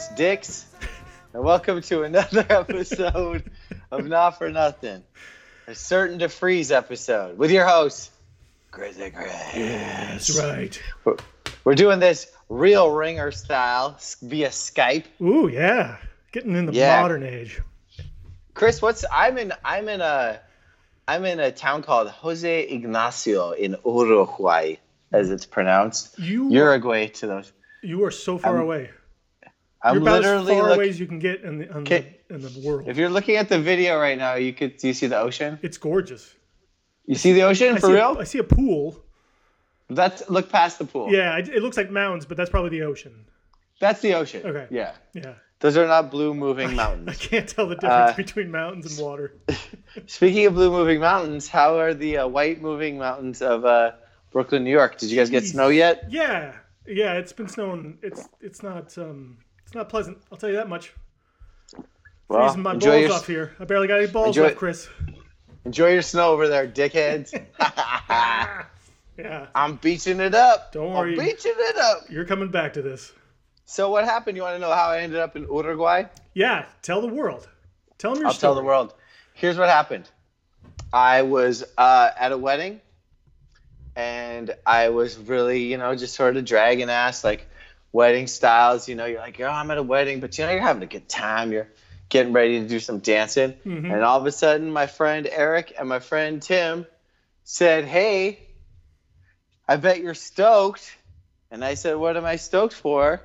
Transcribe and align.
sports 0.00 0.14
dicks, 0.16 0.66
and 1.34 1.42
welcome 1.42 1.82
to 1.82 2.02
another 2.04 2.46
episode 2.50 3.50
of 3.90 4.06
Not 4.06 4.38
for 4.38 4.48
Nothing, 4.50 5.02
a 5.66 5.74
certain 5.74 6.18
to 6.20 6.28
freeze 6.30 6.72
episode 6.72 7.36
with 7.36 7.50
your 7.50 7.66
host, 7.66 8.10
Grizzly 8.70 9.10
Chris. 9.10 9.32
That's 9.54 10.38
right. 10.40 10.80
We're- 11.04 11.18
We're 11.64 11.74
doing 11.74 11.98
this 12.00 12.32
real 12.48 12.90
ringer 12.90 13.30
style 13.30 13.98
via 14.22 14.48
Skype. 14.48 15.04
Ooh, 15.20 15.48
yeah. 15.48 15.98
Getting 16.32 16.56
in 16.56 16.64
the 16.64 16.72
Yeah. 16.72 17.02
modern 17.02 17.22
age. 17.22 17.60
Chris, 18.54 18.80
what's 18.80 19.04
I'm 19.12 19.36
in 19.36 19.52
I'm 19.62 19.86
in 19.90 20.00
a 20.00 20.40
I'm 21.06 21.26
in 21.26 21.38
a 21.40 21.52
town 21.52 21.82
called 21.82 22.08
Jose 22.08 22.62
Ignacio 22.68 23.50
in 23.50 23.76
Uruguay, 23.84 24.76
as 25.12 25.30
it's 25.30 25.44
pronounced. 25.44 26.18
You 26.18 26.48
Uruguay 26.50 27.08
to 27.08 27.26
those. 27.26 27.52
you 27.82 28.02
are 28.04 28.10
so 28.10 28.38
far 28.38 28.56
I'm 28.56 28.62
away. 28.62 28.90
I'm 29.82 29.94
You're 29.94 30.02
about 30.02 30.24
as 30.24 30.46
far 30.48 30.62
look- 30.68 30.76
away 30.76 30.88
as 30.90 31.00
you 31.00 31.06
can 31.06 31.18
get 31.18 31.42
in 31.42 31.58
the, 31.58 31.76
in 31.76 31.84
the, 31.84 32.04
in 32.28 32.40
the 32.42 32.60
world. 32.66 32.86
If 32.88 32.96
you're 32.98 33.08
looking 33.08 33.36
at 33.36 33.48
the 33.48 33.58
video 33.58 33.98
right 33.98 34.18
now, 34.18 34.34
you 34.34 34.52
could 34.52 34.76
do 34.76 34.88
you 34.88 34.94
see 34.94 35.06
the 35.06 35.18
ocean? 35.18 35.58
it's 35.62 35.78
gorgeous. 35.78 36.34
You 37.06 37.14
see 37.14 37.32
the 37.32 37.42
ocean 37.42 37.76
I 37.76 37.78
for 37.80 37.86
see 37.86 37.92
real? 37.94 38.16
A, 38.16 38.20
I 38.20 38.24
see 38.24 38.38
a 38.38 38.44
pool. 38.44 39.02
That's 39.88 40.28
look 40.30 40.50
past 40.50 40.78
the 40.78 40.84
pool. 40.84 41.10
Yeah, 41.12 41.36
it, 41.38 41.48
it 41.48 41.62
looks 41.62 41.76
like 41.76 41.90
mountains, 41.90 42.24
but 42.26 42.36
that's 42.36 42.50
probably 42.50 42.70
the 42.70 42.82
ocean. 42.82 43.24
That's 43.80 44.00
the 44.00 44.14
ocean. 44.14 44.42
Okay. 44.44 44.66
Yeah. 44.70 44.92
Yeah. 45.14 45.34
Those 45.60 45.76
are 45.76 45.86
not 45.86 46.10
blue 46.10 46.34
moving 46.34 46.76
mountains. 46.82 47.08
I 47.08 47.14
can't 47.14 47.48
tell 47.48 47.66
the 47.66 47.74
difference 47.74 48.12
Uh, 48.12 48.16
between 48.16 48.50
mountains 48.50 48.98
and 48.98 49.04
water. 49.06 49.34
Speaking 50.06 50.46
of 50.46 50.54
blue 50.54 50.70
moving 50.70 51.00
mountains, 51.00 51.48
how 51.48 51.78
are 51.78 51.92
the 51.94 52.18
uh, 52.18 52.28
white 52.28 52.60
moving 52.62 52.98
mountains 52.98 53.42
of 53.42 53.64
uh, 53.64 53.92
Brooklyn, 54.30 54.62
New 54.64 54.70
York? 54.70 54.98
Did 54.98 55.10
you 55.10 55.16
guys 55.16 55.30
get 55.30 55.44
snow 55.46 55.68
yet? 55.68 56.04
Yeah. 56.10 56.52
Yeah, 56.86 57.14
it's 57.14 57.32
been 57.32 57.48
snowing. 57.48 57.98
It's 58.02 58.28
it's 58.40 58.62
not 58.62 58.96
um 58.98 59.38
it's 59.70 59.76
not 59.76 59.88
pleasant. 59.88 60.18
I'll 60.32 60.38
tell 60.38 60.50
you 60.50 60.56
that 60.56 60.68
much. 60.68 60.92
Well, 62.26 62.48
Freezing 62.48 62.62
my 62.62 62.72
balls 62.72 62.84
your 62.84 63.12
off 63.12 63.26
here. 63.28 63.54
I 63.60 63.64
barely 63.66 63.86
got 63.86 63.98
any 64.00 64.08
balls 64.08 64.28
Enjoy- 64.36 64.42
left, 64.48 64.56
Chris. 64.56 64.88
enjoy 65.64 65.92
your 65.92 66.02
snow 66.02 66.32
over 66.32 66.48
there, 66.48 66.66
dickheads. 66.66 67.30
Yeah. 69.16 69.46
I'm 69.54 69.76
beaching 69.76 70.18
it 70.18 70.34
up. 70.34 70.72
Don't 70.72 70.94
worry. 70.94 71.12
I'm 71.12 71.24
beaching 71.24 71.52
it 71.54 71.76
up. 71.76 72.04
You're 72.08 72.24
coming 72.24 72.50
back 72.50 72.72
to 72.72 72.82
this. 72.82 73.12
So 73.66 73.90
what 73.90 74.04
happened? 74.06 74.36
You 74.36 74.42
want 74.42 74.56
to 74.56 74.58
know 74.58 74.72
how 74.72 74.88
I 74.88 75.00
ended 75.00 75.18
up 75.20 75.36
in 75.36 75.42
Uruguay? 75.42 76.04
Yeah, 76.32 76.64
tell 76.80 77.02
the 77.02 77.06
world. 77.06 77.46
Tell 77.98 78.14
them 78.14 78.22
your 78.22 78.30
story. 78.30 78.32
I'll 78.32 78.32
story. 78.32 78.40
tell 78.40 78.54
the 78.54 78.66
world. 78.66 78.94
Here's 79.34 79.58
what 79.58 79.68
happened. 79.68 80.08
I 80.92 81.20
was 81.22 81.64
uh, 81.76 82.10
at 82.18 82.32
a 82.32 82.38
wedding, 82.38 82.80
and 83.94 84.54
I 84.66 84.88
was 84.88 85.18
really, 85.18 85.64
you 85.64 85.76
know, 85.76 85.94
just 85.94 86.14
sort 86.14 86.38
of 86.38 86.44
dragging 86.46 86.88
ass, 86.88 87.22
like 87.22 87.46
wedding 87.92 88.26
styles. 88.26 88.88
You 88.88 88.94
know, 88.94 89.06
you're 89.06 89.20
like, 89.20 89.40
oh, 89.40 89.46
I'm 89.46 89.70
at 89.70 89.78
a 89.78 89.82
wedding, 89.82 90.20
but 90.20 90.36
you 90.38 90.44
know, 90.44 90.52
you're 90.52 90.60
having 90.60 90.82
a 90.82 90.86
good 90.86 91.08
time. 91.08 91.52
You're 91.52 91.68
getting 92.08 92.32
ready 92.32 92.60
to 92.60 92.66
do 92.66 92.80
some 92.80 92.98
dancing, 92.98 93.54
Mhm. 93.64 93.92
and 93.92 94.02
all 94.02 94.18
of 94.18 94.26
a 94.26 94.32
sudden, 94.32 94.72
my 94.72 94.86
friend 94.86 95.28
Eric 95.30 95.72
and 95.78 95.88
my 95.88 96.00
friend 96.00 96.42
Tim 96.42 96.86
said, 97.44 97.84
"Hey, 97.84 98.38
I 99.68 99.76
bet 99.76 100.00
you're 100.00 100.14
stoked." 100.14 100.96
And 101.52 101.64
I 101.64 101.74
said, 101.74 101.96
"What 101.96 102.16
am 102.16 102.24
I 102.24 102.36
stoked 102.36 102.74
for?" 102.74 103.20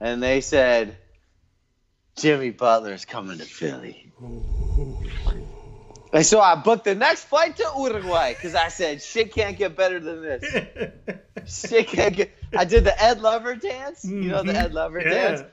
And 0.00 0.22
they 0.22 0.40
said, 0.40 0.96
"Jimmy 2.16 2.50
Butler's 2.50 3.04
coming 3.04 3.38
to 3.38 3.44
Philly." 3.44 4.12
And 6.16 6.24
so 6.24 6.40
I 6.40 6.54
booked 6.54 6.84
the 6.84 6.94
next 6.94 7.24
flight 7.24 7.58
to 7.58 7.70
Uruguay 7.76 8.32
because 8.32 8.54
I 8.54 8.68
said 8.68 9.02
shit 9.02 9.34
can't 9.34 9.54
get 9.58 9.76
better 9.76 10.00
than 10.00 10.22
this. 10.22 10.44
Shit 11.44 11.88
can't 11.88 12.16
get. 12.16 12.30
I 12.56 12.64
did 12.64 12.84
the 12.84 13.02
Ed 13.02 13.20
Lover 13.20 13.54
dance. 13.54 14.02
You 14.02 14.30
know 14.30 14.42
the 14.42 14.52
Mhm. 14.52 14.56
Ed 14.64 14.72
Lover 14.72 15.02
dance. 15.04 15.44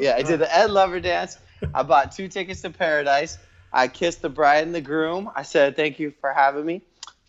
Yeah, 0.00 0.16
I 0.16 0.22
did 0.22 0.38
the 0.40 0.56
Ed 0.56 0.70
Lover 0.70 0.98
dance. 0.98 1.36
I 1.74 1.82
bought 1.82 2.12
two 2.12 2.28
tickets 2.28 2.62
to 2.62 2.70
Paradise. 2.70 3.36
I 3.70 3.88
kissed 3.88 4.22
the 4.22 4.30
bride 4.30 4.64
and 4.64 4.74
the 4.74 4.80
groom. 4.80 5.30
I 5.36 5.42
said 5.42 5.76
thank 5.76 5.98
you 5.98 6.14
for 6.22 6.32
having 6.32 6.64
me. 6.64 6.80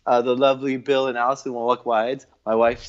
Uh, 0.06 0.22
the 0.22 0.38
lovely 0.38 0.78
Bill 0.78 1.07
and 1.07 1.17
Allison 1.17 1.53
will 1.53 1.67
look 1.67 1.85
wide. 1.85 2.23
My 2.46 2.56
wife 2.56 2.85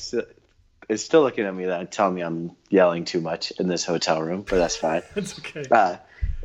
is 0.91 1.03
still 1.03 1.21
looking 1.21 1.45
at 1.45 1.55
me 1.55 1.65
that 1.65 1.91
telling 1.91 2.15
me 2.15 2.21
I'm 2.21 2.51
yelling 2.69 3.05
too 3.05 3.21
much 3.21 3.51
in 3.59 3.67
this 3.67 3.85
hotel 3.85 4.21
room, 4.21 4.41
but 4.47 4.57
that's 4.57 4.75
fine. 4.75 5.01
That's 5.15 5.37
okay. 5.39 5.63
Uh, 5.71 5.95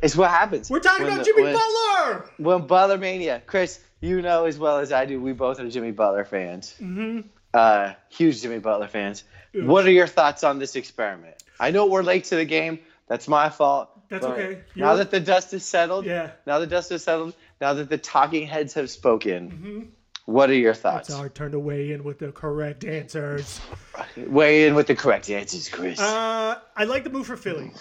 it's 0.01 0.15
what 0.15 0.29
happens. 0.29 0.69
We're 0.69 0.79
talking 0.79 1.05
about 1.05 1.19
the- 1.19 1.23
Jimmy 1.25 1.43
when- 1.43 1.53
Butler. 1.53 2.29
When 2.37 2.67
Butler 2.67 2.97
Mania, 2.97 3.41
Chris, 3.45 3.79
you 3.99 4.21
know 4.21 4.45
as 4.45 4.57
well 4.59 4.77
as 4.79 4.91
I 4.91 5.05
do, 5.05 5.19
we 5.19 5.33
both 5.33 5.59
are 5.59 5.69
Jimmy 5.69 5.91
Butler 5.91 6.23
fans. 6.25 6.73
hmm 6.77 7.21
Uh, 7.53 7.93
huge 8.09 8.41
Jimmy 8.41 8.59
Butler 8.59 8.87
fans. 8.87 9.23
What 9.53 9.85
are 9.85 9.91
your 9.91 10.07
thoughts 10.07 10.43
on 10.43 10.59
this 10.59 10.75
experiment? 10.75 11.35
I 11.59 11.71
know 11.71 11.87
we're 11.87 12.03
late 12.03 12.25
to 12.25 12.35
the 12.35 12.45
game. 12.45 12.79
That's 13.07 13.27
my 13.27 13.49
fault. 13.49 13.89
That's 14.09 14.25
okay. 14.25 14.59
Now 14.75 14.87
You're- 14.91 14.97
that 14.99 15.11
the 15.11 15.19
dust 15.19 15.53
is 15.53 15.65
settled, 15.65 16.05
Yeah. 16.05 16.31
now 16.45 16.59
the 16.59 16.67
dust 16.67 16.91
is 16.91 17.03
settled, 17.03 17.33
now 17.59 17.73
that 17.73 17.89
the 17.89 17.97
talking 17.97 18.45
heads 18.47 18.75
have 18.75 18.89
spoken, 18.89 19.49
hmm 19.49 19.81
what 20.27 20.49
are 20.49 20.53
your 20.53 20.71
It's 20.71 20.81
thoughts? 20.81 21.09
our 21.09 21.29
turn 21.29 21.53
to 21.53 21.59
weigh 21.59 21.93
in 21.93 22.03
with 22.03 22.19
the 22.19 22.33
correct 22.33 22.83
answers. 22.83 23.61
Weigh 24.17 24.67
in 24.67 24.75
with 24.75 24.87
the 24.87 24.95
correct 24.95 25.29
answers, 25.29 25.69
Chris. 25.69 25.99
Uh, 25.99 26.59
I 26.75 26.83
like 26.83 27.03
the 27.05 27.09
move 27.09 27.25
for 27.25 27.37
Philly. 27.37 27.71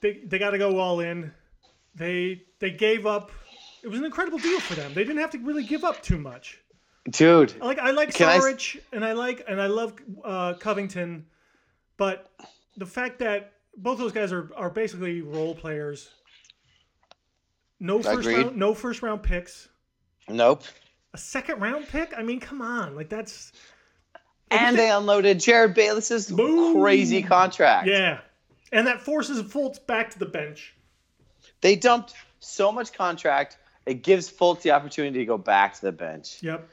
They 0.00 0.20
they 0.26 0.38
got 0.38 0.50
to 0.50 0.58
go 0.58 0.78
all 0.78 0.98
in. 1.00 1.32
They 1.94 2.42
they 2.58 2.70
gave 2.72 3.06
up. 3.06 3.30
It 3.84 3.88
was 3.88 4.00
an 4.00 4.04
incredible 4.04 4.38
deal 4.38 4.58
for 4.60 4.74
them. 4.74 4.92
They 4.92 5.04
didn't 5.04 5.20
have 5.20 5.30
to 5.30 5.38
really 5.38 5.62
give 5.62 5.84
up 5.84 6.02
too 6.02 6.18
much. 6.18 6.58
Dude, 7.08 7.54
I 7.62 7.64
like 7.64 7.78
I 7.78 7.90
like 7.92 8.12
Can 8.12 8.28
I 8.28 8.54
and 8.92 9.04
I 9.04 9.12
like 9.12 9.44
and 9.48 9.60
I 9.62 9.66
love 9.66 9.94
uh, 10.24 10.54
Covington, 10.54 11.26
but 11.96 12.30
the 12.76 12.86
fact 12.86 13.20
that 13.20 13.52
both 13.76 13.98
those 13.98 14.12
guys 14.12 14.32
are, 14.32 14.50
are 14.56 14.70
basically 14.70 15.22
role 15.22 15.54
players. 15.54 16.10
No 17.78 18.02
first 18.02 18.20
Agreed. 18.28 18.44
round, 18.46 18.56
no 18.56 18.74
first 18.74 19.02
round 19.02 19.22
picks. 19.22 19.68
nope. 20.28 20.64
A 21.14 21.18
second 21.18 21.60
round 21.60 21.86
pick? 21.88 22.14
I 22.16 22.22
mean, 22.22 22.40
come 22.40 22.62
on, 22.62 22.96
like 22.96 23.08
that's 23.08 23.52
And 24.50 24.78
they 24.78 24.90
unloaded 24.90 25.38
Jerryd 25.38 25.74
Bayless's 25.74 26.30
Boom. 26.30 26.80
crazy 26.80 27.22
contract. 27.22 27.86
yeah, 27.86 28.20
and 28.72 28.86
that 28.86 29.00
forces 29.00 29.42
Fultz 29.42 29.84
back 29.84 30.10
to 30.10 30.18
the 30.18 30.26
bench. 30.26 30.74
They 31.60 31.76
dumped 31.76 32.14
so 32.40 32.72
much 32.72 32.92
contract. 32.92 33.58
It 33.86 34.02
gives 34.02 34.30
Fultz 34.30 34.62
the 34.62 34.70
opportunity 34.72 35.18
to 35.18 35.24
go 35.26 35.38
back 35.38 35.74
to 35.74 35.82
the 35.82 35.92
bench. 35.92 36.42
Yep. 36.42 36.68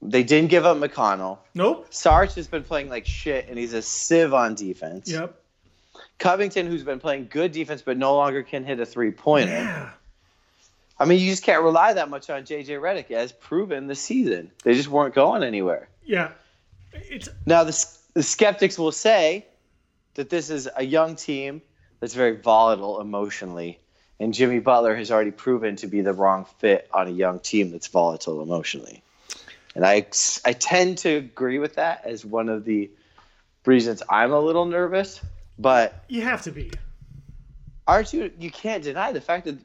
They 0.00 0.22
didn't 0.24 0.50
give 0.50 0.66
up 0.66 0.76
McConnell. 0.76 1.38
Nope. 1.54 1.86
Sarge 1.90 2.34
has 2.34 2.48
been 2.48 2.64
playing 2.64 2.88
like 2.88 3.06
shit, 3.06 3.48
and 3.48 3.58
he's 3.58 3.72
a 3.72 3.82
sieve 3.82 4.34
on 4.34 4.54
defense. 4.54 5.10
Yep. 5.10 5.34
Covington, 6.18 6.66
who's 6.66 6.82
been 6.82 7.00
playing 7.00 7.28
good 7.30 7.52
defense 7.52 7.82
but 7.82 7.96
no 7.96 8.14
longer 8.16 8.42
can 8.42 8.64
hit 8.64 8.80
a 8.80 8.86
three 8.86 9.10
pointer. 9.10 9.52
Yeah. 9.52 9.90
I 10.98 11.04
mean, 11.04 11.20
you 11.20 11.30
just 11.30 11.42
can't 11.42 11.62
rely 11.62 11.94
that 11.94 12.08
much 12.10 12.30
on 12.30 12.42
JJ 12.42 12.80
Redick, 12.80 13.10
as 13.10 13.32
proven 13.32 13.86
this 13.86 14.00
season. 14.00 14.50
They 14.62 14.74
just 14.74 14.88
weren't 14.88 15.14
going 15.14 15.42
anywhere. 15.42 15.88
Yeah. 16.04 16.30
It's 16.92 17.28
Now, 17.46 17.64
the, 17.64 17.86
the 18.14 18.22
skeptics 18.22 18.78
will 18.78 18.92
say 18.92 19.46
that 20.14 20.30
this 20.30 20.50
is 20.50 20.68
a 20.76 20.84
young 20.84 21.16
team 21.16 21.62
that's 22.00 22.14
very 22.14 22.36
volatile 22.36 23.00
emotionally, 23.00 23.78
and 24.20 24.34
Jimmy 24.34 24.60
Butler 24.60 24.94
has 24.94 25.10
already 25.10 25.30
proven 25.30 25.76
to 25.76 25.86
be 25.86 26.02
the 26.02 26.12
wrong 26.12 26.46
fit 26.58 26.88
on 26.92 27.08
a 27.08 27.10
young 27.10 27.40
team 27.40 27.70
that's 27.70 27.88
volatile 27.88 28.42
emotionally. 28.42 29.02
And 29.74 29.86
I, 29.86 30.06
I 30.44 30.52
tend 30.52 30.98
to 30.98 31.10
agree 31.16 31.58
with 31.58 31.76
that 31.76 32.04
as 32.04 32.24
one 32.24 32.48
of 32.48 32.64
the 32.64 32.90
reasons 33.64 34.02
I'm 34.08 34.32
a 34.32 34.40
little 34.40 34.66
nervous. 34.66 35.20
But 35.58 36.04
you 36.08 36.22
have 36.22 36.42
to 36.42 36.50
be. 36.50 36.70
aren't 37.86 38.12
you? 38.12 38.30
You 38.38 38.50
can't 38.50 38.82
deny 38.82 39.12
the 39.12 39.20
fact 39.20 39.46
that 39.46 39.58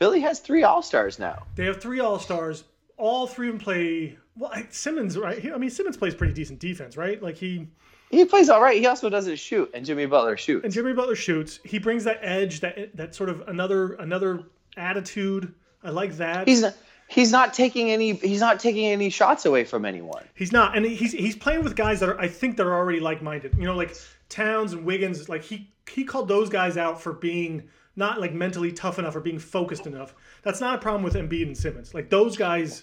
Philly 0.00 0.20
has 0.20 0.40
three 0.40 0.62
All 0.64 0.80
Stars 0.82 1.18
now. 1.18 1.46
They 1.56 1.66
have 1.66 1.80
three 1.80 2.00
All 2.00 2.18
Stars. 2.18 2.64
All 2.96 3.26
three 3.26 3.48
of 3.48 3.54
them 3.54 3.60
play. 3.60 4.16
Well, 4.34 4.50
Simmons, 4.70 5.18
right? 5.18 5.52
I 5.52 5.58
mean, 5.58 5.68
Simmons 5.68 5.98
plays 5.98 6.14
pretty 6.14 6.32
decent 6.32 6.58
defense, 6.58 6.96
right? 6.96 7.22
Like 7.22 7.36
he 7.36 7.68
He 8.10 8.24
plays 8.24 8.48
all 8.48 8.62
right. 8.62 8.78
He 8.78 8.86
also 8.86 9.10
doesn't 9.10 9.36
shoot, 9.36 9.70
and 9.74 9.84
Jimmy 9.84 10.06
Butler 10.06 10.38
shoots. 10.38 10.64
and 10.64 10.72
Jimmy 10.72 10.94
Butler 10.94 11.14
shoots. 11.16 11.60
He 11.64 11.78
brings 11.78 12.04
that 12.04 12.18
edge, 12.22 12.60
that 12.60 12.96
that 12.96 13.14
sort 13.14 13.28
of 13.28 13.46
another 13.46 13.92
another 13.94 14.44
attitude. 14.78 15.54
I 15.84 15.90
like 15.90 16.16
that. 16.16 16.48
He's 16.48 16.62
not. 16.62 16.74
He's 17.08 17.32
not 17.32 17.52
taking 17.52 17.90
any. 17.90 18.14
He's 18.14 18.40
not 18.40 18.58
taking 18.58 18.86
any 18.86 19.10
shots 19.10 19.44
away 19.44 19.64
from 19.64 19.84
anyone. 19.84 20.24
He's 20.34 20.52
not, 20.52 20.76
and 20.76 20.86
he's 20.86 21.12
he's 21.12 21.36
playing 21.36 21.62
with 21.62 21.76
guys 21.76 22.00
that 22.00 22.08
are 22.08 22.18
I 22.18 22.28
think 22.28 22.56
that 22.56 22.66
are 22.66 22.74
already 22.74 23.00
like 23.00 23.20
minded. 23.20 23.54
You 23.58 23.64
know, 23.64 23.76
like 23.76 23.94
Towns 24.30 24.72
and 24.72 24.84
Wiggins. 24.86 25.28
Like 25.28 25.42
he 25.42 25.68
he 25.90 26.04
called 26.04 26.28
those 26.28 26.48
guys 26.48 26.78
out 26.78 27.02
for 27.02 27.12
being 27.12 27.68
not 28.00 28.20
like 28.20 28.32
mentally 28.32 28.72
tough 28.72 28.98
enough 28.98 29.14
or 29.14 29.20
being 29.20 29.38
focused 29.38 29.86
enough. 29.86 30.14
That's 30.42 30.60
not 30.60 30.74
a 30.74 30.78
problem 30.78 31.04
with 31.04 31.14
Embiid 31.14 31.46
and 31.46 31.56
Simmons. 31.56 31.94
Like 31.94 32.10
those 32.10 32.36
guys, 32.36 32.82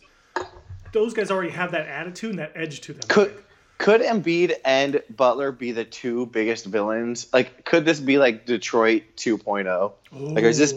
those 0.94 1.14
guys 1.14 1.30
already 1.30 1.50
have 1.50 1.72
that 1.72 1.88
attitude 1.88 2.30
and 2.30 2.40
that 2.40 2.54
edge 2.56 2.80
to 2.82 2.94
them. 2.94 3.02
Could 3.10 3.44
could 3.78 4.02
Embiid 4.02 4.54
and 4.64 5.02
Butler 5.10 5.52
be 5.52 5.74
the 5.74 5.84
two 5.84 6.28
biggest 6.28 6.66
villains? 6.66 7.28
Like, 7.34 7.66
could 7.66 7.84
this 7.84 8.00
be 8.00 8.18
like 8.18 8.46
Detroit 8.46 9.04
2.0? 9.18 9.92
Like, 10.12 10.44
is 10.46 10.58
this 10.58 10.74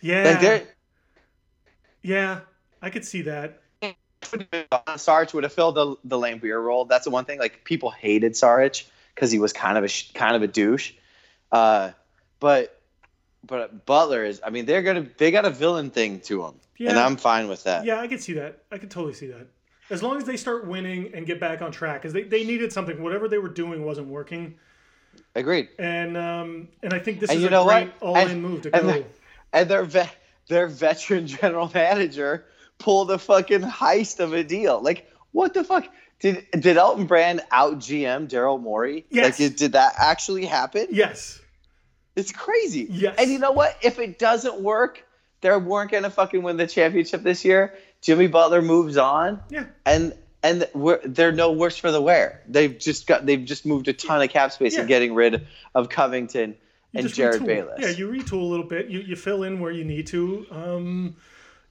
Yeah. 0.00 0.38
like 0.40 0.76
yeah, 2.02 2.40
I 2.82 2.90
could 2.90 3.04
see 3.04 3.22
that. 3.22 3.62
would 3.82 4.40
have 4.40 4.50
been 4.50 4.98
Sarge 4.98 5.32
would 5.34 5.44
have 5.44 5.52
filled 5.52 5.74
the 5.74 5.96
the 6.04 6.18
Laimbeer 6.18 6.62
role. 6.62 6.84
That's 6.84 7.04
the 7.04 7.10
one 7.10 7.24
thing. 7.24 7.38
Like 7.38 7.64
people 7.64 7.90
hated 7.90 8.36
Sarge 8.36 8.86
because 9.14 9.32
he 9.32 9.38
was 9.38 9.52
kind 9.52 9.78
of 9.78 9.84
a 9.84 9.88
kind 10.12 10.36
of 10.36 10.42
a 10.42 10.46
douche. 10.46 10.92
Uh, 11.50 11.92
but 12.40 12.73
but 13.46 13.86
Butler 13.86 14.24
is. 14.24 14.40
I 14.44 14.50
mean, 14.50 14.66
they're 14.66 14.82
gonna 14.82 15.06
they 15.18 15.30
got 15.30 15.44
a 15.44 15.50
villain 15.50 15.90
thing 15.90 16.20
to 16.20 16.44
him, 16.44 16.54
and 16.78 16.98
I'm 16.98 17.16
fine 17.16 17.48
with 17.48 17.64
that. 17.64 17.84
Yeah, 17.84 18.00
I 18.00 18.06
could 18.08 18.20
see 18.22 18.34
that. 18.34 18.62
I 18.70 18.78
could 18.78 18.90
totally 18.90 19.14
see 19.14 19.28
that. 19.28 19.46
As 19.90 20.02
long 20.02 20.16
as 20.16 20.24
they 20.24 20.36
start 20.36 20.66
winning 20.66 21.12
and 21.14 21.26
get 21.26 21.38
back 21.38 21.60
on 21.60 21.70
track, 21.70 22.00
because 22.02 22.14
they, 22.14 22.22
they 22.22 22.44
needed 22.44 22.72
something. 22.72 23.02
Whatever 23.02 23.28
they 23.28 23.38
were 23.38 23.50
doing 23.50 23.84
wasn't 23.84 24.08
working, 24.08 24.54
Agreed. 25.34 25.68
and 25.78 26.16
um, 26.16 26.68
and 26.82 26.92
I 26.92 26.98
think 26.98 27.20
this 27.20 27.30
And 27.30 27.36
is 27.38 27.42
you 27.42 27.48
a 27.48 27.50
know 27.50 27.64
great 27.64 27.92
all-in 28.00 28.40
move 28.40 28.62
to 28.62 28.74
and 28.74 28.86
go. 28.86 29.04
And 29.52 29.68
their 29.68 29.84
vet 29.84 30.14
their 30.48 30.66
veteran 30.68 31.26
general 31.40 31.70
manager 31.74 32.46
pulled 32.78 33.10
a 33.10 33.18
fucking 33.18 33.60
heist 33.60 34.20
of 34.20 34.32
a 34.32 34.42
deal. 34.42 34.80
Like 34.82 35.10
what 35.32 35.54
the 35.54 35.64
fuck? 35.64 35.86
Did 36.20 36.46
did 36.52 36.76
Elton 36.78 37.06
Brand 37.06 37.42
out 37.50 37.78
GM 37.78 38.28
Daryl 38.28 38.60
Morey? 38.60 39.04
Yes. 39.10 39.38
Like 39.38 39.56
did 39.56 39.72
that 39.72 39.94
actually 39.98 40.46
happen? 40.46 40.86
yes, 40.90 41.40
It's 42.16 42.32
crazy. 42.32 42.86
Yes. 42.90 43.16
And 43.18 43.30
you 43.30 43.38
know 43.38 43.52
what? 43.52 43.76
If 43.82 43.98
it 43.98 44.18
doesn't 44.18 44.60
work, 44.60 45.04
they 45.40 45.54
weren't 45.56 45.90
gonna 45.90 46.10
fucking 46.10 46.42
win 46.42 46.56
the 46.56 46.66
championship 46.66 47.22
this 47.22 47.44
year. 47.44 47.74
Jimmy 48.00 48.26
Butler 48.28 48.62
moves 48.62 48.96
on, 48.96 49.40
yeah, 49.50 49.64
and 49.86 50.14
and 50.42 50.68
we're, 50.74 51.00
they're 51.04 51.32
no 51.32 51.52
worse 51.52 51.76
for 51.78 51.90
the 51.90 52.00
wear. 52.02 52.42
They've 52.46 52.78
just 52.78 53.06
got 53.06 53.24
they've 53.26 53.44
just 53.44 53.64
moved 53.66 53.88
a 53.88 53.92
ton 53.94 54.20
of 54.22 54.28
cap 54.30 54.52
space 54.52 54.74
Yeah. 54.74 54.80
and 54.80 54.88
getting 54.88 55.14
rid 55.14 55.46
of 55.74 55.88
Covington 55.88 56.54
You 56.92 57.00
and 57.00 57.08
Jerryd 57.08 57.40
retool. 57.40 57.46
Bayless. 57.46 57.78
Yeah, 57.80 57.88
you 57.88 58.08
retool 58.08 58.40
a 58.42 58.44
little 58.44 58.66
bit. 58.66 58.88
You 58.88 59.00
you 59.00 59.16
fill 59.16 59.42
in 59.42 59.58
where 59.58 59.72
you 59.72 59.84
need 59.84 60.06
to. 60.08 60.46
Um, 60.50 61.16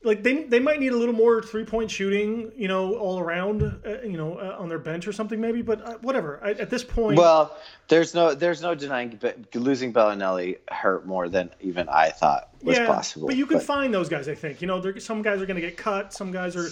like 0.03 0.21
they 0.23 0.43
they 0.43 0.59
might 0.59 0.79
need 0.79 0.91
a 0.91 0.97
little 0.97 1.15
more 1.15 1.41
three 1.41 1.63
point 1.65 1.89
shooting, 1.89 2.51
you 2.55 2.67
know, 2.67 2.95
all 2.95 3.19
around, 3.19 3.61
uh, 3.63 4.01
you 4.01 4.17
know, 4.17 4.35
uh, 4.37 4.57
on 4.59 4.69
their 4.69 4.79
bench 4.79 5.07
or 5.07 5.13
something 5.13 5.39
maybe. 5.39 5.61
But 5.61 5.81
uh, 5.81 5.97
whatever. 6.01 6.39
I, 6.43 6.51
at 6.51 6.69
this 6.69 6.83
point, 6.83 7.17
Well, 7.17 7.57
there's 7.87 8.13
no 8.13 8.33
there's 8.33 8.61
no 8.61 8.75
denying 8.75 9.17
but 9.19 9.55
losing 9.55 9.93
Belinelli 9.93 10.57
hurt 10.69 11.05
more 11.05 11.29
than 11.29 11.49
even 11.61 11.87
I 11.89 12.09
thought 12.09 12.49
was 12.61 12.77
yeah, 12.77 12.85
possible. 12.87 13.27
but 13.27 13.35
you 13.37 13.45
can 13.45 13.59
find 13.59 13.93
those 13.93 14.09
guys. 14.09 14.27
I 14.27 14.35
think 14.35 14.61
you 14.61 14.67
know, 14.67 14.81
there, 14.81 14.99
some 14.99 15.21
guys 15.21 15.41
are 15.41 15.45
going 15.45 15.59
to 15.59 15.65
get 15.67 15.77
cut. 15.77 16.13
Some 16.13 16.31
guys 16.31 16.55
are 16.55 16.67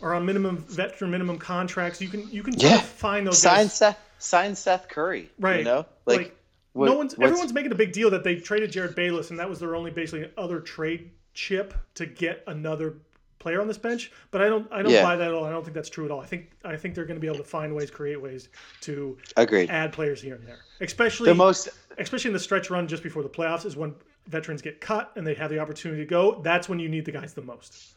are 0.00 0.14
on 0.14 0.24
minimum 0.26 0.56
veteran 0.58 1.10
minimum 1.10 1.38
contracts. 1.38 2.00
You 2.00 2.08
can 2.08 2.28
you 2.30 2.42
can 2.42 2.54
Yeah. 2.58 2.78
find 2.80 3.26
those 3.26 3.38
sign 3.38 3.64
guys. 3.64 3.74
Seth 3.74 3.98
sign 4.18 4.54
Seth 4.54 4.88
Curry. 4.88 5.30
Right. 5.38 5.58
You 5.58 5.64
know, 5.64 5.86
Like, 6.06 6.18
like, 6.18 6.36
what- 6.72 6.86
no 6.86 6.96
one's 6.96 7.12
what's- 7.18 7.28
everyone's 7.30 7.52
making 7.52 7.72
a 7.72 7.76
big 7.76 7.92
deal 7.92 8.10
that 8.10 8.24
they 8.24 8.36
traded 8.36 8.72
Jerryd 8.72 8.94
Bayless, 8.94 9.30
and 9.30 9.38
that 9.38 9.48
was 9.50 9.60
their 9.60 9.76
only 9.76 9.90
basically 9.90 10.30
other 10.38 10.58
trade 10.60 11.10
chip 11.34 11.74
to 11.94 12.06
get 12.06 12.42
another 12.46 12.94
player 13.38 13.60
on 13.60 13.66
this 13.66 13.78
bench. 13.78 14.12
But 14.30 14.40
I 14.42 14.48
don't 14.48 14.68
I 14.72 14.82
don't 14.82 14.92
Yeah. 14.92 15.02
buy 15.02 15.16
that 15.16 15.28
at 15.28 15.34
all. 15.34 15.44
I 15.44 15.50
don't 15.50 15.62
think 15.64 15.74
that's 15.74 15.88
true 15.90 16.04
at 16.04 16.10
all. 16.10 16.20
I 16.20 16.26
think 16.26 16.50
I 16.64 16.76
think 16.76 16.94
they're 16.94 17.04
going 17.06 17.16
to 17.16 17.20
be 17.20 17.26
able 17.26 17.38
to 17.38 17.44
find 17.44 17.74
ways, 17.74 17.90
create 17.90 18.20
ways 18.20 18.48
to 18.82 19.18
agreed. 19.36 19.68
add 19.70 19.92
players 19.92 20.20
here 20.22 20.36
and 20.36 20.46
there. 20.46 20.58
Especially 20.80 21.28
The 21.30 21.34
most 21.34 21.68
especially 21.98 22.28
in 22.28 22.34
the 22.34 22.38
stretch 22.40 22.70
run 22.70 22.86
just 22.88 23.02
before 23.02 23.22
the 23.22 23.28
playoffs 23.28 23.66
is 23.66 23.76
when 23.76 23.94
veterans 24.28 24.62
get 24.62 24.80
cut 24.80 25.10
and 25.16 25.26
they 25.26 25.34
have 25.34 25.50
the 25.50 25.58
opportunity 25.58 26.02
to 26.02 26.08
go. 26.08 26.40
That's 26.42 26.68
when 26.68 26.78
you 26.78 26.88
need 26.88 27.04
the 27.04 27.12
guys 27.12 27.34
the 27.34 27.42
most. 27.42 27.94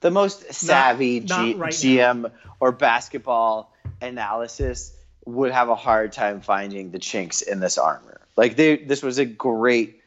the 0.00 0.10
most 0.10 0.52
savvy 0.52 1.20
not 1.20 1.44
G- 1.46 1.54
right 1.54 1.72
GM 1.72 2.30
or 2.58 2.72
basketball 2.72 3.72
analysis 4.02 4.92
would 5.26 5.52
have 5.52 5.68
a 5.68 5.74
hard 5.76 6.12
time 6.12 6.40
finding 6.40 6.90
the 6.90 6.98
chinks 6.98 7.42
in 7.42 7.60
this 7.60 7.78
armor. 7.78 8.20
Like 8.36 8.56
they, 8.56 8.76
this 8.78 9.02
was 9.02 9.18
a 9.18 9.24
great. 9.24 9.99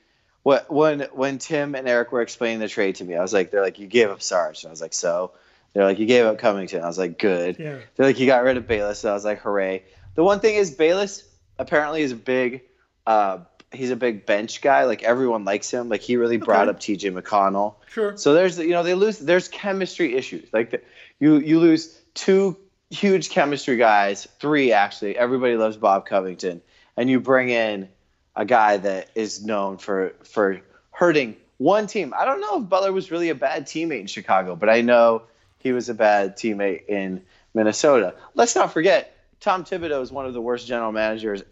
What 0.44 0.70
when 0.72 1.02
when 1.14 1.38
Tim 1.40 1.74
and 1.76 1.88
Eric 1.88 2.12
were 2.12 2.22
explaining 2.22 2.60
the 2.60 2.68
trade 2.68 2.96
to 2.96 3.04
me, 3.06 3.16
I 3.16 3.22
was 3.22 3.34
like, 3.34 3.50
they're 3.52 3.62
like, 3.62 3.80
you 3.80 3.88
gave 3.88 4.10
up 4.10 4.22
Sarge, 4.22 4.64
and 4.64 4.70
I 4.70 4.72
was 4.72 4.82
like, 4.82 4.94
so. 4.94 5.32
They're 5.74 5.86
like, 5.86 5.98
you 5.98 6.06
gave 6.06 6.26
up 6.28 6.38
Covington. 6.38 6.84
I 6.84 6.86
was 6.86 7.00
like, 7.00 7.18
good. 7.18 7.58
Yeah. 7.58 7.80
They're 7.96 8.06
like, 8.06 8.20
you 8.20 8.28
got 8.28 8.44
rid 8.44 8.58
of 8.58 8.68
Bayless. 8.68 9.04
And 9.04 9.10
I 9.10 9.16
was 9.16 9.26
like, 9.26 9.40
hooray. 9.40 9.82
The 10.14 10.24
one 10.24 10.40
thing 10.40 10.54
is, 10.54 10.70
Bayless 10.70 11.24
apparently 11.58 12.04
is 12.04 12.12
a 12.12 12.16
big, 12.16 12.62
uh, 13.08 13.40
he's 13.72 13.90
a 13.90 13.96
big 13.96 14.28
bench 14.28 14.62
guy. 14.62 14.84
Like 14.84 15.02
everyone 15.02 15.46
likes 15.46 15.72
him. 15.72 15.90
Like 15.90 16.02
he 16.02 16.16
really 16.16 16.38
brought 16.38 16.68
Okay. 16.68 16.76
up 16.76 16.80
T.J. 16.80 17.10
McConnell. 17.10 17.74
Sure. 17.88 18.16
So 18.18 18.36
there's 18.36 18.60
you 18.60 18.70
know 18.70 18.84
they 18.84 18.94
lose 18.94 19.18
there's 19.18 19.48
chemistry 19.48 20.14
issues 20.16 20.48
like 20.54 20.70
the, 20.70 20.82
you 21.20 21.38
you 21.38 21.60
lose 21.60 22.00
two 22.14 22.56
huge 22.92 23.32
chemistry 23.32 23.78
guys 23.78 24.28
three 24.40 24.74
actually 24.74 25.18
everybody 25.18 25.56
loves 25.56 25.76
Bob 25.78 26.06
Covington 26.06 26.62
and 26.98 27.10
you 27.10 27.20
bring 27.20 27.50
in 27.50 27.90
a 28.36 28.46
guy 28.46 28.78
that 28.78 29.10
is 29.16 29.44
known 29.44 29.78
for 29.78 30.14
for 30.24 30.62
hurting 30.92 31.36
one 31.58 31.88
team. 31.88 32.14
I 32.18 32.26
don't 32.26 32.42
know 32.42 32.62
if 32.62 32.70
Butler 32.70 32.92
was 32.92 33.12
really 33.12 33.30
a 33.30 33.36
bad 33.36 33.66
teammate 33.66 34.02
in 34.02 34.08
Chicago, 34.08 34.56
but 34.56 34.70
I 34.70 34.82
know 34.82 35.24
he 35.60 35.72
was 35.72 35.90
a 35.90 35.94
bad 35.94 36.38
teammate 36.38 36.88
in 36.88 37.22
Minnesota. 37.54 38.16
Let's 38.34 38.56
not 38.56 38.74
forget 38.74 39.16
Tom 39.40 39.64
Thibodeau 39.64 40.02
is 40.02 40.12
one 40.12 40.26
of 40.26 40.34
the 40.34 40.42
worst 40.42 40.68
general 40.68 40.92
managers 40.92 41.44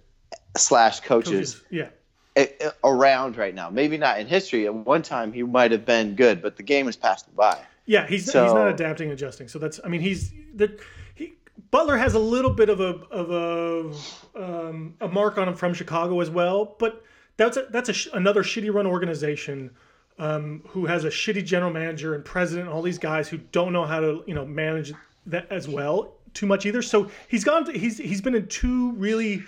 slash 0.57 1.01
coaches 1.01 1.61
Coaches. 1.61 1.91
Yeah. 2.37 2.45
around 2.83 3.37
right 3.37 3.53
now. 3.53 3.69
Maybe 3.69 3.97
not 3.97 4.19
in 4.19 4.27
history. 4.27 4.65
At 4.65 4.73
one 4.73 5.01
time, 5.01 5.33
he 5.33 5.43
might 5.43 5.71
have 5.71 5.85
been 5.85 6.15
good, 6.15 6.41
but 6.41 6.57
the 6.57 6.63
game 6.63 6.87
has 6.87 6.95
passed 6.95 7.33
by. 7.35 7.59
Yeah, 7.85 8.07
he's 8.07 8.25
he's 8.25 8.33
not 8.33 8.69
adapting, 8.69 9.09
and 9.09 9.13
adjusting. 9.13 9.47
So 9.47 9.59
that's 9.59 9.79
I 9.83 9.87
mean 9.87 10.01
he's 10.01 10.31
the 10.53 10.67
he 10.67 10.77
Butler 11.71 11.97
has 11.97 12.13
a 12.13 12.19
little 12.19 12.51
bit 12.51 12.69
of 12.69 12.79
a 12.81 12.95
of 13.11 13.31
a 14.35 14.39
um, 14.43 14.93
a 15.01 15.07
mark 15.07 15.37
on 15.37 15.47
him 15.47 15.55
from 15.55 15.73
Chicago 15.73 16.19
as 16.19 16.29
well, 16.29 16.75
but 16.79 17.03
that's 17.37 17.57
a, 17.57 17.67
that's 17.69 17.89
a 17.89 17.93
sh- 17.93 18.09
another 18.13 18.43
shitty 18.43 18.73
run 18.73 18.85
organization 18.85 19.71
um, 20.19 20.61
who 20.67 20.85
has 20.85 21.05
a 21.05 21.09
shitty 21.09 21.45
general 21.45 21.71
manager 21.71 22.13
and 22.13 22.23
president 22.25 22.67
and 22.67 22.75
all 22.75 22.81
these 22.81 22.99
guys 22.99 23.29
who 23.29 23.37
don't 23.37 23.71
know 23.73 23.85
how 23.85 23.99
to 23.99 24.23
you 24.27 24.35
know 24.35 24.45
manage 24.45 24.93
that 25.25 25.49
as 25.49 25.67
well 25.67 26.13
too 26.33 26.45
much 26.45 26.65
either. 26.65 26.81
So 26.81 27.09
he's 27.27 27.43
gone 27.43 27.65
to, 27.65 27.71
he's 27.71 27.97
he's 27.97 28.21
been 28.21 28.35
in 28.35 28.47
two 28.47 28.91
really 28.93 29.43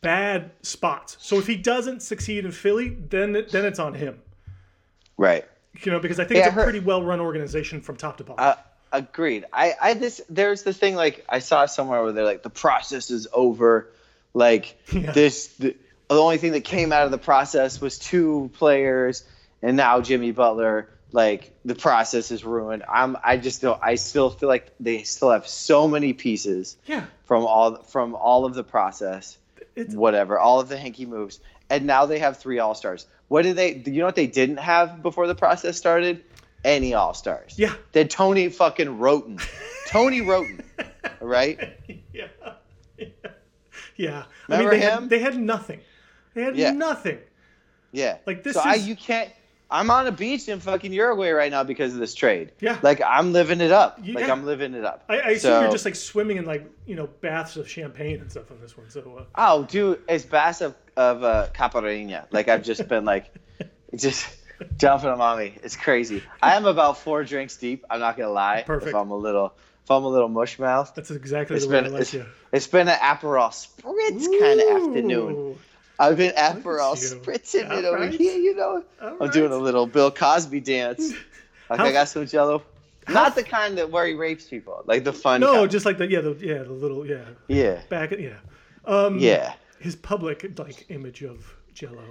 bad 0.00 0.50
spots. 0.62 1.16
So 1.20 1.38
if 1.38 1.46
he 1.46 1.56
doesn't 1.56 2.00
succeed 2.02 2.44
in 2.44 2.52
Philly, 2.52 2.90
then 3.08 3.32
then 3.32 3.64
it's 3.64 3.78
on 3.78 3.94
him. 3.94 4.20
Right. 5.16 5.44
You 5.82 5.92
know, 5.92 6.00
because 6.00 6.18
I 6.18 6.24
think 6.24 6.38
Yeah, 6.38 6.48
it's 6.48 6.56
a 6.56 6.62
pretty 6.62 6.80
well 6.80 7.02
run 7.02 7.20
organization 7.20 7.80
from 7.80 7.96
top 7.96 8.16
to 8.18 8.24
bottom. 8.24 8.44
Uh, 8.44 8.54
agreed. 8.92 9.44
I, 9.52 9.74
I 9.80 9.94
this 9.94 10.20
there's 10.28 10.62
the 10.62 10.72
thing 10.72 10.94
like 10.94 11.24
I 11.28 11.40
saw 11.40 11.66
somewhere 11.66 12.02
where 12.02 12.12
they're 12.12 12.24
like 12.24 12.42
the 12.42 12.50
process 12.50 13.10
is 13.10 13.28
over. 13.32 13.90
Like 14.34 14.78
Yeah. 14.92 15.12
this, 15.12 15.48
the, 15.48 15.76
the 16.08 16.14
only 16.20 16.38
thing 16.38 16.52
that 16.52 16.64
came 16.64 16.92
out 16.92 17.04
of 17.04 17.10
the 17.10 17.18
process 17.18 17.80
was 17.80 17.98
two 17.98 18.50
players, 18.54 19.24
and 19.62 19.76
now 19.76 20.00
Jimmy 20.00 20.32
Butler. 20.32 20.88
Like 21.10 21.52
the 21.64 21.74
process 21.74 22.30
is 22.30 22.44
ruined. 22.44 22.82
I'm. 22.86 23.16
I 23.24 23.38
just 23.38 23.62
don't. 23.62 23.80
I 23.82 23.94
still 23.94 24.28
feel 24.28 24.50
like 24.50 24.74
they 24.78 25.04
still 25.04 25.30
have 25.30 25.48
so 25.48 25.88
many 25.88 26.12
pieces 26.12 26.76
yeah. 26.84 27.06
from 27.24 27.46
all 27.46 27.82
from 27.84 28.14
all 28.14 28.44
of 28.44 28.52
the 28.52 28.62
process. 28.62 29.38
It's, 29.74 29.94
whatever, 29.94 30.38
all 30.38 30.60
of 30.60 30.68
the 30.68 30.76
Hinkie 30.76 31.06
moves. 31.06 31.40
And 31.70 31.86
now 31.86 32.04
they 32.06 32.18
have 32.18 32.38
three 32.38 32.58
All 32.58 32.74
Stars. 32.74 33.06
What 33.28 33.42
did 33.42 33.56
they? 33.56 33.74
You 33.74 34.00
know 34.00 34.04
what 34.06 34.16
they 34.16 34.26
didn't 34.26 34.58
have 34.58 35.02
before 35.02 35.26
the 35.26 35.34
process 35.34 35.76
started? 35.78 36.24
Any 36.64 36.94
All 36.94 37.14
Stars. 37.14 37.54
Yeah. 37.58 37.74
Had 37.94 38.10
Tony 38.10 38.48
fucking 38.48 38.98
Wroten. 38.98 39.38
Tony 39.88 40.20
Wroten. 40.20 40.62
Right. 41.20 41.78
yeah. 42.12 42.28
Yeah. 43.96 44.24
I 44.48 44.52
Remember 44.52 44.70
mean, 44.72 44.80
they 44.80 44.86
him? 44.86 45.00
Had, 45.02 45.10
they 45.10 45.18
had 45.18 45.38
nothing. 45.38 45.80
They 46.34 46.42
had 46.42 46.56
Yeah. 46.56 46.70
nothing. 46.72 47.18
Yeah. 47.92 48.18
Like, 48.26 48.42
this 48.42 48.54
So 48.54 48.60
I, 48.64 48.74
is- 48.74 48.86
you 48.88 48.96
can't. 48.96 49.30
I'm 49.70 49.90
on 49.90 50.06
a 50.06 50.12
beach 50.12 50.48
in 50.48 50.60
fucking 50.60 50.94
Uruguay 50.94 51.28
right 51.28 51.50
now 51.50 51.62
because 51.62 51.92
of 51.92 52.00
this 52.00 52.14
trade. 52.14 52.52
Yeah. 52.58 52.78
Like 52.82 53.02
I'm 53.04 53.34
living 53.34 53.60
it 53.60 53.70
up. 53.70 54.00
Like 54.02 54.26
I'm 54.30 54.46
living 54.46 54.72
it 54.72 54.82
up. 54.82 55.04
I, 55.10 55.18
I 55.18 55.28
assume 55.32 55.38
So- 55.50 55.60
you're 55.60 55.70
just 55.70 55.84
like 55.84 55.94
swimming 55.94 56.38
in 56.38 56.46
like 56.46 56.64
you 56.86 56.94
know 56.96 57.06
baths 57.06 57.56
of 57.58 57.68
champagne 57.68 58.18
and 58.20 58.30
stuff 58.30 58.50
on 58.50 58.62
this 58.62 58.78
one. 58.78 58.88
So 58.88 59.16
uh, 59.18 59.24
Oh, 59.34 59.64
dude, 59.64 60.00
it's 60.08 60.24
baths 60.24 60.62
of 60.62 60.74
of 60.96 61.22
uh, 61.22 61.48
Caipirinha. 61.54 62.28
Like 62.30 62.48
I've 62.48 62.62
just 62.62 62.88
been 62.88 63.04
like, 63.04 63.30
just 63.94 64.26
jumping 64.76 65.08
on 65.10 65.38
me. 65.38 65.54
It's 65.62 65.76
crazy. 65.76 66.22
I 66.42 66.56
am 66.56 66.66
about 66.66 66.98
four 66.98 67.24
drinks 67.24 67.56
deep. 67.56 67.84
I'm 67.90 68.00
not 68.00 68.16
gonna 68.16 68.30
lie. 68.30 68.62
Perfect. 68.66 68.90
If 68.90 68.94
I'm 68.94 69.10
a 69.10 69.16
little, 69.16 69.52
if 69.84 69.90
I'm 69.90 70.04
a 70.04 70.08
little 70.08 70.28
mush 70.28 70.58
mouth. 70.58 70.92
that's 70.94 71.10
exactly 71.10 71.56
It's 71.56 71.66
the 71.66 71.72
way 71.72 71.80
been 71.82 71.86
I 71.86 71.94
like 71.94 72.02
it's, 72.02 72.14
you. 72.14 72.26
it's 72.52 72.66
been 72.66 72.88
an 72.88 72.98
Aperol 72.98 73.50
spritz 73.50 74.40
kind 74.40 74.60
of 74.60 74.88
afternoon. 74.88 75.58
I've 76.00 76.16
been 76.16 76.34
Aperol 76.34 76.94
spritzing 76.96 77.64
it 77.76 77.84
over 77.84 77.96
Alright. 77.98 78.14
here. 78.14 78.36
You 78.38 78.54
know, 78.54 78.84
I'm 79.00 79.12
Alright. 79.14 79.32
doing 79.32 79.52
a 79.52 79.56
little 79.56 79.86
Bill 79.86 80.10
Cosby 80.10 80.60
dance. 80.60 81.12
Like 81.70 81.80
How- 81.80 81.84
I 81.86 81.92
got 81.92 82.08
some 82.08 82.26
Jello. 82.26 82.62
Not 83.08 83.34
the 83.34 83.42
kind 83.42 83.76
that 83.76 83.90
where 83.90 84.06
he 84.06 84.14
rapes 84.14 84.44
people, 84.44 84.82
like 84.86 85.04
the 85.04 85.12
fun. 85.12 85.42
No, 85.42 85.52
kind. 85.54 85.70
just 85.70 85.84
like 85.84 85.98
the 85.98 86.08
yeah, 86.08 86.20
the 86.22 86.32
yeah, 86.40 86.62
the 86.62 86.72
little 86.72 87.06
yeah, 87.06 87.24
yeah, 87.46 87.80
back 87.90 88.10
yeah. 88.12 88.36
Um, 88.86 89.18
yeah. 89.18 89.52
His 89.78 89.94
public 89.94 90.58
like 90.58 90.86
image 90.88 91.22
of 91.22 91.54
Jello. 91.74 92.04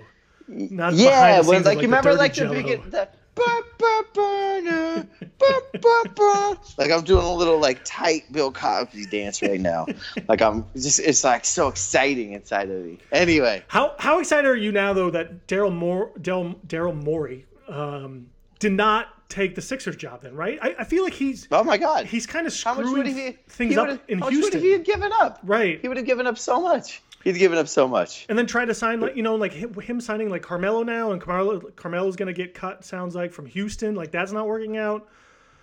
Not 0.47 0.93
yeah, 0.93 1.41
when 1.41 1.63
like 1.63 1.75
of, 1.77 1.81
you 1.81 1.87
remember 1.87 2.13
like 2.13 2.33
the 2.33 2.41
Jell-O. 2.41 2.53
begin 2.55 2.81
the 2.89 3.07
ba, 3.35 3.43
ba, 3.77 4.01
ba, 4.15 4.61
na, 4.63 5.03
ba, 5.37 5.61
ba, 5.79 6.03
ba. 6.15 6.57
like 6.77 6.89
I'm 6.91 7.03
doing 7.03 7.23
a 7.25 7.33
little 7.33 7.59
like 7.59 7.81
tight 7.83 8.31
Bill 8.31 8.51
Cosby 8.51 9.05
dance 9.07 9.41
right 9.43 9.59
now. 9.59 9.85
like 10.27 10.41
I'm 10.41 10.65
just 10.73 10.99
it's 10.99 11.23
like 11.23 11.45
so 11.45 11.67
exciting 11.67 12.31
inside 12.33 12.69
of 12.69 12.83
me. 12.85 12.97
Anyway, 13.11 13.63
How 13.67 13.93
how 13.99 14.19
excited 14.19 14.47
are 14.47 14.55
you 14.55 14.71
now 14.71 14.93
though 14.93 15.09
that 15.11 15.47
Daryl 15.47 15.73
Moore 15.73 16.11
Daryl 16.19 16.55
Daryl 16.65 16.95
Morey 16.95 17.45
um, 17.67 18.27
did 18.59 18.71
not 18.71 19.07
take 19.29 19.55
the 19.55 19.61
Sixers 19.61 19.97
job 19.97 20.21
then, 20.21 20.33
right? 20.33 20.57
I, 20.61 20.75
I 20.79 20.83
feel 20.85 21.03
like 21.03 21.13
he's 21.13 21.47
Oh 21.51 21.63
my 21.63 21.77
God. 21.77 22.05
he's 22.05 22.25
kind 22.25 22.47
of 22.47 22.59
How 22.63 22.73
much 22.73 22.85
would 22.85 22.91
screwing 23.05 23.15
he? 23.15 23.31
things 23.49 23.73
he 23.73 23.77
up 23.79 23.99
in 24.09 24.19
how 24.19 24.25
much 24.27 24.33
Houston. 24.33 24.59
would 24.61 24.65
he 24.65 24.71
have 24.71 24.85
given 24.85 25.11
up? 25.19 25.39
Right. 25.43 25.79
He 25.81 25.87
would 25.89 25.97
have 25.97 26.05
given 26.05 26.25
up 26.25 26.37
so 26.37 26.61
much. 26.61 27.01
He's 27.27 27.37
given 27.37 27.57
up 27.57 27.67
so 27.67 27.87
much. 27.87 28.25
and 28.29 28.37
then 28.37 28.45
try 28.47 28.63
to 28.65 28.73
sign 28.73 28.99
like 29.01 29.15
you 29.15 29.23
know 29.23 29.35
like 29.35 29.51
him, 29.53 29.73
him 29.81 29.99
signing 29.99 30.29
like 30.29 30.41
Carmelo 30.41 30.83
now 30.83 31.11
and 31.11 31.21
Carmelo 31.21 31.59
Carmelo's 31.75 32.15
gonna 32.15 32.33
get 32.33 32.53
cut 32.53 32.85
sounds 32.85 33.15
like 33.15 33.33
from 33.33 33.45
Houston. 33.45 33.95
Like 33.95 34.11
that's 34.11 34.31
not 34.31 34.47
working 34.47 34.77
out. 34.77 35.07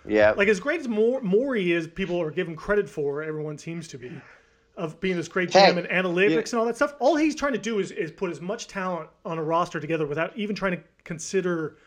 Yeah. 0.06 0.32
like 0.32 0.48
as 0.48 0.60
great 0.60 0.80
as 0.80 0.88
Mor- 0.88 1.22
Morey 1.22 1.72
is 1.72 1.86
people 1.86 2.20
are 2.20 2.30
giving 2.30 2.54
credit 2.56 2.88
for 2.90 3.22
everyone 3.22 3.56
seems 3.56 3.88
to 3.88 3.98
be 3.98 4.12
of 4.76 5.00
being 5.00 5.16
this 5.16 5.28
great 5.28 5.50
GM 5.50 5.78
and 5.78 5.88
analytics 5.88 6.30
you- 6.30 6.38
and 6.40 6.54
all 6.54 6.66
that 6.66 6.76
stuff. 6.76 6.94
All 6.98 7.16
he's 7.16 7.34
trying 7.34 7.52
to 7.54 7.58
do 7.58 7.78
is, 7.78 7.90
is 7.92 8.10
put 8.10 8.30
as 8.30 8.40
much 8.42 8.66
talent 8.68 9.08
on 9.24 9.38
a 9.38 9.42
roster 9.42 9.80
together 9.80 10.06
without 10.06 10.36
even 10.36 10.54
trying 10.54 10.72
to 10.72 10.82
consider 11.04 11.78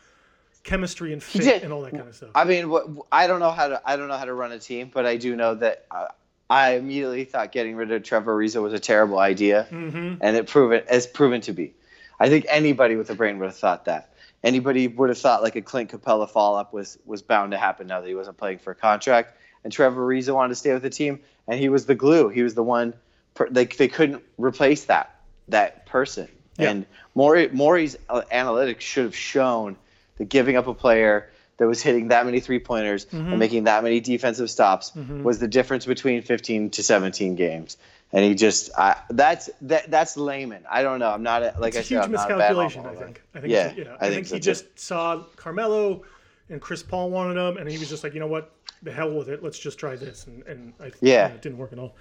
chemistry 0.63 1.13
and 1.13 1.21
fit 1.21 1.63
and 1.63 1.71
all 1.71 1.81
that 1.81 1.91
kind 1.91 2.07
of 2.07 2.15
stuff. 2.15 2.29
I 2.33 2.43
mean, 2.43 2.69
what, 2.69 2.87
I 3.11 3.27
don't 3.27 3.39
know 3.39 3.51
how 3.51 3.67
to 3.67 3.81
I 3.85 3.95
don't 3.95 4.07
know 4.07 4.17
how 4.17 4.25
to 4.25 4.33
run 4.33 4.51
a 4.51 4.59
team, 4.59 4.89
but 4.93 5.05
I 5.05 5.17
do 5.17 5.35
know 5.35 5.53
that 5.55 5.85
uh, 5.91 6.07
I 6.49 6.75
immediately 6.75 7.25
thought 7.25 7.51
getting 7.51 7.75
rid 7.75 7.91
of 7.91 8.03
Trevor 8.03 8.35
Ariza 8.37 8.61
was 8.61 8.73
a 8.73 8.79
terrible 8.79 9.19
idea, 9.19 9.67
Mm-hmm. 9.69 10.15
and 10.21 10.37
it 10.37 10.47
proven 10.47 10.83
has 10.89 11.05
proven 11.07 11.41
to 11.41 11.53
be. 11.53 11.73
I 12.19 12.29
think 12.29 12.45
anybody 12.49 12.95
with 12.95 13.09
a 13.09 13.15
brain 13.15 13.37
would 13.39 13.45
have 13.47 13.57
thought 13.57 13.85
that. 13.85 14.13
Anybody 14.43 14.87
would 14.87 15.09
have 15.09 15.17
thought 15.17 15.43
like 15.43 15.55
a 15.55 15.61
Clint 15.61 15.91
Capela 15.91 16.29
fall 16.29 16.55
up 16.55 16.71
was 16.73 16.97
was 17.05 17.21
bound 17.21 17.51
to 17.51 17.57
happen 17.57 17.87
now 17.87 18.01
that 18.01 18.07
he 18.07 18.15
wasn't 18.15 18.37
playing 18.37 18.59
for 18.59 18.71
a 18.71 18.75
contract, 18.75 19.35
and 19.63 19.73
Trevor 19.73 20.01
Ariza 20.07 20.33
wanted 20.33 20.49
to 20.49 20.55
stay 20.55 20.73
with 20.73 20.83
the 20.83 20.89
team, 20.89 21.19
and 21.47 21.59
he 21.59 21.69
was 21.69 21.85
the 21.85 21.95
glue. 21.95 22.29
He 22.29 22.43
was 22.43 22.53
the 22.53 22.63
one. 22.63 22.93
Per, 23.33 23.49
they 23.49 23.65
they 23.65 23.87
couldn't 23.87 24.23
replace 24.37 24.85
that 24.85 25.15
that 25.49 25.85
person, 25.85 26.27
Yeah. 26.57 26.69
and 26.71 26.85
Morey 27.13 27.49
Morey's 27.49 27.97
uh, 28.09 28.21
analytics 28.31 28.81
should 28.81 29.03
have 29.05 29.15
shown 29.15 29.75
that 30.17 30.29
giving 30.29 30.55
up 30.55 30.67
a 30.67 30.73
player 30.73 31.29
that 31.57 31.67
was 31.67 31.81
hitting 31.81 32.07
that 32.09 32.25
many 32.25 32.39
three 32.39 32.59
pointers 32.59 33.05
Mm-hmm. 33.07 33.29
and 33.29 33.39
making 33.39 33.63
that 33.65 33.83
many 33.83 33.99
defensive 33.99 34.49
stops 34.49 34.93
was 35.23 35.39
the 35.39 35.47
difference 35.47 35.85
between 35.85 36.21
15 36.21 36.69
to 36.71 36.83
17 36.83 37.35
games. 37.35 37.77
And 38.13 38.23
he 38.23 38.35
just 38.35 38.69
I, 38.77 38.95
that's 39.09 39.49
that 39.63 39.91
that's 39.91 40.15
layman. 40.15 40.63
I 40.71 40.81
don't 40.81 40.99
know. 40.99 41.09
I'm 41.09 41.23
not 41.23 41.43
a, 41.43 41.53
like 41.59 41.75
it's 41.75 41.79
I 41.79 41.81
said. 41.81 41.87
huge 41.95 42.03
I'm 42.05 42.11
not 42.13 42.31
a 42.31 42.37
bad 42.37 42.55
miscalculation. 42.55 42.85
I 42.85 42.95
think. 42.95 43.21
I 43.35 43.39
think. 43.41 43.51
Yeah, 43.51 43.71
a- 43.71 43.75
yeah. 43.75 43.97
I 43.99 44.05
I, 44.05 44.09
think 44.09 44.13
think, 44.13 44.27
so 44.27 44.35
he 44.35 44.39
too. 44.39 44.43
just 44.45 44.79
saw 44.79 45.23
Carmelo 45.35 46.03
and 46.49 46.61
Chris 46.61 46.81
Paul 46.83 47.09
wanted 47.09 47.35
him, 47.37 47.57
and 47.57 47.69
he 47.69 47.77
was 47.77 47.89
just 47.89 48.05
like, 48.05 48.13
you 48.13 48.21
know 48.21 48.27
what, 48.27 48.53
the 48.81 48.93
hell 48.93 49.11
with 49.13 49.27
it. 49.27 49.43
Let's 49.43 49.59
just 49.59 49.77
try 49.77 49.97
this, 49.97 50.25
and 50.27 50.41
and 50.43 50.71
I, 50.79 50.91
Yeah. 51.01 51.23
you 51.25 51.29
know, 51.29 51.35
it 51.35 51.41
didn't 51.41 51.57
work 51.57 51.73
at 51.73 51.79
all. 51.79 51.95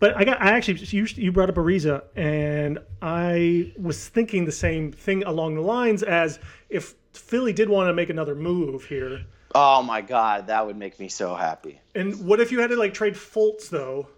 But 0.00 0.16
I 0.16 0.24
got, 0.24 0.40
I 0.42 0.50
actually, 0.52 0.78
you, 0.86 1.06
you 1.14 1.30
brought 1.30 1.48
up 1.50 1.54
Ariza, 1.54 2.02
and 2.16 2.80
I 3.00 3.72
was 3.78 4.08
thinking 4.08 4.44
the 4.46 4.50
same 4.52 4.90
thing 4.90 5.22
along 5.24 5.54
the 5.54 5.60
lines 5.60 6.02
as 6.02 6.40
if 6.70 6.94
Philly 7.12 7.52
did 7.52 7.68
want 7.68 7.88
to 7.88 7.92
make 7.92 8.10
another 8.10 8.34
move 8.34 8.84
here, 8.86 9.24
Oh 9.54 9.82
my 9.82 10.00
god, 10.00 10.46
that 10.46 10.66
would 10.66 10.76
make 10.76 10.98
me 10.98 11.08
so 11.08 11.34
happy. 11.34 11.80
and 11.94 12.26
what 12.26 12.40
if 12.40 12.50
you 12.52 12.60
had 12.60 12.70
to 12.70 12.76
like 12.76 12.94
trade 12.94 13.14
Fultz 13.14 13.68
though? 13.68 14.08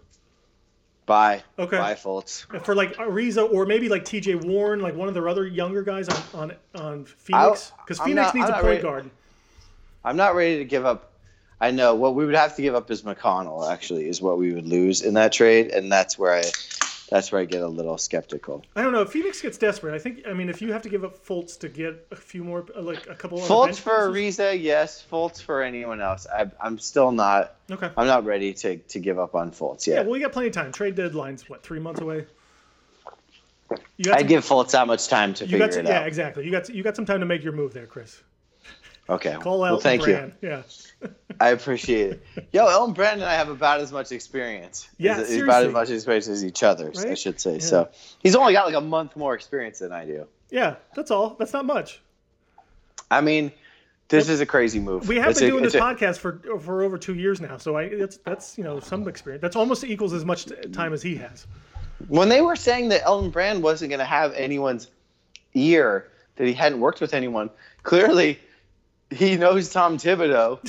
Bye. 1.05 1.43
Okay. 1.59 1.77
Bye, 1.77 1.93
Fultz. 1.93 2.45
For 2.65 2.73
like 2.73 2.95
Ariza 2.95 3.51
or 3.53 3.65
maybe 3.67 3.89
like 3.89 4.05
T.J. 4.05 4.35
Warren, 4.35 4.79
like 4.79 4.95
one 4.95 5.07
of 5.07 5.13
their 5.13 5.27
other 5.29 5.45
younger 5.45 5.83
guys 5.83 6.09
on 6.09 6.23
on, 6.33 6.81
on 6.81 7.05
Phoenix, 7.05 7.71
because 7.83 7.99
Phoenix 7.99 8.27
not- 8.27 8.35
needs 8.35 8.47
I'm 8.49 8.53
a 8.53 8.55
point 8.55 8.65
ready- 8.65 8.81
guard. 8.81 9.09
I'm 10.03 10.15
not 10.17 10.33
ready 10.35 10.57
to 10.59 10.65
give 10.65 10.85
up. 10.85 11.11
I 11.61 11.71
know 11.71 11.95
what 11.95 12.15
we 12.15 12.25
would 12.25 12.35
have 12.35 12.55
to 12.55 12.61
give 12.61 12.75
up 12.75 12.89
is 12.91 13.03
McConnell. 13.03 13.71
Actually, 13.71 14.07
is 14.09 14.21
what 14.21 14.37
we 14.37 14.53
would 14.53 14.65
lose 14.67 15.01
in 15.01 15.13
that 15.15 15.31
trade, 15.31 15.67
and 15.71 15.91
that's 15.91 16.17
where 16.17 16.33
I, 16.33 16.43
that's 17.09 17.31
where 17.31 17.39
I 17.41 17.45
get 17.45 17.61
a 17.61 17.67
little 17.67 17.97
skeptical. 17.97 18.63
I 18.75 18.81
don't 18.81 18.91
know. 18.91 19.01
If 19.03 19.09
Phoenix 19.11 19.41
gets 19.41 19.57
desperate, 19.57 19.93
I 19.93 19.99
think. 19.99 20.25
I 20.27 20.33
mean, 20.33 20.49
if 20.49 20.61
you 20.61 20.71
have 20.73 20.81
to 20.83 20.89
give 20.89 21.03
up 21.03 21.23
Fultz 21.25 21.59
to 21.59 21.69
get 21.69 22.07
a 22.11 22.15
few 22.15 22.43
more, 22.43 22.65
like 22.75 23.07
a 23.07 23.15
couple. 23.15 23.37
other 23.39 23.47
Fultz 23.47 23.79
for 23.79 24.11
pieces- 24.11 24.39
Ariza, 24.39 24.59
yes. 24.61 25.05
Fultz 25.11 25.41
for 25.41 25.61
anyone 25.61 26.01
else. 26.01 26.25
I, 26.27 26.49
I'm 26.59 26.79
still 26.79 27.11
not. 27.11 27.55
Okay. 27.69 27.89
I'm 27.95 28.07
not 28.07 28.25
ready 28.25 28.53
to, 28.53 28.77
to 28.77 28.99
give 28.99 29.19
up 29.19 29.35
on 29.35 29.51
Fultz 29.51 29.85
Yeah, 29.87 29.95
yet. 29.95 30.05
well, 30.05 30.13
we 30.13 30.19
got 30.19 30.31
plenty 30.31 30.47
of 30.47 30.53
time. 30.53 30.71
Trade 30.71 30.95
deadline's 30.95 31.47
what 31.49 31.61
three 31.63 31.79
months 31.79 32.01
away. 32.01 32.25
You 33.97 34.05
got 34.05 34.19
I'd 34.19 34.27
give 34.27 34.45
Fultz 34.45 34.71
that 34.71 34.85
much 34.87 35.07
time 35.07 35.33
to 35.35 35.45
you 35.45 35.51
figure 35.51 35.65
got 35.67 35.73
some, 35.73 35.85
it 35.85 35.89
yeah, 35.89 36.01
out. 36.01 36.07
exactly. 36.07 36.45
You 36.45 36.51
got 36.51 36.69
you 36.69 36.83
got 36.83 36.95
some 36.95 37.05
time 37.05 37.19
to 37.21 37.25
make 37.25 37.43
your 37.43 37.53
move 37.53 37.73
there, 37.73 37.87
Chris. 37.87 38.21
Okay. 39.07 39.37
Call 39.39 39.59
well, 39.59 39.79
thank 39.79 40.05
you. 40.07 40.31
Yeah. 40.41 40.63
I 41.39 41.49
appreciate 41.49 42.11
it. 42.13 42.47
Yo, 42.51 42.65
Elton 42.65 42.93
Brand 42.93 43.21
and 43.21 43.29
I 43.29 43.33
have 43.33 43.49
about 43.49 43.79
as 43.79 43.91
much 43.91 44.11
experience. 44.11 44.87
Yeah, 44.97 45.19
as, 45.19 45.35
about 45.35 45.63
as 45.65 45.73
much 45.73 45.89
experience 45.89 46.27
as 46.27 46.43
each 46.43 46.63
other, 46.63 46.91
I 46.97 47.13
should 47.13 47.39
say. 47.39 47.53
Yeah. 47.53 47.59
So 47.59 47.89
he's 48.19 48.35
only 48.35 48.53
got 48.53 48.65
like 48.65 48.75
a 48.75 48.81
month 48.81 49.15
more 49.15 49.35
experience 49.35 49.79
than 49.79 49.91
I 49.91 50.05
do. 50.05 50.27
Yeah, 50.49 50.75
that's 50.95 51.11
all. 51.11 51.35
That's 51.37 51.53
not 51.53 51.65
much. 51.65 52.01
I 53.11 53.21
mean, 53.21 53.51
this 54.07 54.29
is 54.29 54.39
a 54.41 54.45
crazy 54.45 54.79
move. 54.79 55.07
We 55.07 55.17
have 55.17 55.31
It's 55.31 55.39
been 55.39 55.49
a- 55.49 55.51
doing 55.51 55.63
this 55.63 55.75
a- 55.75 55.79
podcast 55.79 56.17
for 56.17 56.39
for 56.59 56.83
over 56.83 56.97
two 56.97 57.15
years 57.15 57.41
now, 57.41 57.57
so 57.57 57.77
I 57.77 57.89
that's 57.89 58.17
that's 58.17 58.57
you 58.57 58.63
know 58.63 58.79
some 58.79 59.07
experience. 59.07 59.41
That's 59.41 59.55
almost 59.55 59.83
equals 59.83 60.13
as 60.13 60.25
much 60.25 60.47
time 60.71 60.93
as 60.93 61.03
he 61.03 61.15
has. 61.15 61.45
When 62.07 62.29
they 62.29 62.41
were 62.41 62.55
saying 62.55 62.89
that 62.89 63.03
Elton 63.03 63.29
Brand 63.29 63.61
wasn't 63.63 63.89
going 63.89 63.99
to 63.99 64.05
have 64.05 64.33
anyone's 64.33 64.89
ear, 65.53 66.11
that 66.35 66.45
he 66.45 66.53
hadn't 66.53 66.79
worked 66.79 67.01
with 67.01 67.13
anyone, 67.13 67.49
clearly 67.83 68.39
he 69.11 69.37
knows 69.37 69.69
Tom 69.71 69.97
Thibodeau. 69.97 70.59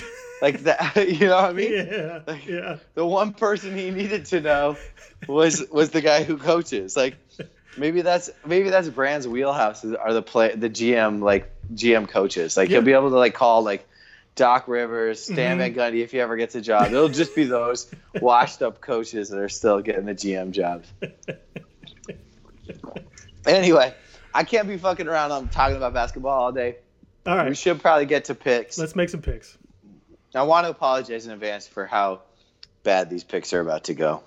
like 0.43 0.61
that, 0.65 0.97
you 1.09 1.29
know 1.29 1.37
what 1.37 1.45
I 1.51 1.53
mean? 1.53 1.73
Yeah, 1.73 2.21
yeah. 2.47 2.77
The 2.95 3.07
one 3.07 3.33
person 3.33 3.77
he 3.77 3.91
needed 3.91 4.27
to 4.27 4.41
know 4.41 4.77
was 5.29 5.65
was 5.71 5.91
the 5.91 6.01
guy 6.03 6.25
who 6.25 6.37
coaches. 6.37 6.97
Like 6.97 7.17
maybe 7.77 8.03
that's 8.03 8.31
maybe 8.45 8.69
that's 8.71 8.89
Brand's 8.89 9.27
wheelhouse 9.27 9.85
are 9.85 10.13
the 10.13 10.23
play 10.23 10.55
the 10.55 10.69
GM 10.71 11.23
like 11.23 11.51
GM 11.75 12.09
coaches. 12.09 12.57
Like 12.57 12.69
Yeah. 12.69 12.77
he'll 12.77 12.85
be 12.85 12.93
able 12.93 13.11
to 13.11 13.17
like 13.17 13.35
call 13.35 13.63
like 13.63 13.89
Doc 14.35 14.69
Rivers, 14.69 15.23
Stan 15.25 15.57
Mhm. 15.57 15.59
Van 15.59 15.75
Gundy 15.75 16.03
if 16.05 16.13
he 16.13 16.21
ever 16.21 16.37
gets 16.37 16.55
a 16.55 16.61
job. 16.61 16.89
It'll 16.89 17.09
just 17.09 17.35
be 17.35 17.45
those 17.45 17.91
washed 18.21 18.61
up 18.61 18.83
coaches 18.83 19.31
that 19.31 19.39
are 19.39 19.49
still 19.49 19.81
getting 19.81 20.05
the 20.05 20.15
GM 20.15 20.51
jobs. 20.51 20.93
Anyway, 23.47 23.95
I 24.35 24.43
can't 24.43 24.67
be 24.67 24.77
fucking 24.77 25.07
around. 25.07 25.31
I'm 25.31 25.49
talking 25.49 25.77
about 25.77 25.95
basketball 25.95 26.33
all 26.37 26.51
day. 26.53 26.79
All 27.27 27.35
We 27.35 27.41
right, 27.43 27.57
should 27.57 27.81
probably 27.81 28.07
get 28.07 28.27
to 28.27 28.35
picks. 28.35 28.79
let's 28.79 28.95
make 28.97 29.09
some 29.09 29.23
picks. 29.23 29.57
I 30.35 30.43
want 30.43 30.65
to 30.67 30.71
apologize 30.71 31.27
in 31.27 31.33
advance 31.33 31.67
for 31.67 31.87
how 31.87 32.23
bad 32.83 33.11
these 33.11 33.25
picks 33.25 33.53
are 33.53 33.61
about 33.61 33.85
to 33.85 33.95
go. 33.95 34.23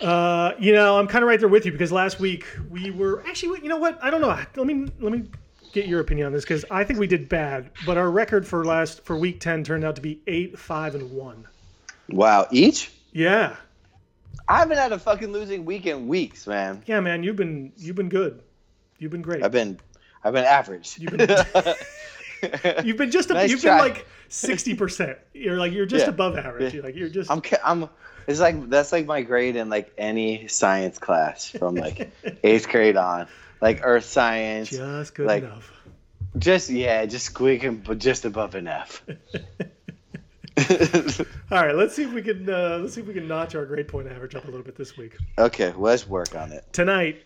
Uh, 0.00 0.52
you 0.58 0.72
know, 0.72 0.98
I'm 0.98 1.06
kind 1.06 1.22
of 1.24 1.28
right 1.28 1.40
there 1.40 1.48
with 1.48 1.64
you 1.64 1.72
because 1.72 1.90
last 1.90 2.20
week 2.20 2.46
we 2.70 2.90
were 2.90 3.24
actually. 3.26 3.60
You 3.62 3.68
know 3.68 3.78
what? 3.78 3.98
I 4.02 4.10
don't 4.10 4.20
know. 4.20 4.28
Let 4.28 4.66
me 4.66 4.90
let 5.00 5.10
me 5.12 5.24
get 5.72 5.86
your 5.86 6.00
opinion 6.00 6.26
on 6.26 6.32
this 6.32 6.44
because 6.44 6.64
I 6.70 6.84
think 6.84 6.98
we 6.98 7.06
did 7.06 7.28
bad, 7.28 7.70
but 7.86 7.96
our 7.96 8.10
record 8.10 8.46
for 8.46 8.64
last 8.64 9.04
for 9.04 9.16
week 9.16 9.40
ten 9.40 9.64
turned 9.64 9.84
out 9.84 9.96
to 9.96 10.02
be 10.02 10.20
eight, 10.26 10.58
five, 10.58 10.94
and 10.94 11.10
one. 11.12 11.46
Wow, 12.10 12.46
each? 12.50 12.92
Yeah, 13.12 13.56
I 14.46 14.58
haven't 14.58 14.76
had 14.76 14.92
a 14.92 14.98
fucking 14.98 15.32
losing 15.32 15.64
week 15.64 15.86
in 15.86 16.08
weeks, 16.08 16.46
man. 16.46 16.82
yeah, 16.86 17.00
man. 17.00 17.22
You've 17.22 17.36
been 17.36 17.72
you've 17.78 17.96
been 17.96 18.10
good. 18.10 18.42
You've 18.98 19.12
been 19.12 19.22
great. 19.22 19.42
I've 19.42 19.52
been, 19.52 19.78
I've 20.26 20.32
been 20.32 20.44
average. 20.44 20.98
You've 20.98 21.16
been- 21.16 21.28
You've 22.84 22.96
been 22.98 23.10
just 23.10 23.30
a, 23.30 23.34
Nice 23.34 23.50
you've 23.50 23.62
try. 23.62 23.78
been 23.78 23.94
like 23.94 24.06
sixty 24.28 24.74
percent. 24.74 25.18
You're 25.32 25.56
like 25.56 25.72
you're 25.72 25.86
just 25.86 26.04
Yeah. 26.04 26.10
above 26.10 26.36
average. 26.36 26.74
You're 26.74 26.82
like 26.82 26.94
you're 26.96 27.08
just 27.08 27.30
I'm, 27.30 27.40
I'm. 27.64 27.88
It's 28.26 28.40
like 28.40 28.68
that's 28.68 28.92
like 28.92 29.06
my 29.06 29.22
grade 29.22 29.56
in 29.56 29.68
like 29.70 29.92
any 29.96 30.48
science 30.48 30.98
class 30.98 31.48
from 31.48 31.76
like 31.76 32.10
eighth 32.44 32.68
grade 32.68 32.96
on, 32.96 33.28
like 33.62 33.80
earth 33.84 34.04
science. 34.04 34.68
just 34.70 35.14
good 35.14 35.26
like- 35.26 35.44
enough. 35.44 35.72
Just 36.36 36.68
yeah, 36.68 37.06
just 37.06 37.24
squeaking, 37.26 37.76
but 37.86 37.98
just 37.98 38.26
above 38.26 38.54
an 38.56 38.66
F. 38.68 39.02
All 41.50 41.64
right, 41.64 41.74
let's 41.74 41.94
see 41.94 42.02
if 42.02 42.12
we 42.12 42.20
can 42.22 42.48
uh, 42.50 42.78
let's 42.82 42.94
see 42.94 43.00
if 43.00 43.06
we 43.06 43.14
can 43.14 43.28
notch 43.28 43.54
our 43.54 43.64
grade 43.64 43.88
point 43.88 44.08
average 44.08 44.34
up 44.34 44.44
a 44.44 44.46
little 44.46 44.62
bit 44.64 44.76
this 44.76 44.96
week. 44.96 45.16
okay, 45.38 45.72
let's 45.76 46.06
work 46.06 46.34
on 46.34 46.52
it. 46.52 46.64
Tonight, 46.72 47.22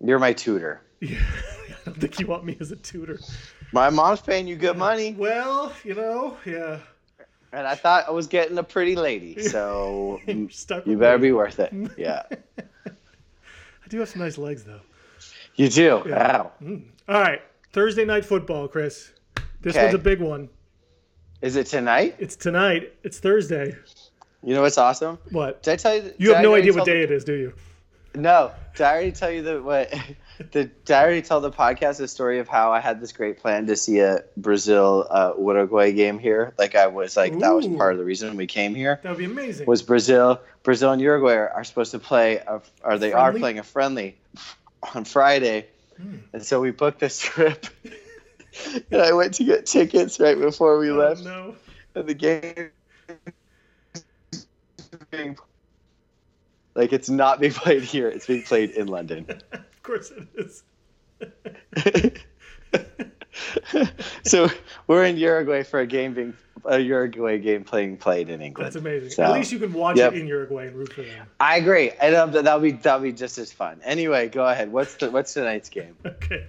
You're 0.00 0.18
my 0.20 0.32
tutor. 0.32 0.82
yeah, 1.00 1.18
I 1.86 1.90
don't 1.90 2.00
think 2.00 2.18
you 2.20 2.26
want 2.26 2.44
me 2.44 2.56
as 2.60 2.70
a 2.72 2.76
tutor. 2.76 3.20
My 3.72 3.90
mom's 3.90 4.20
paying 4.20 4.46
you 4.46 4.56
good 4.56 4.76
money, 4.76 5.14
Well, 5.18 5.72
you 5.84 5.94
know, 5.94 6.36
yeah. 6.46 6.78
and 7.52 7.66
I 7.66 7.74
thought 7.74 8.06
I 8.08 8.10
was 8.12 8.26
getting 8.26 8.56
a 8.58 8.62
pretty 8.62 8.96
lady, 8.96 9.40
so 9.48 10.20
you 10.26 10.96
better 10.98 11.18
me. 11.18 11.28
be 11.28 11.32
worth 11.32 11.58
it. 11.60 11.72
Yeah, 11.98 12.22
I 12.58 13.88
do 13.88 13.98
have 14.00 14.08
some 14.08 14.22
nice 14.22 14.38
legs 14.38 14.64
though. 14.64 14.80
you 15.56 15.68
do. 15.68 16.02
Yeah. 16.06 16.42
Wow. 16.42 16.52
Mm. 16.62 16.84
All 17.08 17.20
right, 17.20 17.42
Thursday 17.72 18.04
night 18.04 18.24
football, 18.24 18.68
Chris. 18.68 19.12
This 19.60 19.74
Okay. 19.76 19.84
one's 19.84 19.94
a 19.94 19.98
big 19.98 20.20
one. 20.20 20.48
Is 21.42 21.56
it 21.56 21.66
tonight? 21.66 22.16
It's 22.18 22.36
tonight. 22.36 22.94
It's 23.02 23.18
Thursday. 23.18 23.76
You 24.42 24.54
know 24.54 24.62
what's 24.62 24.78
awesome? 24.78 25.18
What? 25.30 25.62
Did 25.62 25.72
I 25.72 25.76
tell 25.76 25.96
you? 25.96 26.12
You 26.18 26.28
have 26.30 26.38
I 26.38 26.42
no 26.42 26.54
idea 26.54 26.72
what 26.72 26.84
day 26.84 27.02
it 27.02 27.10
is, 27.10 27.24
do 27.24 27.34
you? 27.34 27.52
No. 28.14 28.52
Did 28.76 28.84
I 28.86 28.92
already 28.92 29.12
tell 29.12 29.30
you 29.30 29.42
the 29.42 29.62
what? 29.62 29.92
The, 30.50 30.64
did 30.64 30.90
I 30.90 31.00
already 31.04 31.22
tell 31.22 31.40
the 31.40 31.52
podcast 31.52 31.98
the 31.98 32.08
story 32.08 32.40
of 32.40 32.48
how 32.48 32.72
I 32.72 32.80
had 32.80 33.00
this 33.00 33.12
great 33.12 33.38
plan 33.38 33.68
to 33.68 33.76
see 33.76 34.00
a 34.00 34.24
Brazil 34.36 35.06
uh, 35.08 35.32
Uruguay 35.38 35.92
game 35.92 36.18
here? 36.18 36.52
Like 36.58 36.74
I 36.74 36.88
was 36.88 37.16
like 37.16 37.38
that 37.38 37.50
was 37.54 37.68
part 37.68 37.92
of 37.92 37.98
the 37.98 38.04
reason 38.04 38.36
we 38.36 38.48
came 38.48 38.74
here. 38.74 38.98
That 39.04 39.10
would 39.10 39.18
be 39.18 39.26
amazing. 39.26 39.68
Was 39.68 39.82
Brazil 39.82 40.40
Brazil 40.64 40.90
and 40.90 41.00
Uruguay 41.00 41.34
are, 41.34 41.48
are 41.50 41.62
supposed 41.62 41.92
to 41.92 42.00
play 42.00 42.38
a, 42.38 42.60
or 42.82 42.98
they 42.98 43.12
are 43.12 43.32
playing 43.32 43.60
a 43.60 43.62
friendly 43.62 44.16
on 44.94 45.04
Friday, 45.04 45.66
Hmm. 45.96 46.16
and 46.32 46.44
so 46.44 46.60
we 46.60 46.72
booked 46.72 46.98
this 46.98 47.20
trip. 47.20 47.66
and 48.90 49.00
I 49.00 49.12
went 49.12 49.34
to 49.34 49.44
get 49.44 49.66
tickets 49.66 50.18
right 50.18 50.36
before 50.36 50.78
we 50.80 50.90
Oh, 50.90 50.96
left, 50.96 51.22
no. 51.22 51.54
and 51.94 52.08
the 52.08 52.14
game 52.14 52.70
being 55.12 55.36
like 56.74 56.92
it's 56.92 57.08
not 57.08 57.40
being 57.40 57.52
played 57.52 57.82
here; 57.82 58.08
it's 58.08 58.26
being 58.26 58.42
played 58.42 58.70
in 58.70 58.88
London. 58.88 59.26
Of 59.52 59.86
course 59.86 60.12
it 60.12 60.26
is. 60.34 60.62
so 64.24 64.48
we're 64.86 65.04
in 65.04 65.18
Uruguay 65.18 65.62
for 65.62 65.80
a 65.80 65.86
game 65.86 66.14
being 66.14 66.34
a 66.64 66.78
Uruguay 66.78 67.38
game 67.38 67.64
playing 67.64 67.98
played 67.98 68.28
in 68.30 68.40
England. 68.40 68.66
That's 68.66 68.76
amazing. 68.76 69.10
So, 69.10 69.22
At 69.22 69.32
least 69.32 69.52
you 69.52 69.58
can 69.58 69.72
watch 69.72 69.96
yep. 69.96 70.12
it 70.12 70.20
in 70.20 70.26
Uruguay 70.26 70.68
and 70.68 70.76
root 70.76 70.92
for 70.92 71.02
them. 71.02 71.26
I 71.38 71.58
agree, 71.58 71.90
and 71.90 72.14
um, 72.14 72.32
that'll 72.32 72.60
be 72.60 72.72
that'll 72.72 73.00
be 73.00 73.12
just 73.12 73.38
as 73.38 73.52
fun. 73.52 73.80
Anyway, 73.84 74.28
go 74.28 74.46
ahead. 74.46 74.72
What's 74.72 74.94
the 74.94 75.10
what's 75.10 75.34
tonight's 75.34 75.68
game? 75.68 75.96
Okay. 76.06 76.46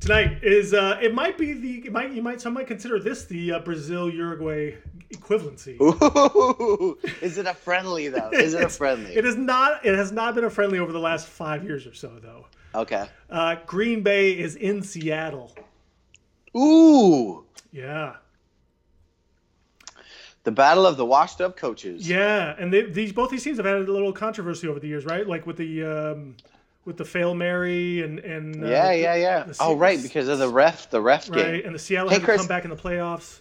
Tonight 0.00 0.38
is 0.42 0.72
uh, 0.74 0.98
it 1.02 1.12
might 1.14 1.36
be 1.36 1.52
the 1.52 1.86
it 1.86 1.92
might 1.92 2.12
you 2.12 2.22
might 2.22 2.40
some 2.40 2.54
might 2.54 2.66
consider 2.66 2.98
this 3.00 3.24
the 3.26 3.52
uh, 3.52 3.58
Brazil 3.60 4.08
Uruguay 4.08 4.74
equivalency. 5.12 5.80
Ooh, 5.80 6.96
is 7.20 7.36
it 7.38 7.46
a 7.46 7.54
friendly 7.54 8.08
though? 8.08 8.30
Is 8.30 8.54
it 8.54 8.62
a 8.62 8.68
friendly? 8.70 9.14
It 9.16 9.24
is 9.24 9.36
not. 9.36 9.84
It 9.84 9.94
has 9.96 10.12
not 10.12 10.34
been 10.34 10.44
a 10.44 10.50
friendly 10.50 10.78
over 10.78 10.92
the 10.92 11.00
last 11.00 11.26
five 11.28 11.64
years 11.64 11.86
or 11.86 11.94
so, 11.94 12.12
though. 12.22 12.46
Okay. 12.74 13.06
Uh, 13.28 13.56
Green 13.66 14.02
Bay 14.02 14.38
is 14.38 14.54
in 14.56 14.82
Seattle. 14.82 15.54
Ooh, 16.56 17.44
Yeah, 17.72 18.16
the 20.44 20.50
battle 20.52 20.86
of 20.86 20.96
the 20.96 21.04
washed 21.04 21.40
up 21.40 21.56
coaches. 21.56 22.08
yeah, 22.08 22.54
and 22.58 22.72
they, 22.72 22.82
these 22.82 23.12
both 23.12 23.30
these 23.30 23.44
teams 23.44 23.58
have 23.58 23.66
had 23.66 23.76
a 23.76 23.80
little 23.92 24.12
controversy 24.12 24.66
over 24.68 24.80
the 24.80 24.88
years, 24.88 25.04
right? 25.04 25.26
Like 25.26 25.46
with 25.46 25.56
the 25.58 25.84
um, 25.84 26.36
with 26.88 26.96
the 26.96 27.04
fail 27.04 27.34
Mary 27.34 28.02
and 28.02 28.18
and 28.18 28.64
uh, 28.64 28.66
Yeah, 28.66 28.90
yeah, 28.92 29.14
yeah. 29.14 29.44
the 29.44 29.56
Oh, 29.60 29.76
right, 29.76 30.02
because 30.02 30.26
of 30.26 30.38
the 30.40 30.48
ref, 30.48 30.90
the 30.90 31.00
ref 31.00 31.30
game. 31.30 31.44
right, 31.46 31.64
and 31.64 31.74
the 31.74 31.78
Seattle 31.78 32.08
Hey, 32.10 32.18
Chris. 32.18 32.38
come 32.40 32.48
back 32.48 32.64
in 32.64 32.70
the 32.70 32.76
playoffs. 32.76 33.40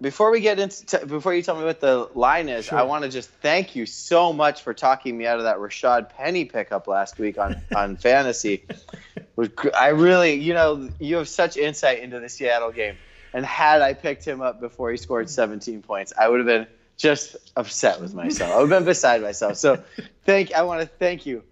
Before 0.00 0.32
we 0.32 0.40
get 0.40 0.58
into, 0.58 0.84
t- 0.84 1.04
before 1.06 1.32
you 1.32 1.40
tell 1.42 1.56
me 1.56 1.64
what 1.64 1.80
the 1.80 2.10
line 2.16 2.48
is, 2.48 2.64
Sure. 2.64 2.78
I 2.78 2.82
want 2.82 3.04
to 3.04 3.10
just 3.10 3.30
thank 3.30 3.76
you 3.76 3.86
so 3.86 4.32
much 4.32 4.62
for 4.62 4.74
talking 4.74 5.16
me 5.16 5.24
out 5.24 5.38
of 5.38 5.44
that 5.44 5.58
Rashad 5.58 6.10
Penny 6.10 6.44
pickup 6.46 6.88
last 6.88 7.16
week 7.18 7.38
on 7.38 7.56
on 7.74 7.96
fantasy. 7.96 8.64
I 9.78 9.88
really, 9.88 10.34
you 10.34 10.52
know, 10.52 10.90
you 10.98 11.16
have 11.16 11.28
such 11.28 11.56
insight 11.56 12.00
into 12.00 12.18
the 12.18 12.28
Seattle 12.28 12.72
game, 12.72 12.96
and 13.32 13.46
had 13.46 13.82
I 13.82 13.94
picked 13.94 14.24
him 14.24 14.42
up 14.42 14.60
before 14.60 14.90
he 14.90 14.96
scored 14.96 15.30
17 15.30 15.82
points, 15.82 16.12
I 16.18 16.28
would 16.28 16.40
have 16.40 16.46
been 16.46 16.66
just 16.96 17.36
upset 17.56 18.00
with 18.00 18.14
myself. 18.14 18.50
I 18.52 18.56
would 18.60 18.70
have 18.70 18.80
been 18.80 18.86
beside 18.86 19.22
myself. 19.22 19.56
So, 19.56 19.82
thank, 20.24 20.52
I 20.52 20.62
want 20.62 20.80
to 20.80 20.86
thank 20.86 21.24
you 21.24 21.42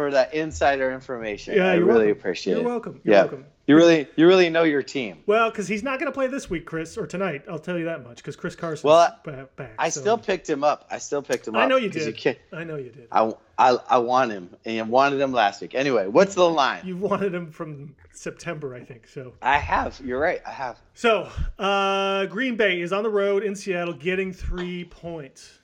for 0.00 0.10
that 0.12 0.32
insider 0.32 0.90
information. 0.92 1.54
Yeah, 1.56 1.72
I 1.72 1.74
you're 1.74 1.84
really 1.84 2.06
welcome. 2.06 2.20
appreciate 2.20 2.54
You're 2.54 2.62
it. 2.62 2.66
welcome. 2.66 3.00
You're 3.04 3.14
yeah, 3.14 3.20
welcome. 3.22 3.44
you 3.66 3.76
really, 3.76 4.08
you 4.16 4.26
really 4.26 4.48
know 4.48 4.62
your 4.62 4.82
team. 4.82 5.22
Well, 5.26 5.50
because 5.50 5.68
he's 5.68 5.82
not 5.82 5.98
going 5.98 6.10
to 6.10 6.14
play 6.14 6.26
this 6.26 6.48
week, 6.48 6.64
Chris, 6.64 6.96
or 6.96 7.06
tonight. 7.06 7.44
I'll 7.50 7.58
tell 7.58 7.76
you 7.78 7.84
that 7.84 8.02
much. 8.02 8.16
Because 8.16 8.34
Chris 8.34 8.56
Carson's 8.56 8.84
Well, 8.84 9.14
ba- 9.24 9.48
back. 9.56 9.74
I 9.78 9.90
so- 9.90 10.00
still 10.00 10.16
picked 10.18 10.48
him 10.48 10.64
up. 10.64 10.86
I 10.90 10.96
still 10.98 11.20
picked 11.22 11.46
him 11.46 11.54
up. 11.54 11.62
I 11.62 11.66
know 11.66 11.76
you 11.76 11.90
did. 11.90 12.16
can't- 12.16 12.38
I 12.52 12.64
know 12.64 12.76
you 12.76 12.88
did. 12.90 13.08
I, 13.12 13.32
I, 13.58 13.76
I 13.90 13.98
want 13.98 14.32
him, 14.32 14.56
and 14.64 14.78
I 14.78 14.82
wanted 14.82 15.20
him 15.20 15.32
last 15.32 15.60
week. 15.60 15.74
Anyway, 15.74 16.06
what's 16.06 16.34
the 16.34 16.48
line? 16.48 16.80
You 16.84 16.96
wanted 16.96 17.34
him 17.34 17.50
from 17.50 17.94
September, 18.12 18.74
I 18.74 18.82
think. 18.82 19.06
So, 19.06 19.34
I 19.42 19.58
have. 19.58 20.00
You're 20.02 20.18
right. 20.20 20.40
I 20.46 20.50
have. 20.50 20.78
so 20.94 21.28
uh, 21.58 22.24
Green 22.26 22.56
Bay 22.56 22.80
is 22.80 22.92
on 22.92 23.02
the 23.02 23.10
road 23.10 23.42
in 23.44 23.54
Seattle, 23.54 23.92
getting 23.94 24.32
three 24.32 24.84
points. 24.84 25.58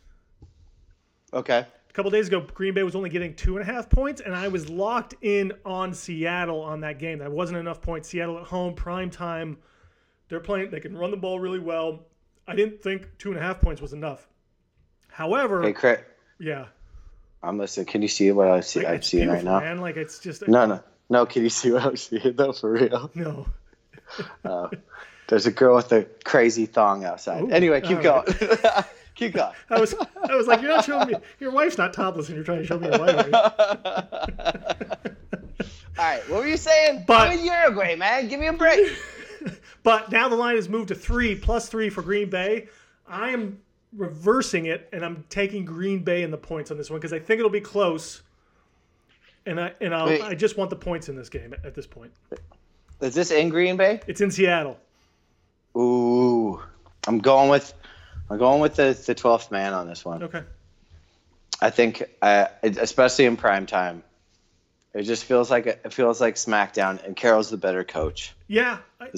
Okay. 1.32 1.64
A 1.96 2.00
couple 2.04 2.10
days 2.10 2.28
ago, 2.28 2.42
Green 2.52 2.74
Bay 2.74 2.82
was 2.82 2.94
only 2.94 3.08
getting 3.08 3.34
two 3.34 3.56
and 3.56 3.66
a 3.66 3.72
half 3.72 3.88
points, 3.88 4.20
and 4.20 4.34
I 4.34 4.48
was 4.48 4.68
locked 4.68 5.14
in 5.22 5.54
on 5.64 5.94
Seattle 5.94 6.60
on 6.60 6.80
that 6.80 6.98
game. 6.98 7.20
That 7.20 7.32
wasn't 7.32 7.58
enough 7.58 7.80
points. 7.80 8.10
Seattle 8.10 8.36
at 8.36 8.44
home, 8.44 8.74
prime 8.74 9.08
time. 9.08 9.56
They're 10.28 10.40
playing. 10.40 10.70
They 10.70 10.80
can 10.80 10.94
run 10.94 11.10
the 11.10 11.16
ball 11.16 11.40
really 11.40 11.58
well. 11.58 12.00
I 12.46 12.54
didn't 12.54 12.82
think 12.82 13.08
two 13.16 13.30
and 13.30 13.38
a 13.38 13.42
half 13.42 13.62
points 13.62 13.80
was 13.80 13.94
enough. 13.94 14.28
However, 15.08 15.62
Hey, 15.62 15.72
Craig. 15.72 16.04
yeah, 16.38 16.66
I'm 17.42 17.56
listening. 17.56 17.86
Can 17.86 18.02
you 18.02 18.08
see 18.08 18.30
what 18.30 18.48
I 18.48 18.60
see? 18.60 18.80
like, 18.80 18.88
I'm 18.88 19.00
seeing 19.00 19.30
right 19.30 19.42
now. 19.42 19.60
man. 19.60 19.80
Like 19.80 19.96
it's 19.96 20.18
just 20.18 20.46
No, 20.46 20.66
no, 20.66 20.80
no. 21.08 21.24
Can 21.24 21.44
you 21.44 21.48
see 21.48 21.72
what 21.72 21.82
I'm 21.82 21.96
seeing? 21.96 22.34
No, 22.36 22.52
for 22.52 22.72
real. 22.72 23.10
no. 23.14 23.46
Uh, 24.44 24.68
there's 25.28 25.46
a 25.46 25.50
girl 25.50 25.76
with 25.76 25.90
a 25.92 26.04
crazy 26.24 26.66
thong 26.66 27.06
outside. 27.06 27.44
Ooh, 27.44 27.50
anyway, 27.50 27.80
keep 27.80 28.02
going. 28.02 28.26
keep 29.16 29.34
going. 29.34 29.52
I 29.70 29.80
was, 29.80 29.94
I 30.28 30.36
was 30.36 30.46
like, 30.46 30.60
you're 30.62 30.70
not 30.70 30.84
showing 30.84 31.08
me. 31.08 31.14
Your 31.40 31.50
wife's 31.50 31.78
not 31.78 31.92
topless, 31.92 32.28
and 32.28 32.36
you're 32.36 32.44
trying 32.44 32.58
to 32.58 32.64
show 32.64 32.78
me 32.78 32.88
your 32.88 32.98
wife. 32.98 33.34
All 35.98 36.04
right. 36.04 36.28
What 36.28 36.40
were 36.40 36.46
you 36.46 36.56
saying? 36.56 37.04
But- 37.06 37.28
I'm 37.28 37.38
in 37.38 37.44
Uruguay, 37.44 37.96
man. 37.96 38.28
Give 38.28 38.38
me 38.38 38.46
a 38.46 38.52
break. 38.52 38.92
But 39.82 40.10
now 40.10 40.28
the 40.28 40.34
line 40.34 40.56
has 40.56 40.68
moved 40.68 40.88
to 40.88 40.96
three 40.96 41.36
plus 41.36 41.68
three 41.68 41.90
for 41.90 42.02
Green 42.02 42.28
Bay. 42.28 42.66
I 43.06 43.30
am 43.30 43.60
reversing 43.92 44.66
it, 44.66 44.88
and 44.92 45.04
I'm 45.04 45.24
taking 45.28 45.64
Green 45.64 46.02
Bay 46.02 46.24
in 46.24 46.32
the 46.32 46.36
points 46.36 46.72
on 46.72 46.76
this 46.76 46.90
one 46.90 46.98
because 46.98 47.12
I 47.12 47.20
think 47.20 47.38
it'll 47.38 47.50
be 47.50 47.60
close. 47.60 48.22
And 49.46 49.60
I 49.60 49.72
and 49.80 49.94
I'll, 49.94 50.06
Wait. 50.06 50.22
I 50.22 50.34
just 50.34 50.56
want 50.56 50.70
the 50.70 50.76
points 50.76 51.08
in 51.08 51.14
this 51.14 51.28
game 51.28 51.52
at, 51.52 51.64
at 51.64 51.74
this 51.76 51.86
point. 51.86 52.10
Is 53.00 53.14
this 53.14 53.30
in 53.30 53.48
Green 53.48 53.76
Bay? 53.76 54.00
It's 54.08 54.20
in 54.20 54.32
Seattle. 54.32 54.76
Ooh, 55.76 56.60
I'm 57.06 57.18
going 57.18 57.48
with. 57.48 57.72
I'm 58.30 58.38
going 58.38 58.60
with 58.60 58.76
the 58.76 58.98
the 59.06 59.14
12th 59.14 59.50
man 59.50 59.72
on 59.72 59.86
this 59.86 60.04
one. 60.04 60.22
Okay. 60.22 60.42
I 61.60 61.70
think, 61.70 62.02
uh, 62.20 62.46
especially 62.62 63.24
in 63.24 63.36
prime 63.36 63.66
time, 63.66 64.02
it 64.92 65.02
just 65.02 65.24
feels 65.24 65.50
like 65.50 65.66
it 65.66 65.92
feels 65.92 66.20
like 66.20 66.34
SmackDown, 66.34 67.04
and 67.04 67.16
Carroll's 67.16 67.50
the 67.50 67.56
better 67.56 67.84
coach. 67.84 68.34
Yeah, 68.46 68.78
I, 69.00 69.08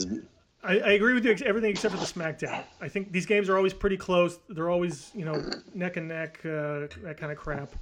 I, 0.62 0.78
I 0.78 0.90
agree 0.92 1.14
with 1.14 1.24
you. 1.24 1.36
Everything 1.44 1.70
except 1.70 1.94
for 1.94 2.00
the 2.00 2.06
SmackDown. 2.06 2.62
I 2.80 2.88
think 2.88 3.12
these 3.12 3.26
games 3.26 3.48
are 3.48 3.56
always 3.56 3.72
pretty 3.72 3.96
close. 3.96 4.38
They're 4.48 4.70
always 4.70 5.10
you 5.14 5.24
know 5.24 5.42
neck 5.74 5.96
and 5.96 6.08
neck, 6.08 6.40
uh, 6.44 6.86
that 7.02 7.16
kind 7.18 7.32
of 7.32 7.38
crap. 7.38 7.72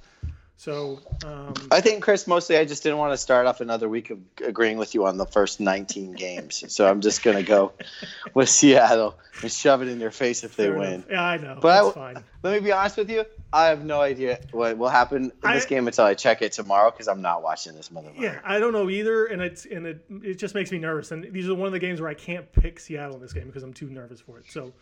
So 0.59 0.99
um, 1.23 1.53
I 1.69 1.81
think, 1.81 2.03
Chris, 2.03 2.25
mostly 2.25 2.57
I 2.57 2.65
just 2.65 2.81
didn't 2.81 2.97
want 2.97 3.13
to 3.13 3.17
start 3.17 3.45
off 3.45 3.61
another 3.61 3.87
week 3.87 4.09
of 4.09 4.17
agreeing 4.43 4.77
with 4.77 4.95
you 4.95 5.05
on 5.05 5.17
the 5.17 5.25
first 5.27 5.59
19 5.59 6.13
games. 6.13 6.63
So 6.73 6.89
I'm 6.89 6.99
just 6.99 7.21
going 7.21 7.37
to 7.37 7.43
go 7.43 7.73
with 8.33 8.49
Seattle 8.49 9.15
and 9.43 9.51
shove 9.51 9.83
it 9.83 9.87
in 9.87 9.99
your 9.99 10.09
face 10.09 10.43
if 10.43 10.55
they 10.55 10.65
fair 10.65 10.73
win. 10.77 10.93
enough. 10.93 11.05
Yeah, 11.11 11.23
I 11.23 11.37
know. 11.37 11.59
But 11.61 11.85
I- 11.85 11.91
fine. 11.91 12.23
Let 12.41 12.53
me 12.53 12.59
be 12.65 12.71
honest 12.71 12.97
with 12.97 13.09
you. 13.11 13.23
I 13.53 13.67
have 13.67 13.85
no 13.85 14.01
idea 14.01 14.39
what 14.51 14.77
will 14.79 14.89
happen 14.89 15.31
in 15.43 15.51
this 15.53 15.65
I- 15.65 15.69
game 15.69 15.85
until 15.87 16.05
I 16.05 16.15
check 16.15 16.41
it 16.41 16.53
tomorrow 16.53 16.89
because 16.89 17.07
I'm 17.07 17.21
not 17.21 17.43
watching 17.43 17.75
this 17.75 17.89
motherfucker. 17.89 18.19
Yeah, 18.19 18.39
I 18.43 18.59
don't 18.59 18.73
know 18.73 18.89
either, 18.89 19.27
and 19.27 19.41
it's 19.43 19.65
and 19.65 19.85
it 19.85 20.03
it 20.23 20.33
just 20.39 20.55
makes 20.55 20.71
me 20.71 20.79
nervous. 20.79 21.11
And 21.11 21.31
these 21.31 21.47
are 21.47 21.55
one 21.55 21.67
of 21.67 21.71
the 21.71 21.79
games 21.79 22.01
where 22.01 22.09
I 22.09 22.13
can't 22.15 22.51
pick 22.51 22.79
Seattle 22.79 23.15
in 23.15 23.21
this 23.21 23.31
game 23.31 23.45
because 23.45 23.63
I'm 23.63 23.73
too 23.73 23.89
nervous 23.89 24.19
for 24.21 24.39
it. 24.39 24.45
So, 24.49 24.73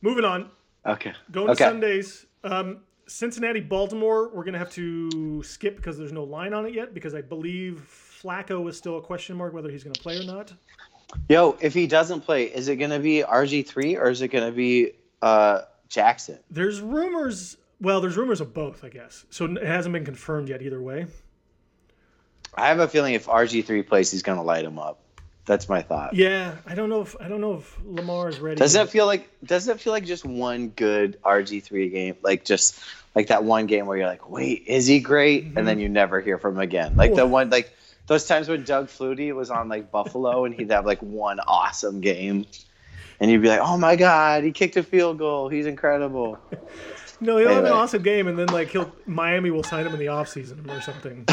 moving 0.00 0.24
on, 0.24 0.48
Okay. 0.86 1.12
going 1.32 1.50
okay. 1.50 1.64
to 1.64 1.70
Sundays. 1.70 2.26
Um, 2.44 2.78
Cincinnati, 3.06 3.60
Baltimore. 3.60 4.28
We're 4.28 4.44
gonna 4.44 4.58
have 4.58 4.70
to 4.72 5.42
skip 5.42 5.76
because 5.76 5.98
there's 5.98 6.12
no 6.12 6.24
line 6.24 6.54
on 6.54 6.66
it 6.66 6.74
yet 6.74 6.94
because 6.94 7.14
I 7.14 7.20
believe 7.22 7.86
Flacco 8.22 8.68
is 8.68 8.76
still 8.76 8.98
a 8.98 9.02
question 9.02 9.36
mark 9.36 9.52
whether 9.52 9.70
he's 9.70 9.84
gonna 9.84 9.94
play 9.94 10.18
or 10.18 10.24
not. 10.24 10.52
Yo, 11.28 11.56
if 11.60 11.74
he 11.74 11.86
doesn't 11.86 12.22
play, 12.22 12.44
is 12.44 12.68
it 12.68 12.76
going 12.76 12.90
to 12.90 12.98
be 12.98 13.22
RG3 13.22 13.98
or 13.98 14.10
is 14.10 14.22
it 14.22 14.28
going 14.28 14.46
to 14.46 14.52
be 14.52 14.92
uh, 15.20 15.62
Jackson? 15.88 16.38
There's 16.50 16.80
rumors. 16.80 17.56
Well, 17.80 18.00
there's 18.00 18.16
rumors 18.16 18.40
of 18.40 18.54
both, 18.54 18.84
I 18.84 18.88
guess. 18.88 19.24
So 19.30 19.46
it 19.46 19.62
hasn't 19.62 19.92
been 19.92 20.04
confirmed 20.04 20.48
yet 20.48 20.62
either 20.62 20.80
way. 20.80 21.06
I 22.54 22.68
have 22.68 22.80
a 22.80 22.88
feeling 22.88 23.14
if 23.14 23.26
RG3 23.26 23.86
plays, 23.86 24.10
he's 24.10 24.22
going 24.22 24.38
to 24.38 24.42
light 24.42 24.64
him 24.64 24.78
up. 24.78 25.00
That's 25.44 25.68
my 25.68 25.82
thought. 25.82 26.14
Yeah, 26.14 26.56
I 26.66 26.74
don't 26.74 26.88
know 26.88 27.00
if 27.00 27.16
I 27.20 27.28
don't 27.28 27.40
know 27.40 27.54
if 27.54 27.76
Lamar 27.84 28.28
is 28.28 28.38
ready. 28.38 28.56
Doesn't 28.56 28.80
it 28.80 28.90
feel 28.90 29.06
like 29.06 29.28
doesn't 29.44 29.74
it 29.76 29.80
feel 29.80 29.92
like 29.92 30.04
just 30.04 30.24
one 30.24 30.68
good 30.68 31.20
RG3 31.22 31.90
game? 31.90 32.16
Like 32.22 32.44
just 32.44 32.78
like 33.14 33.26
that 33.26 33.42
one 33.42 33.66
game 33.66 33.86
where 33.86 33.96
you're 33.96 34.06
like, 34.06 34.30
wait, 34.30 34.64
is 34.66 34.86
he 34.86 35.00
great? 35.00 35.44
And 35.44 35.54
mm-hmm. 35.54 35.66
then 35.66 35.80
you 35.80 35.88
never 35.88 36.20
hear 36.20 36.38
from 36.38 36.54
him 36.54 36.60
again. 36.60 36.96
Like 36.96 37.14
the 37.14 37.26
one 37.26 37.50
like 37.50 37.74
those 38.06 38.26
times 38.26 38.48
when 38.48 38.62
Doug 38.62 38.86
Flutie 38.86 39.34
was 39.34 39.50
on 39.50 39.68
like 39.68 39.90
Buffalo 39.90 40.44
and 40.46 40.54
he'd 40.54 40.70
have 40.70 40.86
like 40.86 41.00
one 41.00 41.40
awesome 41.40 42.00
game. 42.00 42.46
And 43.18 43.30
you'd 43.30 43.42
be 43.42 43.48
like, 43.48 43.60
Oh 43.60 43.76
my 43.76 43.96
god, 43.96 44.44
he 44.44 44.52
kicked 44.52 44.76
a 44.76 44.82
field 44.84 45.18
goal. 45.18 45.48
He's 45.48 45.66
incredible. 45.66 46.38
No, 47.22 47.38
he'll 47.38 47.48
have 47.50 47.64
an 47.64 47.72
awesome 47.72 48.02
game, 48.02 48.26
and 48.26 48.38
then 48.38 48.48
like 48.48 48.68
he'll 48.70 48.92
Miami 49.06 49.50
will 49.50 49.62
sign 49.62 49.86
him 49.86 49.92
in 49.92 49.98
the 49.98 50.06
offseason 50.06 50.68
or 50.68 50.80
something. 50.80 51.26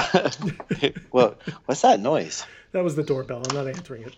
well, 1.11 1.35
what's 1.65 1.81
that 1.81 1.99
noise? 1.99 2.45
That 2.71 2.83
was 2.83 2.95
the 2.95 3.03
doorbell. 3.03 3.43
I'm 3.49 3.55
not 3.55 3.67
answering 3.67 4.03
it. 4.03 4.15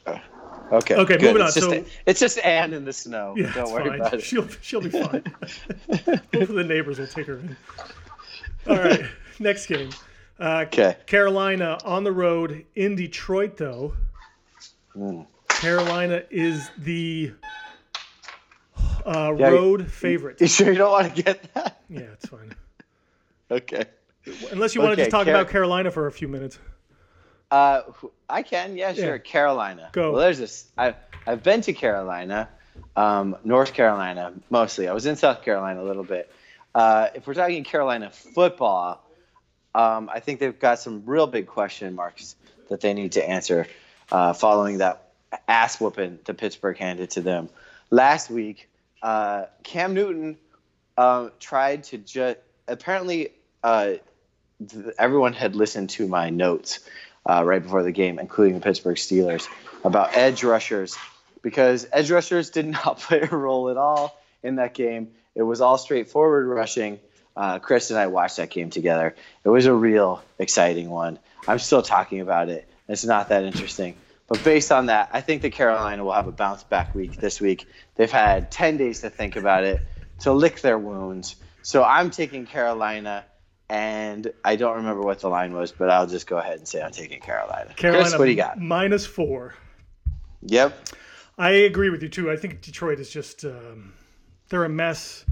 Okay. 0.72 0.96
Okay, 0.96 1.18
good. 1.18 1.22
moving 1.22 1.42
on. 1.42 1.48
It's 1.48 1.56
just, 1.56 1.70
So- 1.70 1.86
it's 2.06 2.20
just 2.20 2.38
Anne 2.40 2.74
in 2.74 2.86
the 2.86 2.94
snow. 2.94 3.34
Yeah, 3.38 3.52
Don't 3.54 3.72
worry 3.72 3.90
fine. 3.90 4.00
about 4.00 4.14
it. 4.16 4.22
She'll 4.24 4.48
she'll 4.62 4.82
be 4.82 4.90
fine. 4.90 5.24
Hopefully 5.90 6.46
the 6.46 6.64
neighbors 6.64 7.00
will 7.00 7.08
take 7.08 7.28
her 7.28 7.40
in. 7.40 7.56
All 8.68 8.78
right, 8.78 9.04
next 9.40 9.66
game. 9.68 9.90
Uh, 10.40 10.66
Okay. 10.68 10.98
Carolina 11.06 11.78
on 11.86 12.04
the 12.04 12.12
road 12.12 12.66
in 12.76 12.96
Detroit, 12.96 13.58
though. 13.58 13.94
Mm. 14.96 15.26
Carolina 15.50 16.24
is 16.32 16.70
the 16.80 17.32
uh, 19.06 19.34
Yeah, 19.38 19.48
road 19.50 19.92
favorite. 19.92 20.42
You 20.42 20.48
sure 20.48 20.72
you 20.72 20.78
don't 20.78 20.92
want 20.92 21.16
to 21.16 21.24
get 21.24 21.54
that? 21.54 21.82
Yeah, 21.90 22.02
it's 22.02 22.28
fine. 22.28 22.56
Okay. 23.50 23.84
Unless 24.52 24.76
you 24.76 24.82
want 24.82 24.94
to 24.94 24.96
just 24.96 25.12
talk 25.12 25.26
Car- 25.26 25.36
about 25.36 25.50
Carolina 25.50 25.92
for 25.92 26.08
a 26.08 26.12
few 26.12 26.30
minutes. 26.30 26.58
Uh, 27.50 27.82
I 28.30 28.44
can, 28.44 28.78
yeah, 28.78 28.94
sure. 28.94 29.16
Yeah. 29.16 29.18
Carolina. 29.18 29.90
Go. 29.92 30.14
Well, 30.14 30.22
there's 30.22 30.38
this. 30.38 30.72
I've 30.78 30.96
I've 31.28 31.44
been 31.44 31.60
to 31.62 31.74
Carolina, 31.74 32.48
um, 32.96 33.36
North 33.44 33.74
Carolina 33.74 34.32
mostly. 34.50 34.88
I 34.88 34.94
was 34.94 35.06
in 35.06 35.18
South 35.18 35.44
Carolina 35.44 35.82
a 35.82 35.86
little 35.86 36.06
bit. 36.06 36.32
Uh, 36.74 37.10
if 37.14 37.28
we're 37.28 37.34
talking 37.34 37.64
Carolina 37.66 38.10
football, 38.10 39.04
um, 39.76 40.10
I 40.10 40.22
think 40.22 40.40
they've 40.40 40.58
got 40.58 40.80
some 40.80 41.04
real 41.06 41.28
big 41.28 41.48
question 41.48 41.94
marks 41.94 42.38
that 42.70 42.80
they 42.80 42.94
need 42.94 43.14
to 43.14 43.30
answer 43.30 43.68
uh, 44.12 44.32
following 44.32 44.78
that 44.78 45.10
ass 45.48 45.80
whooping 45.82 46.20
that 46.24 46.38
Pittsburgh 46.38 46.78
handed 46.78 47.12
to 47.12 47.22
them 47.22 47.50
last 47.90 48.30
week. 48.30 48.70
Uh, 49.02 49.46
Cam 49.64 49.94
Newton 49.94 50.38
um, 50.98 51.32
tried 51.40 51.84
to 51.86 51.98
just 51.98 52.38
apparently 52.68 53.30
uh, 53.64 53.94
th- 54.68 54.86
everyone 54.98 55.34
had 55.34 55.56
listened 55.56 55.90
to 55.92 56.08
my 56.08 56.30
notes 56.30 56.80
uh, 57.26 57.44
right 57.44 57.62
before 57.62 57.84
the 57.84 57.92
game, 57.92 58.20
including 58.20 58.56
the 58.56 58.62
Pittsburgh 58.62 58.98
Steelers, 58.98 59.48
about 59.84 60.16
edge 60.16 60.44
rushers 60.44 60.98
because 61.42 61.88
edge 61.92 62.12
rushers 62.12 62.50
did 62.50 62.66
not 62.86 63.00
play 63.00 63.22
a 63.22 63.36
role 63.36 63.70
at 63.70 63.78
all 63.78 64.20
in 64.44 64.56
that 64.56 64.74
game. 64.74 65.12
It 65.36 65.44
was 65.44 65.62
all 65.62 65.78
straightforward 65.78 66.48
rushing. 66.48 67.00
Uh, 67.36 67.60
Chris 67.60 67.90
and 67.92 68.00
I 68.00 68.08
watched 68.08 68.38
that 68.38 68.50
game 68.50 68.70
together. 68.70 69.16
It 69.44 69.50
was 69.50 69.66
a 69.66 69.74
real 69.74 70.22
exciting 70.38 70.90
one. 70.90 71.18
I'm 71.48 71.60
still 71.60 71.82
talking 71.82 72.20
about 72.20 72.50
it. 72.50 72.68
It's 72.90 73.06
not 73.06 73.30
that 73.30 73.44
interesting. 73.44 73.96
But 74.32 74.46
based 74.46 74.72
on 74.72 74.86
that, 74.86 75.10
I 75.12 75.20
think 75.20 75.41
that 75.41 75.52
Carolina 75.52 76.06
will 76.06 76.13
have 76.13 76.26
a 76.26 76.32
bounce 76.32 76.63
back 76.63 76.96
week 76.96 77.17
this 77.17 77.41
week. 77.41 77.67
They've 77.96 78.10
had 78.10 78.50
10 78.50 78.78
days 78.78 79.02
to 79.02 79.10
think 79.10 79.36
about 79.36 79.65
it, 79.65 79.82
to 80.20 80.32
lick 80.32 80.62
their 80.62 80.78
wounds. 80.78 81.36
So 81.63 81.84
I'm 81.84 82.12
taking 82.12 82.46
Carolina, 82.46 83.26
and 83.67 84.32
I 84.46 84.56
don't 84.56 84.78
remember 84.78 85.02
what 85.02 85.20
the 85.20 85.28
line 85.28 85.52
was, 85.54 85.74
but 85.74 85.89
I'll 85.89 86.08
just 86.08 86.28
go 86.28 86.38
ahead 86.38 86.60
and 86.60 86.65
say 86.65 86.82
I'm 86.82 86.94
taking 86.94 87.20
Carolina. 87.20 87.74
Carolina 87.74 88.06
Chris, 88.06 88.17
what 88.17 88.24
do 88.24 88.32
you 88.32 88.38
got? 88.38 88.58
minus 88.58 89.06
four. 89.06 89.54
Yep. 90.44 90.91
I 91.38 91.50
agree 91.50 91.89
with 91.89 92.02
you 92.02 92.08
too. 92.08 92.32
I 92.32 92.38
think 92.38 92.62
Detroit 92.62 93.02
is 93.02 93.10
just 93.10 93.44
um, 93.44 93.91
they're 94.48 94.63
a 94.63 94.70
mess, 94.70 95.26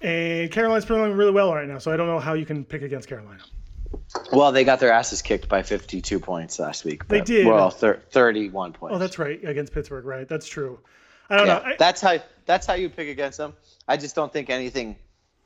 and 0.00 0.52
Carolina's 0.52 0.84
playing 0.84 1.14
really 1.14 1.32
well 1.32 1.52
right 1.52 1.66
now. 1.66 1.78
So 1.78 1.92
I 1.92 1.96
don't 1.96 2.06
know 2.06 2.20
how 2.20 2.34
you 2.34 2.46
can 2.46 2.64
pick 2.64 2.82
against 2.82 3.08
Carolina. 3.08 3.42
Well, 4.32 4.52
they 4.52 4.64
got 4.64 4.80
their 4.80 4.92
asses 4.92 5.22
kicked 5.22 5.48
by 5.48 5.62
52 5.62 6.18
points 6.20 6.58
last 6.58 6.84
week. 6.84 7.06
They 7.08 7.20
did. 7.20 7.46
Well, 7.46 7.70
thir- 7.70 8.00
31 8.10 8.72
points. 8.72 8.94
Oh, 8.94 8.98
that's 8.98 9.18
right 9.18 9.42
against 9.44 9.72
Pittsburgh, 9.72 10.04
right? 10.04 10.28
That's 10.28 10.46
true. 10.46 10.78
I 11.30 11.36
don't 11.36 11.46
yeah, 11.46 11.54
know. 11.54 11.62
I, 11.64 11.76
that's 11.78 12.00
how 12.00 12.18
that's 12.46 12.66
how 12.66 12.74
you 12.74 12.90
pick 12.90 13.08
against 13.08 13.38
them. 13.38 13.54
I 13.88 13.96
just 13.96 14.14
don't 14.14 14.32
think 14.32 14.50
anything. 14.50 14.96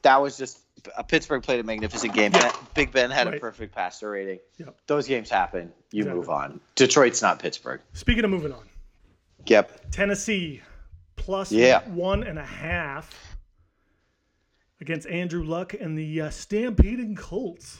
That 0.02 0.20
was 0.22 0.36
just 0.36 0.60
uh, 0.96 1.02
Pittsburgh 1.02 1.42
played 1.42 1.60
a 1.60 1.62
magnificent 1.64 2.14
game. 2.14 2.32
Yeah. 2.34 2.52
Big 2.74 2.92
Ben 2.92 3.10
had 3.10 3.26
Right. 3.26 3.36
a 3.36 3.40
perfect 3.40 3.74
passer 3.74 4.10
rating. 4.10 4.38
Yep. 4.58 4.76
Those 4.86 5.06
games 5.08 5.28
happen. 5.30 5.72
You 5.92 6.02
Exactly. 6.02 6.18
move 6.18 6.30
on. 6.30 6.60
Detroit's 6.76 7.20
not 7.22 7.38
Pittsburgh. 7.40 7.80
speaking 7.92 8.24
of 8.24 8.30
moving 8.30 8.52
on, 8.52 8.68
Yep. 9.46 9.90
Tennessee 9.90 10.62
plus 11.16 11.50
Yeah. 11.52 11.80
one 11.88 12.22
and 12.24 12.38
a 12.38 12.44
half 12.44 13.36
against 14.80 15.06
Andrew 15.08 15.44
Luck 15.44 15.74
and 15.74 15.98
the 15.98 16.20
uh, 16.22 16.30
Stampeding 16.30 17.16
Colts. 17.16 17.78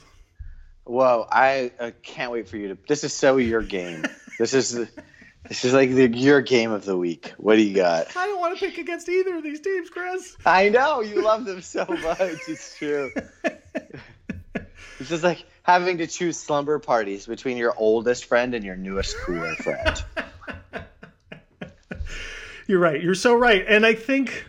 Whoa, 0.88 1.26
I 1.30 1.70
uh, 1.78 1.90
can't 2.02 2.32
wait 2.32 2.48
for 2.48 2.56
you 2.56 2.68
to. 2.68 2.78
This 2.88 3.04
is 3.04 3.12
so 3.12 3.36
your 3.36 3.60
game. 3.60 4.06
this 4.38 4.54
is 4.54 4.72
this 5.46 5.64
is 5.66 5.74
like 5.74 5.90
the 5.90 6.08
your 6.08 6.40
game 6.40 6.72
of 6.72 6.86
the 6.86 6.96
week. 6.96 7.34
What 7.36 7.56
do 7.56 7.62
you 7.62 7.76
got? 7.76 8.16
I 8.16 8.26
don't 8.26 8.40
want 8.40 8.58
to 8.58 8.66
pick 8.66 8.78
against 8.78 9.06
either 9.06 9.36
of 9.36 9.42
these 9.42 9.60
teams, 9.60 9.90
Chris. 9.90 10.34
I 10.46 10.70
know 10.70 11.02
you 11.02 11.22
love 11.22 11.44
them 11.44 11.60
so 11.60 11.84
much. 11.84 12.40
It's 12.48 12.74
true. 12.78 13.10
it's 14.98 15.10
just 15.10 15.22
like 15.22 15.44
having 15.62 15.98
to 15.98 16.06
choose 16.06 16.38
slumber 16.38 16.78
parties 16.78 17.26
between 17.26 17.58
your 17.58 17.74
oldest 17.76 18.24
friend 18.24 18.54
and 18.54 18.64
your 18.64 18.76
newest 18.76 19.14
cooler 19.18 19.54
friend. 19.56 20.02
You're 22.66 22.80
right. 22.80 23.02
You're 23.02 23.14
so 23.14 23.34
right. 23.34 23.62
And 23.68 23.84
I 23.84 23.92
think 23.92 24.46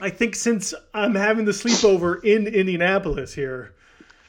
I 0.00 0.10
think 0.10 0.36
since 0.36 0.72
I'm 0.94 1.16
having 1.16 1.46
the 1.46 1.52
sleepover 1.52 2.22
in 2.22 2.46
Indianapolis 2.46 3.34
here, 3.34 3.74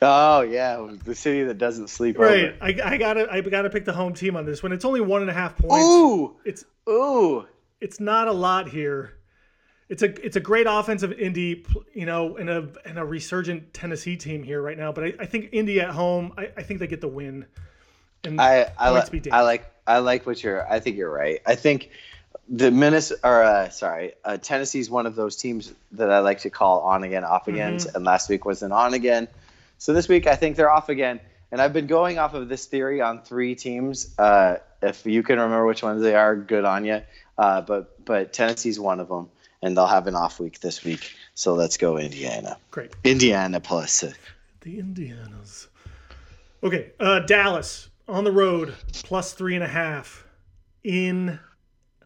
Oh 0.01 0.41
yeah, 0.41 0.87
the 1.05 1.13
city 1.13 1.43
that 1.43 1.57
doesn't 1.59 1.89
sleep 1.89 2.17
right? 2.17 2.55
I, 2.59 2.67
I 2.83 2.97
gotta 2.97 3.31
I 3.31 3.41
gotta 3.41 3.69
pick 3.69 3.85
the 3.85 3.93
home 3.93 4.13
team 4.13 4.35
on 4.35 4.45
this 4.45 4.63
one. 4.63 4.71
It's 4.71 4.85
only 4.85 5.01
one 5.01 5.21
and 5.21 5.29
a 5.29 5.33
half 5.33 5.57
points. 5.57 5.75
over. 5.75 6.33
It's 6.43 6.65
Ooh, 6.89 6.91
ooh. 6.91 7.45
it's 7.79 7.99
not 7.99 8.27
a 8.27 8.31
lot 8.31 8.67
here. 8.69 9.13
It's 9.89 10.01
a 10.01 10.25
it's 10.25 10.37
a 10.37 10.39
great 10.39 10.65
offensive 10.67 11.11
Indy, 11.13 11.65
you 11.93 12.05
know, 12.07 12.37
and 12.37 12.49
a 12.49 12.69
and 12.85 12.97
a 12.97 13.05
resurgent 13.05 13.73
Tennessee 13.73 14.17
team 14.17 14.41
here 14.41 14.61
right 14.61 14.77
now. 14.77 14.91
But 14.91 15.03
I, 15.03 15.13
I 15.19 15.25
think 15.27 15.49
Indy 15.51 15.79
at 15.81 15.89
home, 15.89 16.33
I, 16.37 16.49
I 16.57 16.63
think 16.63 16.79
they 16.79 16.87
get 16.87 17.01
the 17.01 17.07
win. 17.07 17.45
And 18.23 18.39
I 18.41 18.71
I, 18.79 18.91
li- 18.91 19.19
be 19.19 19.31
I 19.31 19.41
like 19.41 19.69
I 19.85 19.99
like 19.99 20.25
what 20.25 20.41
you're. 20.43 20.67
I 20.71 20.79
think 20.79 20.95
you're 20.97 21.11
right. 21.11 21.41
I 21.45 21.55
think 21.55 21.89
the 22.49 22.71
Minnesota 22.71 23.19
or 23.23 23.43
uh, 23.43 23.69
sorry, 23.69 24.13
uh, 24.25 24.37
Tennessee's 24.37 24.89
one 24.89 25.05
of 25.05 25.15
those 25.15 25.35
teams 25.35 25.73
that 25.91 26.09
I 26.09 26.19
like 26.19 26.39
to 26.39 26.49
call 26.49 26.81
on 26.81 27.03
again, 27.03 27.23
off 27.23 27.47
again, 27.47 27.75
Mm-hmm. 27.77 27.95
and 27.97 28.05
last 28.05 28.29
week 28.29 28.45
was 28.45 28.63
an 28.63 28.71
on 28.71 28.93
again. 28.95 29.27
So 29.81 29.93
this 29.93 30.07
week 30.07 30.27
I 30.27 30.35
think 30.35 30.57
they're 30.57 30.69
off 30.69 30.89
again, 30.89 31.19
and 31.51 31.59
I've 31.59 31.73
been 31.73 31.87
going 31.87 32.19
off 32.19 32.35
of 32.35 32.47
this 32.47 32.67
theory 32.67 33.01
on 33.01 33.23
three 33.23 33.55
teams. 33.55 34.13
Uh, 34.15 34.57
if 34.83 35.07
you 35.07 35.23
can 35.23 35.39
remember 35.39 35.65
which 35.65 35.81
ones 35.81 36.03
they 36.03 36.13
are, 36.13 36.35
good 36.35 36.65
on 36.65 36.85
you. 36.85 37.01
Uh, 37.35 37.61
but 37.61 38.05
but 38.05 38.31
Tennessee's 38.31 38.79
one 38.79 38.99
of 38.99 39.07
them, 39.07 39.27
and 39.63 39.75
they'll 39.75 39.87
have 39.87 40.05
an 40.05 40.13
off 40.13 40.39
week 40.39 40.59
this 40.59 40.83
week. 40.83 41.15
So 41.33 41.55
let's 41.55 41.77
go 41.77 41.97
Indiana. 41.97 42.57
great. 42.69 42.91
Indiana 43.03 43.59
plus. 43.59 44.01
The 44.59 44.77
Indianas. 44.77 45.65
Okay, 46.61 46.91
uh, 46.99 47.21
Dallas 47.21 47.89
on 48.07 48.23
the 48.23 48.31
road 48.31 48.75
plus 49.01 49.33
three 49.33 49.55
and 49.55 49.63
a 49.63 49.67
half 49.67 50.27
in 50.83 51.39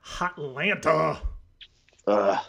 Hotlanta. 0.02 1.20
Ugh. 2.08 2.40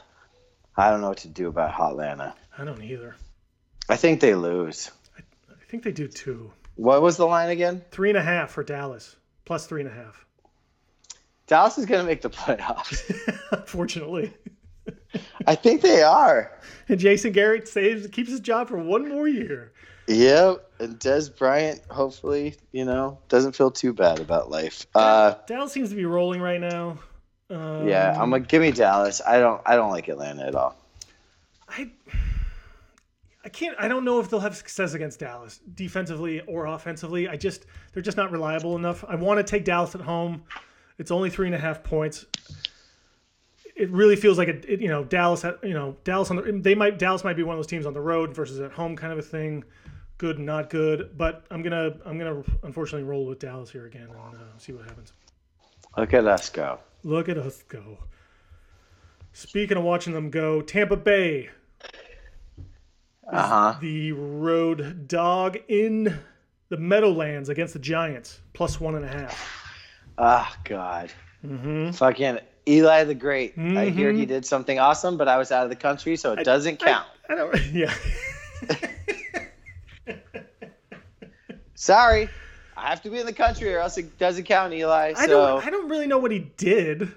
I 0.77 0.91
don't 0.91 1.01
know 1.01 1.09
what 1.09 1.19
to 1.19 1.29
do 1.29 1.49
about 1.49 1.73
Hotlanta. 1.73 2.33
I 2.57 2.65
don't 2.65 2.81
either. 2.81 3.17
I 3.89 3.97
think 3.97 4.21
they 4.21 4.37
lose. 4.37 4.93
I 5.67 5.71
think 5.71 5.83
they 5.83 5.93
do 5.93 6.07
too. 6.07 6.53
What 6.77 7.03
was 7.03 7.17
the 7.17 7.27
line 7.27 7.51
again? 7.51 7.83
Three 7.91 8.11
and 8.11 8.19
a 8.19 8.23
half 8.23 8.53
for 8.53 8.63
Dallas. 8.63 9.17
Plus 9.45 9.67
three 9.67 9.81
and 9.81 9.91
a 9.91 9.93
half. 9.93 10.25
Dallas 11.49 11.77
is 11.77 11.87
going 11.87 12.01
to 12.01 12.07
make 12.07 12.23
the 12.23 12.31
playoffs. 12.31 13.11
Unfortunately. 13.51 14.33
I 15.47 15.57
think 15.57 15.83
they 15.83 16.03
are. 16.03 16.53
And 16.89 17.01
Jason 17.01 17.33
Garrett 17.33 17.67
saves 17.67 18.07
keeps 18.09 18.31
his 18.31 18.39
job 18.39 18.69
for 18.69 18.79
one 18.79 19.09
more 19.09 19.27
year. 19.27 19.73
Yep. 20.07 20.71
And 20.79 21.01
Dez 21.01 21.37
Bryant, 21.37 21.81
hopefully, 21.91 22.55
you 22.71 22.85
know, 22.85 23.19
doesn't 23.29 23.57
feel 23.57 23.73
too 23.73 23.93
bad 23.93 24.21
about 24.21 24.51
life. 24.51 24.87
Uh, 24.95 25.35
Dallas 25.49 25.73
seems 25.73 25.91
to 25.91 25.97
be 25.97 26.05
rolling 26.05 26.41
right 26.41 26.61
now. 26.61 26.99
Um, 27.51 27.89
yeah, 27.89 28.11
I'm 28.13 28.31
gonna 28.31 28.41
give 28.41 28.61
me 28.61 28.73
Dallas. 28.73 29.21
I 29.25 29.39
don't. 29.39 29.61
I 29.65 29.77
don't 29.77 29.91
like 29.91 30.09
Atlanta 30.09 30.47
at 30.47 30.55
all. 30.57 30.77
I 31.69 31.91
I 33.47 33.49
can't 33.49 33.77
I 33.79 33.87
don't 33.87 34.05
know 34.05 34.19
if 34.19 34.29
they'll 34.29 34.41
have 34.41 34.57
success 34.57 34.95
against 34.95 35.21
Dallas 35.21 35.61
defensively 35.77 36.41
or 36.49 36.67
offensively. 36.67 37.29
I 37.29 37.37
just 37.37 37.67
they're 37.93 38.03
just 38.03 38.17
not 38.17 38.33
reliable 38.33 38.75
enough. 38.75 39.05
I 39.07 39.15
want 39.15 39.39
to 39.39 39.45
take 39.45 39.65
Dallas 39.65 39.95
at 39.95 40.01
home. 40.01 40.43
It's 40.99 41.13
only 41.13 41.31
three 41.31 41.47
and 41.47 41.55
a 41.55 41.59
half 41.59 41.85
points. 41.85 42.27
It 43.77 43.89
really 43.91 44.17
feels 44.17 44.37
like 44.37 44.49
a 44.49 44.73
it, 44.73 44.81
you 44.81 44.89
know 44.89 45.05
Dallas 45.05 45.45
you 45.63 45.75
know 45.75 45.97
Dallas 46.03 46.29
on 46.31 46.37
the 46.37 46.61
they 46.61 46.75
might 46.75 46.99
Dallas 46.99 47.23
might 47.23 47.37
be 47.37 47.45
one 47.45 47.55
of 47.55 47.59
those 47.59 47.69
teams 47.69 47.87
on 47.87 47.95
the 47.95 48.01
road 48.01 48.35
versus 48.35 48.59
at 48.59 48.73
home 48.73 48.97
kind 48.97 49.13
of 49.13 49.21
a 49.21 49.23
thing. 49.23 49.63
Good 50.19 50.39
and 50.39 50.47
not 50.47 50.69
good, 50.69 51.17
but 51.17 51.47
I'm 51.49 51.63
gonna 51.63 51.99
I'm 52.05 52.19
gonna 52.19 52.43
unfortunately 52.65 53.09
roll 53.09 53.27
with 53.27 53.39
Dallas 53.39 53.71
here 53.71 53.87
again 53.87 54.09
and 54.11 54.37
uh, 54.37 54.59
see 54.59 54.73
what 54.73 54.87
happens. 54.87 55.13
Look 55.97 56.13
at 56.15 56.27
us 56.27 56.51
go. 56.51 56.81
Look 57.05 57.29
at 57.29 57.39
us 57.39 57.63
go. 57.69 57.99
Speaking 59.33 59.77
of 59.77 59.85
watching 59.85 60.15
them 60.15 60.31
go, 60.31 60.63
Tampa 60.63 60.97
Bay 60.97 61.51
Uh 63.31 63.73
huh. 63.73 63.79
the 63.81 64.13
road 64.13 65.09
dog 65.09 65.59
in 65.69 66.19
the 66.69 66.77
Meadowlands 66.77 67.49
against 67.49 67.73
the 67.73 67.79
Giants, 67.81 68.41
plus 68.53 68.81
one 68.81 68.95
and 68.95 69.05
a 69.05 69.09
half. 69.09 69.63
Ah, 70.19 70.57
God. 70.65 71.13
Mm-hmm. 71.45 71.91
Fucking 71.93 72.39
Eli 72.69 73.05
the 73.05 73.15
Great. 73.15 73.57
I 73.59 73.87
hear 73.87 74.13
he 74.13 74.27
did 74.27 74.45
something 74.47 74.79
awesome, 74.79 75.17
but 75.17 75.29
I 75.29 75.37
was 75.39 75.53
out 75.53 75.65
of 75.65 75.71
the 75.71 75.77
country, 75.77 76.17
so 76.17 76.33
it 76.33 76.45
doesn't 76.45 76.79
count. 76.79 77.07
I 77.29 77.35
don't. 77.35 77.55
Yeah. 77.73 77.95
Sorry. 81.75 82.29
I 82.77 82.89
have 82.91 83.03
to 83.03 83.11
be 83.11 83.19
in 83.19 83.27
the 83.27 83.33
country, 83.33 83.73
or 83.75 83.79
else 83.81 83.97
it 83.99 84.19
doesn't 84.19 84.45
count, 84.45 84.73
Eli. 84.73 85.13
I 85.17 85.27
So 85.27 85.27
don't. 85.27 85.67
I 85.67 85.71
don't 85.71 85.89
really 85.89 86.07
know 86.07 86.19
what 86.19 86.31
he 86.31 86.41
did. 86.57 87.11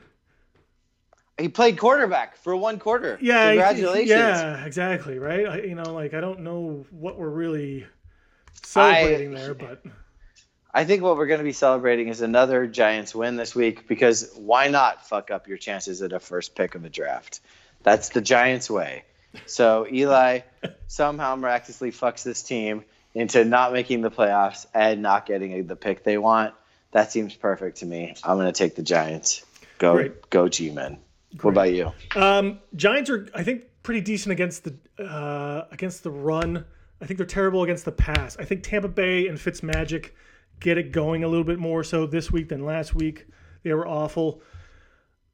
He 1.39 1.49
played 1.49 1.77
quarterback 1.77 2.37
for 2.37 2.55
one 2.55 2.79
quarter. 2.79 3.17
Yeah. 3.21 3.49
Congratulations. 3.49 4.09
Yeah. 4.09 4.65
Exactly. 4.65 5.19
Right. 5.19 5.47
I, 5.47 5.61
you 5.61 5.75
know, 5.75 5.93
like 5.93 6.13
I 6.13 6.21
don't 6.21 6.41
know 6.41 6.85
what 6.91 7.17
we're 7.17 7.29
really 7.29 7.85
celebrating 8.63 9.33
there, 9.33 9.53
but 9.53 9.83
I 10.73 10.85
think 10.85 11.01
what 11.01 11.17
we're 11.17 11.27
going 11.27 11.39
to 11.39 11.43
be 11.45 11.53
celebrating 11.53 12.09
is 12.09 12.21
another 12.21 12.67
Giants 12.67 13.15
win 13.15 13.35
this 13.37 13.55
week 13.55 13.87
because 13.87 14.31
why 14.35 14.67
not 14.67 15.07
fuck 15.07 15.31
up 15.31 15.47
your 15.47 15.57
chances 15.57 16.01
at 16.01 16.13
a 16.13 16.19
first 16.19 16.55
pick 16.55 16.75
of 16.75 16.85
a 16.85 16.89
draft? 16.89 17.39
That's 17.81 18.09
the 18.09 18.21
Giants 18.21 18.69
way. 18.69 19.03
So 19.45 19.87
Eli 19.91 20.41
somehow 20.87 21.35
miraculously 21.35 21.91
fucks 21.91 22.23
this 22.23 22.43
team 22.43 22.83
into 23.13 23.43
not 23.43 23.73
making 23.73 24.01
the 24.01 24.11
playoffs 24.11 24.67
and 24.73 25.01
not 25.01 25.25
getting 25.25 25.65
the 25.65 25.75
pick 25.75 26.03
they 26.03 26.17
want. 26.17 26.53
That 26.91 27.11
seems 27.11 27.35
perfect 27.35 27.77
to 27.77 27.85
me. 27.85 28.15
I'm 28.23 28.37
going 28.37 28.47
to 28.47 28.51
take 28.51 28.75
the 28.75 28.83
Giants. 28.83 29.45
Go, 29.77 29.93
Great. 29.93 30.29
go, 30.29 30.49
G-men. 30.49 30.99
What 31.41 31.51
about 31.51 31.73
you? 31.73 31.91
Um, 32.15 32.59
Giants 32.75 33.09
are, 33.09 33.27
I 33.35 33.43
think, 33.43 33.65
pretty 33.83 34.01
decent 34.01 34.31
against 34.31 34.63
the 34.63 35.03
uh, 35.03 35.65
against 35.71 36.03
the 36.03 36.11
run. 36.11 36.65
I 37.01 37.05
think 37.05 37.17
they're 37.17 37.25
terrible 37.25 37.63
against 37.63 37.85
the 37.85 37.91
pass. 37.91 38.35
I 38.37 38.45
think 38.45 38.63
Tampa 38.63 38.87
Bay 38.87 39.27
and 39.27 39.37
Fitzmagic 39.37 40.11
get 40.59 40.77
it 40.77 40.91
going 40.91 41.23
a 41.23 41.27
little 41.27 41.45
bit 41.45 41.59
more 41.59 41.83
so 41.83 42.05
this 42.05 42.31
week 42.31 42.49
than 42.49 42.65
last 42.65 42.93
week. 42.93 43.27
They 43.63 43.73
were 43.73 43.87
awful. 43.87 44.41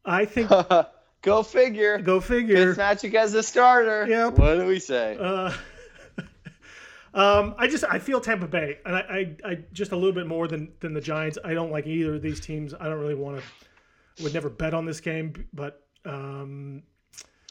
I 0.04 0.26
think 0.26 0.52
Go 1.22 1.42
figure. 1.42 1.98
go 1.98 2.20
figure. 2.22 2.76
Fitzmagic 2.76 3.16
as 3.16 3.34
a 3.34 3.42
starter. 3.42 4.06
Yep. 4.08 4.38
What 4.38 4.56
do 4.60 4.68
we 4.68 4.78
say? 4.78 5.18
Uh, 5.20 5.52
um, 7.16 7.56
I 7.58 7.68
just 7.68 7.84
I 7.84 7.98
feel 7.98 8.22
Tampa 8.22 8.48
Bay, 8.48 8.78
and 8.86 8.96
I, 8.96 9.00
I, 9.00 9.52
I 9.52 9.58
just 9.74 9.92
a 9.92 9.96
little 9.96 10.14
bit 10.14 10.28
more 10.28 10.48
than 10.48 10.72
than 10.82 10.94
the 10.94 11.02
Giants. 11.02 11.40
I 11.44 11.56
don't 11.56 11.72
like 11.72 11.88
either 11.88 12.14
of 12.14 12.22
these 12.22 12.40
teams. 12.40 12.76
I 12.76 12.84
don't 12.86 13.00
really 13.00 13.16
want 13.16 13.38
to. 13.38 14.24
Would 14.24 14.34
never 14.36 14.50
bet 14.50 14.74
on 14.74 14.86
this 14.86 15.02
game, 15.02 15.48
but 15.52 15.85
um, 16.06 16.84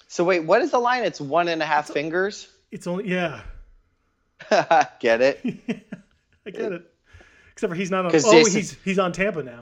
so 0.09 0.25
wait, 0.25 0.41
what 0.45 0.63
is 0.63 0.71
the 0.71 0.79
line? 0.79 1.05
It's 1.05 1.21
one 1.21 1.49
and 1.49 1.63
a 1.63 1.67
half 1.67 1.89
fingers. 1.89 2.49
it's 2.71 2.87
only 2.87 3.09
yeah. 3.09 3.43
Get 5.01 5.21
it? 5.21 5.41
I 6.47 6.51
get 6.51 6.73
it. 6.73 6.83
Except 7.53 7.71
for 7.71 7.75
he's 7.75 7.91
not 7.91 8.05
on. 8.05 8.13
Oh, 8.15 8.19
Jason- 8.19 8.53
he's 8.53 8.77
he's 8.85 8.99
on 8.99 9.13
Tampa 9.13 9.43
now. 9.43 9.61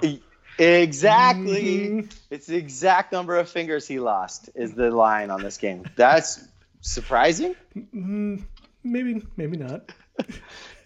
Exactly. 0.59 1.89
Mhm. 1.89 2.17
It's 2.31 2.47
the 2.47 2.57
exact 2.57 3.13
number 3.13 3.37
of 3.37 3.49
fingers 3.49 3.87
he 3.87 4.01
lost 4.01 4.51
is 4.55 4.73
the 4.75 4.91
line 4.91 5.31
on 5.31 5.43
this 5.43 5.57
game. 5.59 5.85
That's 5.97 6.43
surprising. 6.81 7.55
Mm, 7.77 8.45
maybe 8.83 9.23
maybe 9.37 9.57
not. 9.57 9.93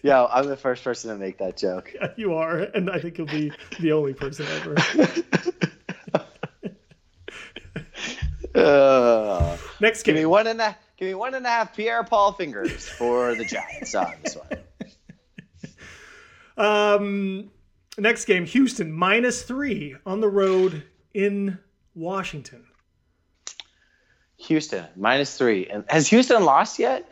Yeah, 0.03 0.25
I'm 0.27 0.47
the 0.47 0.57
first 0.57 0.85
person 0.85 1.11
to 1.11 1.17
make 1.17 1.39
that 1.39 1.57
joke. 1.57 1.93
You 2.17 2.35
are, 2.35 2.59
and 2.59 2.89
I 2.89 3.01
think 3.01 3.19
you'll 3.19 3.27
be 3.27 3.51
the 3.81 3.91
only 3.91 4.15
person 4.15 4.47
ever. 4.47 4.77
Uh, 8.67 9.57
Next 9.81 10.03
give 10.03 10.15
me 10.15 10.27
one 10.27 10.47
and 10.47 10.61
a 10.61 10.77
give 10.97 11.09
me 11.09 11.15
one 11.15 11.35
and 11.35 11.47
a 11.47 11.49
half 11.49 11.77
Pierre 11.77 12.03
Paul 12.05 12.33
fingers 12.33 12.89
for 12.89 13.35
the 13.35 13.45
Giants 13.45 13.95
on 13.95 14.15
this 14.23 14.37
one. 14.37 14.59
Um, 16.59 17.51
next 17.99 18.25
game. 18.25 18.47
Houston 18.47 18.93
minus 18.93 19.43
three 19.43 19.97
on 20.07 20.21
the 20.21 20.29
road 20.29 20.85
in 21.13 21.59
Washington. 21.95 22.65
Houston 24.39 24.87
minus 24.97 25.37
three. 25.37 25.67
And 25.67 25.85
has 25.89 26.09
Houston 26.09 26.45
lost 26.45 26.79
yet? 26.79 27.09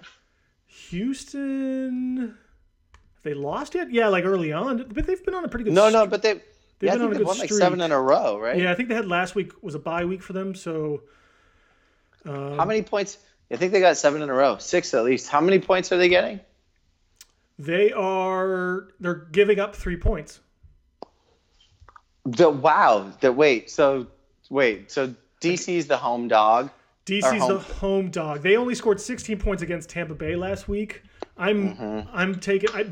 Houston. 0.66 2.36
Have 2.94 3.22
they 3.22 3.34
lost 3.34 3.74
yet? 3.74 3.92
Yeah, 3.92 4.08
like 4.08 4.24
early 4.24 4.52
on, 4.52 4.86
but 4.88 5.06
they've 5.06 5.24
been 5.24 5.34
on 5.34 5.44
a 5.44 5.48
pretty 5.48 5.64
good. 5.64 5.72
No, 5.72 5.88
str- 5.88 5.98
no, 5.98 6.06
but 6.06 6.22
they. 6.22 6.40
They've 6.80 6.88
yeah, 6.88 6.94
been 6.94 7.02
on 7.02 7.12
a 7.12 7.16
good 7.16 7.26
won 7.26 7.38
like 7.38 7.50
seven 7.50 7.80
in 7.80 7.92
a 7.92 8.00
row, 8.00 8.38
right? 8.38 8.58
Yeah, 8.58 8.72
I 8.72 8.74
think 8.74 8.88
they 8.88 8.94
had 8.94 9.06
last 9.06 9.34
week 9.34 9.52
was 9.62 9.74
a 9.74 9.78
bye 9.78 10.04
week 10.04 10.22
for 10.22 10.32
them. 10.32 10.54
So, 10.54 11.02
um, 12.26 12.56
How 12.58 12.64
many 12.64 12.82
points? 12.82 13.18
I 13.50 13.56
think 13.56 13.72
they 13.72 13.80
got 13.80 13.96
seven 13.96 14.22
in 14.22 14.28
a 14.30 14.34
row, 14.34 14.56
six 14.58 14.94
at 14.94 15.04
least. 15.04 15.28
How 15.28 15.40
many 15.40 15.58
points 15.58 15.92
are 15.92 15.96
they 15.98 16.08
getting? 16.08 16.40
they 17.56 17.92
are 17.92 18.88
they're 18.98 19.14
giving 19.30 19.60
up 19.60 19.76
three 19.76 19.96
points. 19.96 20.40
The 22.24 22.48
wow. 22.50 23.12
The 23.20 23.32
wait. 23.32 23.70
So 23.70 24.06
wait. 24.50 24.90
So 24.90 25.14
DC's 25.40 25.86
the 25.86 25.96
home 25.96 26.26
dog. 26.28 26.70
DC's 27.06 27.24
home- 27.42 27.48
the 27.52 27.58
home 27.58 28.10
dog. 28.10 28.42
They 28.42 28.56
only 28.56 28.74
scored 28.74 28.98
16 29.00 29.38
points 29.38 29.62
against 29.62 29.90
Tampa 29.90 30.14
Bay 30.14 30.36
last 30.36 30.68
week. 30.68 31.02
I'm 31.36 31.76
Mm-hmm. 31.76 32.08
I'm 32.12 32.34
taking 32.40 32.70
I, 32.72 32.86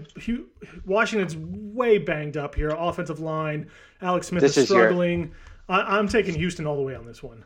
Washington's 0.85 1.37
way 1.37 1.99
banged 1.99 2.37
up 2.37 2.55
here. 2.55 2.69
Offensive 2.71 3.21
line, 3.21 3.69
Alex 4.03 4.29
Smith 4.29 4.43
This 4.43 4.57
is 4.57 4.65
is 4.65 4.71
your- 4.71 4.81
struggling. 4.85 5.33
I, 5.69 5.97
I'm 5.99 6.09
taking 6.09 6.35
Houston 6.35 6.67
all 6.67 6.77
the 6.77 6.83
way 6.83 6.95
on 6.95 7.07
this 7.07 7.23
one. 7.23 7.45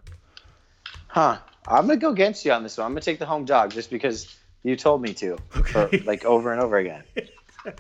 Huh. 1.17 1.39
I'm 1.67 1.87
gonna 1.87 1.97
go 1.97 2.11
against 2.11 2.45
you 2.45 2.53
on 2.53 2.63
this 2.63 2.77
one. 2.77 2.85
I'm 2.85 2.93
gonna 2.93 3.01
take 3.01 3.19
the 3.19 3.25
home 3.25 3.47
dog 3.47 3.71
just 3.71 3.89
because 3.89 4.37
you 4.63 4.77
told 4.77 5.01
me 5.01 5.15
to, 5.15 5.39
Okay. 5.57 5.73
for, 5.73 5.89
like 6.05 6.27
over 6.27 6.53
and 6.53 6.61
over 6.61 6.77
again. 6.77 7.05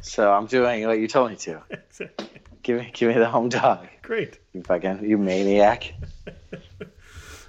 So 0.01 0.33
I'm 0.33 0.46
doing 0.46 0.87
what 0.87 0.99
you 0.99 1.07
told 1.07 1.31
me 1.33 1.37
to. 1.37 1.62
Give 2.62 2.79
me, 2.79 2.90
give 2.92 3.11
me 3.11 3.14
the 3.20 3.29
home 3.29 3.49
dog. 3.49 3.87
Great. 4.03 4.38
You 4.55 4.62
fucking, 4.62 5.09
you 5.09 5.18
maniac. 5.18 5.92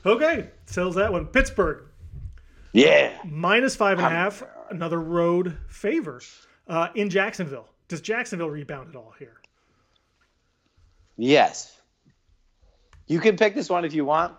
Okay, 0.06 0.50
sells 0.68 0.96
that 0.96 1.12
one. 1.12 1.26
Pittsburgh 1.26 1.84
Yeah. 2.72 3.12
minus 3.26 3.76
five 3.76 3.98
and 3.98 4.08
a 4.08 4.10
half. 4.10 4.44
Another 4.70 5.02
road 5.02 5.58
favor 5.70 6.22
uh, 6.68 6.90
in 6.96 7.10
Jacksonville. 7.10 7.68
Does 7.88 8.00
Jacksonville 8.02 8.50
rebound 8.50 8.90
at 8.90 8.96
all 8.96 9.14
here? 9.20 9.42
Yes. 11.18 11.76
You 13.08 13.20
can 13.20 13.36
pick 13.38 13.56
this 13.56 13.70
one 13.70 13.84
if 13.86 13.94
you 13.94 14.06
want, 14.06 14.36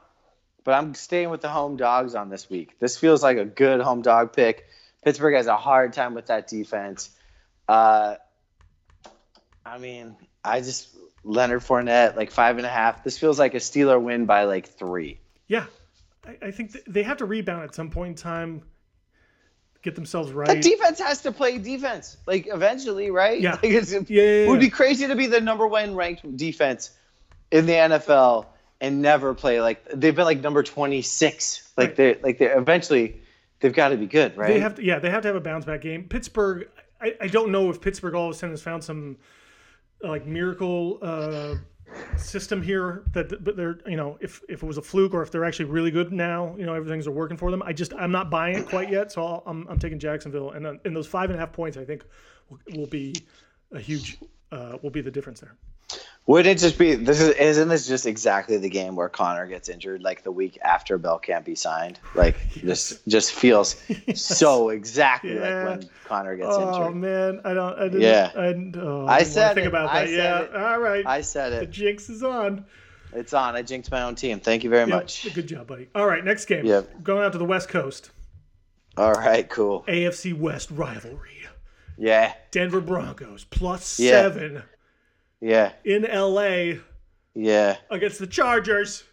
but 0.68 0.74
I'm 0.74 0.92
staying 0.92 1.30
with 1.30 1.40
the 1.40 1.48
home 1.48 1.78
dogs 1.78 2.14
on 2.14 2.28
this 2.28 2.50
week. 2.50 2.78
This 2.78 2.98
feels 2.98 3.22
like 3.22 3.38
a 3.38 3.46
good 3.46 3.80
home 3.80 4.02
dog 4.02 4.34
pick. 4.34 4.66
Pittsburgh 5.02 5.34
has 5.34 5.46
a 5.46 5.56
hard 5.56 5.94
time 5.94 6.12
with 6.12 6.26
that 6.26 6.46
defense. 6.46 7.08
Uh, 7.66 8.16
I 9.64 9.78
mean, 9.78 10.14
I 10.44 10.60
just 10.60 10.94
Leonard 11.24 11.62
Fournette 11.62 12.16
like 12.16 12.30
five 12.30 12.58
and 12.58 12.66
a 12.66 12.68
half. 12.68 13.02
This 13.02 13.16
feels 13.16 13.38
like 13.38 13.54
a 13.54 13.60
Steeler 13.60 13.98
win 13.98 14.26
by 14.26 14.44
like 14.44 14.68
three. 14.68 15.20
Yeah, 15.46 15.64
I, 16.26 16.36
I 16.42 16.50
think 16.50 16.74
th- 16.74 16.84
they 16.86 17.02
have 17.02 17.16
to 17.16 17.24
rebound 17.24 17.62
at 17.62 17.74
some 17.74 17.88
point 17.88 18.10
in 18.10 18.14
time, 18.16 18.60
get 19.80 19.94
themselves 19.94 20.32
right. 20.32 20.48
The 20.48 20.60
defense 20.60 20.98
has 20.98 21.22
to 21.22 21.32
play 21.32 21.56
defense, 21.56 22.18
like 22.26 22.46
eventually, 22.46 23.10
right? 23.10 23.40
Yeah. 23.40 23.52
Like, 23.52 23.64
it's, 23.64 23.90
Yeah, 23.90 24.00
yeah, 24.06 24.22
It 24.22 24.50
would 24.50 24.60
be 24.60 24.68
crazy 24.68 25.06
to 25.06 25.16
be 25.16 25.28
the 25.28 25.40
number 25.40 25.66
one 25.66 25.94
ranked 25.94 26.36
defense 26.36 26.90
in 27.50 27.64
the 27.64 27.72
NFL 27.72 28.48
and 28.80 29.02
never 29.02 29.34
play 29.34 29.60
like 29.60 29.84
they've 29.92 30.14
been 30.14 30.24
like 30.24 30.40
number 30.40 30.62
twenty 30.62 31.02
six. 31.02 31.72
Like 31.76 31.88
Right. 31.90 31.96
they 31.96 32.14
like 32.22 32.38
they 32.38 32.46
eventually 32.46 33.20
they've 33.60 33.72
got 33.72 33.88
to 33.88 33.96
be 33.96 34.06
good, 34.06 34.36
right? 34.36 34.48
They 34.48 34.60
have 34.60 34.76
to, 34.76 34.84
yeah, 34.84 34.98
they 34.98 35.10
have 35.10 35.22
to 35.22 35.28
have 35.28 35.36
a 35.36 35.40
bounce 35.40 35.64
back 35.64 35.80
game. 35.80 36.04
Pittsburgh, 36.04 36.68
I, 37.00 37.14
I 37.20 37.26
don't 37.26 37.50
know 37.50 37.70
if 37.70 37.80
Pittsburgh 37.80 38.14
all 38.14 38.28
of 38.28 38.34
a 38.34 38.38
sudden 38.38 38.52
has 38.52 38.62
found 38.62 38.84
some 38.84 39.16
uh, 40.04 40.08
like 40.08 40.26
miracle 40.26 40.98
uh, 41.02 41.56
system 42.16 42.62
here 42.62 43.02
that, 43.14 43.42
but 43.42 43.56
they're 43.56 43.78
you 43.86 43.96
know 43.96 44.16
if 44.20 44.42
if 44.48 44.62
it 44.62 44.66
was 44.66 44.78
a 44.78 44.82
fluke 44.82 45.14
or 45.14 45.22
if 45.22 45.30
they're 45.32 45.44
actually 45.44 45.64
really 45.66 45.90
good 45.90 46.12
now, 46.12 46.54
you 46.58 46.66
know 46.66 46.74
everything's 46.74 47.08
working 47.08 47.36
for 47.36 47.50
them. 47.50 47.62
I 47.64 47.72
just 47.72 47.92
I'm 47.94 48.12
not 48.12 48.30
buying 48.30 48.58
it 48.58 48.66
quite 48.68 48.90
yet, 48.90 49.10
so 49.10 49.24
I'll, 49.24 49.42
I'm 49.46 49.66
I'm 49.68 49.78
taking 49.78 49.98
Jacksonville, 49.98 50.52
and 50.52 50.64
then- 50.64 50.80
and 50.84 50.94
those 50.94 51.06
five 51.06 51.30
and 51.30 51.36
a 51.36 51.40
half 51.40 51.52
points 51.52 51.76
I 51.76 51.84
think 51.84 52.04
will, 52.48 52.58
will 52.76 52.86
be 52.86 53.14
a 53.72 53.80
huge 53.80 54.18
uh, 54.52 54.78
will 54.82 54.90
be 54.90 55.00
the 55.00 55.10
difference 55.10 55.40
there. 55.40 55.56
Wouldn't 56.28 56.46
it 56.56 56.58
just 56.60 56.78
be 56.78 56.94
this 56.94 57.20
is 57.22 57.30
isn't 57.30 57.68
this 57.68 57.88
just 57.88 58.04
exactly 58.06 58.58
the 58.58 58.68
game 58.68 58.94
where 58.96 59.08
Conner 59.08 59.46
gets 59.46 59.70
injured 59.70 60.02
like 60.02 60.22
the 60.22 60.30
week 60.30 60.58
after 60.62 60.98
Bell 60.98 61.18
can't 61.18 61.42
be 61.44 61.54
signed? 61.54 61.98
Like 62.14 62.36
this 62.62 63.00
just 63.08 63.32
feels 63.32 63.76
so 64.14 64.68
exactly 64.68 65.34
Yeah. 65.36 65.64
like 65.64 65.80
when 65.80 65.90
Conner 66.04 66.36
gets 66.36 66.48
Oh 66.52 66.68
injured. 66.68 66.86
Oh 66.86 66.92
man, 66.92 67.40
I 67.46 67.54
don't. 67.54 67.78
I 67.78 67.84
didn't. 67.84 68.02
Yeah. 68.02 68.30
I, 68.36 68.46
didn't- 68.48 68.76
oh, 68.76 69.06
I 69.06 69.16
I, 69.16 69.22
said 69.22 69.54
think 69.54 69.64
it. 69.64 69.68
about 69.68 69.90
that. 69.92 70.10
yeah. 70.10 70.40
it. 70.42 70.54
All 70.54 70.78
right. 70.78 71.04
I 71.06 71.22
said 71.22 71.54
it. 71.54 71.60
the 71.60 71.66
jinx 71.66 72.10
is 72.10 72.22
on. 72.22 72.66
It's 73.14 73.32
on. 73.32 73.56
I 73.56 73.62
jinxed 73.62 73.90
my 73.90 74.02
own 74.02 74.14
team. 74.14 74.38
Thank 74.38 74.64
you 74.64 74.68
very 74.70 74.86
Yep, 74.86 74.88
much. 74.90 75.32
Good 75.34 75.46
job, 75.48 75.66
buddy. 75.66 75.88
All 75.94 76.06
right, 76.06 76.22
next 76.22 76.44
game. 76.44 76.66
Yep. 76.66 77.02
Going 77.02 77.24
out 77.24 77.32
to 77.32 77.38
the 77.38 77.46
West 77.46 77.70
Coast. 77.70 78.10
All 78.98 79.14
right, 79.14 79.48
cool. 79.48 79.82
AFC 79.88 80.38
West 80.38 80.70
rivalry. 80.70 81.30
Yeah, 81.96 82.34
Denver 82.50 82.82
Broncos 82.82 83.44
plus 83.44 83.98
Yeah. 83.98 84.10
seven 84.10 84.62
yeah, 85.40 85.72
in 85.84 86.02
LA 86.02 86.80
yeah. 87.34 87.76
against 87.90 88.18
the 88.18 88.26
Chargers. 88.26 89.04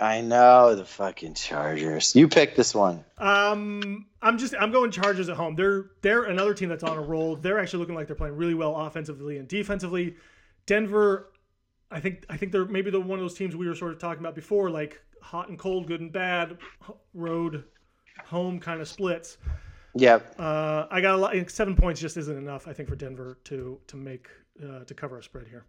I 0.00 0.20
know 0.22 0.74
the 0.74 0.84
fucking 0.84 1.34
Chargers. 1.34 2.16
You 2.16 2.26
picked 2.26 2.56
this 2.56 2.74
one. 2.74 3.04
Um, 3.18 4.06
I'm 4.22 4.38
just 4.38 4.54
I'm 4.58 4.72
going 4.72 4.90
Chargers 4.90 5.28
at 5.28 5.36
home. 5.36 5.54
They're 5.54 5.90
they're 6.02 6.24
another 6.24 6.54
team 6.54 6.68
that's 6.68 6.82
on 6.82 6.96
a 6.96 7.00
roll. 7.00 7.36
They're 7.36 7.60
actually 7.60 7.80
looking 7.80 7.94
like 7.94 8.06
they're 8.06 8.16
playing 8.16 8.36
really 8.36 8.54
well 8.54 8.74
offensively 8.76 9.38
and 9.38 9.46
defensively. 9.46 10.16
Denver, 10.66 11.30
I 11.90 12.00
think 12.00 12.24
I 12.28 12.36
think 12.36 12.50
they're 12.50 12.64
maybe 12.64 12.90
the 12.90 13.00
one 13.00 13.18
of 13.18 13.24
those 13.24 13.34
teams 13.34 13.54
we 13.54 13.68
were 13.68 13.74
sort 13.74 13.92
of 13.92 13.98
talking 13.98 14.20
about 14.20 14.34
before, 14.34 14.68
like 14.68 15.00
hot 15.22 15.48
and 15.48 15.58
cold, 15.58 15.86
good 15.86 16.00
and 16.00 16.12
bad, 16.12 16.58
road, 17.14 17.64
home 18.24 18.58
kind 18.58 18.80
of 18.80 18.88
splits. 18.88 19.38
Yeah. 19.94 20.18
Uh, 20.38 20.86
I 20.90 21.00
got 21.00 21.14
a 21.14 21.18
lot. 21.18 21.50
Seven 21.50 21.76
points 21.76 22.00
just 22.00 22.16
isn't 22.16 22.36
enough, 22.36 22.66
I 22.66 22.72
think, 22.72 22.88
for 22.88 22.96
Denver 22.96 23.38
to 23.44 23.78
to 23.86 23.96
make 23.96 24.28
uh, 24.62 24.84
to 24.84 24.94
cover 24.94 25.18
a 25.18 25.22
spread 25.22 25.46
here. 25.48 25.64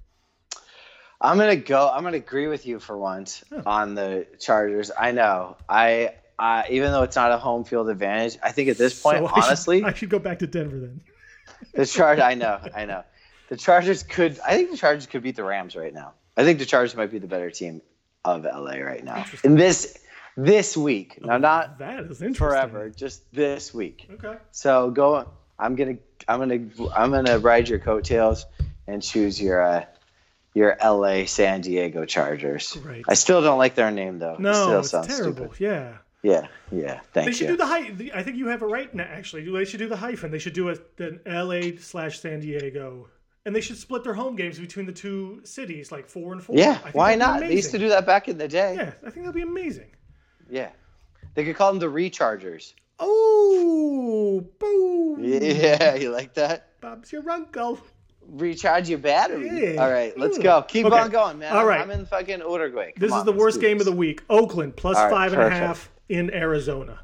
I'm 1.21 1.37
gonna 1.37 1.55
go. 1.55 1.89
I'm 1.91 2.03
gonna 2.03 2.17
agree 2.17 2.47
with 2.47 2.65
you 2.65 2.79
for 2.79 2.97
once 2.97 3.43
on 3.65 3.95
the 3.95 4.27
Chargers. 4.39 4.91
I 4.97 5.11
know. 5.11 5.55
I, 5.67 6.13
I 6.37 6.67
even 6.69 6.91
though 6.91 7.03
it's 7.03 7.15
not 7.15 7.31
a 7.31 7.37
home 7.37 7.63
field 7.63 7.89
advantage, 7.89 8.37
I 8.43 8.51
think 8.51 8.69
at 8.69 8.77
this 8.77 9.01
point, 9.01 9.19
So 9.19 9.25
I 9.27 9.29
should- 9.29 9.43
honestly, 9.45 9.83
I 9.83 9.93
should 9.93 10.09
go 10.09 10.19
back 10.19 10.39
to 10.39 10.47
Denver 10.47 10.77
then. 10.79 11.01
the 11.73 11.85
Chargers. 11.85 12.23
I 12.23 12.33
know. 12.35 12.59
I 12.75 12.85
know. 12.85 13.03
The 13.49 13.57
Chargers 13.57 14.03
could. 14.03 14.39
I 14.45 14.55
think 14.57 14.71
the 14.71 14.77
Chargers 14.77 15.05
could 15.07 15.23
beat 15.23 15.35
the 15.37 15.43
Rams 15.43 15.75
right 15.75 15.93
now. 15.93 16.13
I 16.35 16.43
think 16.43 16.59
the 16.59 16.65
Chargers 16.65 16.95
might 16.95 17.11
be 17.11 17.19
the 17.19 17.27
better 17.27 17.49
team 17.49 17.81
of 18.25 18.43
LA 18.43 18.79
right 18.79 19.03
now 19.03 19.25
in 19.43 19.55
this 19.55 19.97
this 20.35 20.75
week. 20.75 21.19
Now, 21.23 21.37
not 21.37 21.79
That 21.79 22.03
is 22.11 22.37
forever, 22.37 22.89
just 22.89 23.31
this 23.33 23.73
week. 23.73 24.09
Okay. 24.15 24.37
So 24.51 24.91
go 24.91 25.29
I'm 25.57 25.75
gonna 25.75 25.95
I'm 26.27 26.39
gonna 26.39 26.89
I'm 26.93 27.11
gonna 27.11 27.39
ride 27.39 27.69
your 27.69 27.79
coattails 27.79 28.45
and 28.87 29.01
choose 29.03 29.41
your 29.41 29.61
uh, 29.61 29.85
your 30.53 30.77
L.A. 30.81 31.25
San 31.25 31.61
Diego 31.61 32.05
Chargers. 32.05 32.77
Right. 32.77 33.03
I 33.07 33.13
still 33.15 33.41
don't 33.41 33.57
like 33.57 33.75
their 33.75 33.91
name 33.91 34.19
though. 34.19 34.33
it 34.35 34.39
No, 34.39 34.53
still 34.53 34.79
it's 34.79 34.89
sounds 34.91 35.07
terrible. 35.07 35.35
stupid. 35.53 35.59
Yeah. 35.59 35.97
Yeah, 36.23 36.47
yeah. 36.71 37.01
They 37.13 37.25
Thank 37.25 37.33
should 37.35 37.41
you. 37.41 37.47
do 37.49 37.57
the 37.57 37.67
hy- 37.67 37.95
I 38.15 38.23
think 38.23 38.37
you 38.37 38.47
have 38.47 38.63
it 38.63 38.65
right 38.65 38.91
now. 38.95 39.03
Actually, 39.03 39.47
they 39.51 39.63
should 39.65 39.77
do 39.77 39.87
the 39.87 39.95
hyphen. 39.97 40.31
They 40.31 40.39
should 40.39 40.53
do 40.53 40.69
a, 40.69 40.75
an 40.97 41.19
L.A. 41.27 41.77
slash 41.77 42.19
San 42.19 42.39
Diego, 42.39 43.09
and 43.45 43.55
they 43.55 43.61
should 43.61 43.77
split 43.77 44.03
their 44.03 44.15
home 44.15 44.35
games 44.35 44.57
between 44.57 44.87
the 44.87 44.91
two 44.91 45.41
cities, 45.43 45.91
like 45.91 46.07
four 46.07 46.33
and 46.33 46.41
four. 46.41 46.55
I 46.55 46.59
yeah, 46.59 46.79
why 46.93 47.13
not? 47.13 47.41
They 47.41 47.53
used 47.53 47.69
to 47.71 47.77
do 47.77 47.89
that 47.89 48.07
back 48.07 48.27
in 48.27 48.39
the 48.39 48.47
day. 48.47 48.73
Yeah, 48.75 48.93
I 49.05 49.11
think 49.11 49.17
that'd 49.27 49.35
be 49.35 49.41
amazing. 49.43 49.91
Yeah. 50.49 50.69
They 51.35 51.43
could 51.45 51.55
call 51.57 51.71
them 51.71 51.79
the 51.79 51.85
Rechargers. 51.91 52.73
Oh, 52.97 54.43
boom! 54.57 55.23
Yeah, 55.23 55.93
you 55.95 56.09
like 56.09 56.33
that? 56.35 56.69
Bob's 56.81 57.11
your 57.11 57.29
uncle. 57.29 57.77
Recharge 58.29 58.89
your 58.89 58.99
battery. 58.99 59.73
Yeah. 59.73 59.83
All 59.83 59.91
right, 59.91 60.17
let's 60.17 60.37
go. 60.37 60.61
Keep 60.63 60.87
Okay. 60.87 60.97
on 60.99 61.09
going, 61.09 61.39
man. 61.39 61.55
All 61.55 61.69
I'm- 61.69 61.91
in 61.91 62.05
fucking 62.05 62.39
Uruguay. 62.39 62.91
Come 62.91 62.93
This 62.99 63.11
on, 63.11 63.19
is 63.19 63.25
the 63.25 63.31
worst 63.31 63.61
game 63.61 63.79
of 63.79 63.85
the 63.85 63.91
week. 63.91 64.21
Oakland 64.29 64.75
plus 64.75 64.97
right, 64.97 65.09
five 65.09 65.33
and 65.33 65.41
a 65.41 65.49
half 65.49 65.89
in 66.09 66.33
Arizona. 66.33 66.99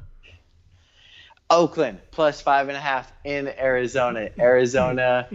Oakland 1.50 1.98
plus 2.10 2.40
five 2.40 2.68
and 2.68 2.76
a 2.76 2.80
half 2.80 3.12
in 3.24 3.48
Arizona. 3.48 4.28
Hmm. 4.28 4.40
Arizona. 4.40 5.28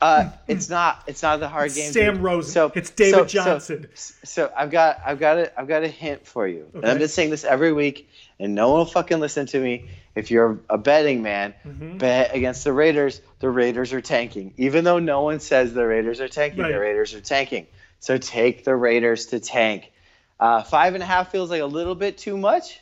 Uh, 0.00 0.30
it's 0.46 0.68
not. 0.68 1.02
It's 1.06 1.22
not 1.22 1.40
the 1.40 1.48
hard 1.48 1.72
game. 1.72 1.90
Sam 1.92 2.14
dude. 2.14 2.22
Rosen. 2.22 2.52
So 2.52 2.72
It's 2.74 2.90
David 2.90 3.12
so- 3.14 3.26
so- 3.26 3.44
Johnson. 3.44 3.86
So, 3.94 4.52
I've 4.54 4.70
got 4.70 5.00
I've 5.04 5.18
got 5.18 5.38
a 5.38 5.58
I've 5.60 5.68
got 5.68 5.84
a 5.84 5.88
hint 5.88 6.26
for 6.26 6.46
you. 6.46 6.66
And 6.74 6.84
I've 6.84 6.90
Okay. 6.92 6.98
been 7.00 7.08
saying 7.08 7.30
this 7.30 7.44
every 7.44 7.72
week, 7.72 8.08
and 8.38 8.54
no 8.54 8.68
one 8.70 8.78
will 8.80 8.84
fucking 8.86 9.20
listen 9.20 9.46
to 9.46 9.58
me. 9.58 9.88
If 10.14 10.30
you're 10.30 10.60
a 10.68 10.76
betting 10.78 11.22
man, 11.22 11.54
Mm-hmm. 11.66 11.96
bet 11.98 12.34
against 12.34 12.64
the 12.64 12.72
Raiders. 12.72 13.20
The 13.40 13.48
Raiders 13.50 13.92
are 13.94 14.00
tanking, 14.02 14.52
even 14.58 14.84
though 14.84 14.98
no 14.98 15.22
one 15.22 15.40
says 15.40 15.72
the 15.72 15.86
Raiders 15.86 16.20
are 16.20 16.28
tanking. 16.28 16.60
Right. 16.62 16.72
The 16.72 16.78
Raiders 16.80 17.14
are 17.14 17.20
tanking. 17.22 17.66
So 18.00 18.18
take 18.18 18.64
the 18.64 18.76
Raiders 18.76 19.26
to 19.26 19.40
tank. 19.40 19.90
Uh, 20.38 20.62
five 20.62 20.92
and 20.94 21.02
a 21.02 21.06
half 21.06 21.32
feels 21.32 21.48
like 21.48 21.62
a 21.62 21.66
little 21.66 21.94
bit 21.94 22.18
too 22.18 22.36
much. 22.36 22.80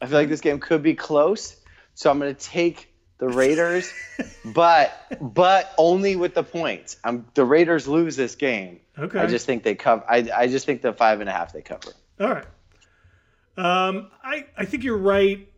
I 0.00 0.06
feel 0.06 0.16
like 0.18 0.28
this 0.30 0.40
game 0.40 0.58
could 0.58 0.82
be 0.82 0.94
close, 0.94 1.54
so 1.94 2.10
I'm 2.10 2.18
going 2.18 2.34
to 2.34 2.40
take 2.40 2.87
the 3.18 3.28
Raiders, 3.28 3.92
but 4.44 4.92
but 5.20 5.74
only 5.76 6.16
with 6.16 6.34
the 6.34 6.42
points. 6.42 6.96
I'm, 7.04 7.26
the 7.34 7.44
Raiders 7.44 7.86
lose 7.86 8.16
this 8.16 8.34
game. 8.34 8.80
Okay. 8.98 9.18
I 9.18 9.26
just 9.26 9.46
think 9.46 9.62
they 9.62 9.74
cover. 9.74 10.04
I, 10.08 10.28
I 10.34 10.46
just 10.46 10.66
think 10.66 10.82
the 10.82 10.92
five 10.92 11.20
and 11.20 11.28
a 11.28 11.32
half 11.32 11.52
they 11.52 11.62
cover. 11.62 11.92
All 12.20 12.28
right. 12.28 12.46
Um, 13.56 14.10
I 14.22 14.46
I 14.56 14.64
think 14.64 14.84
you're 14.84 14.96
right, 14.96 15.48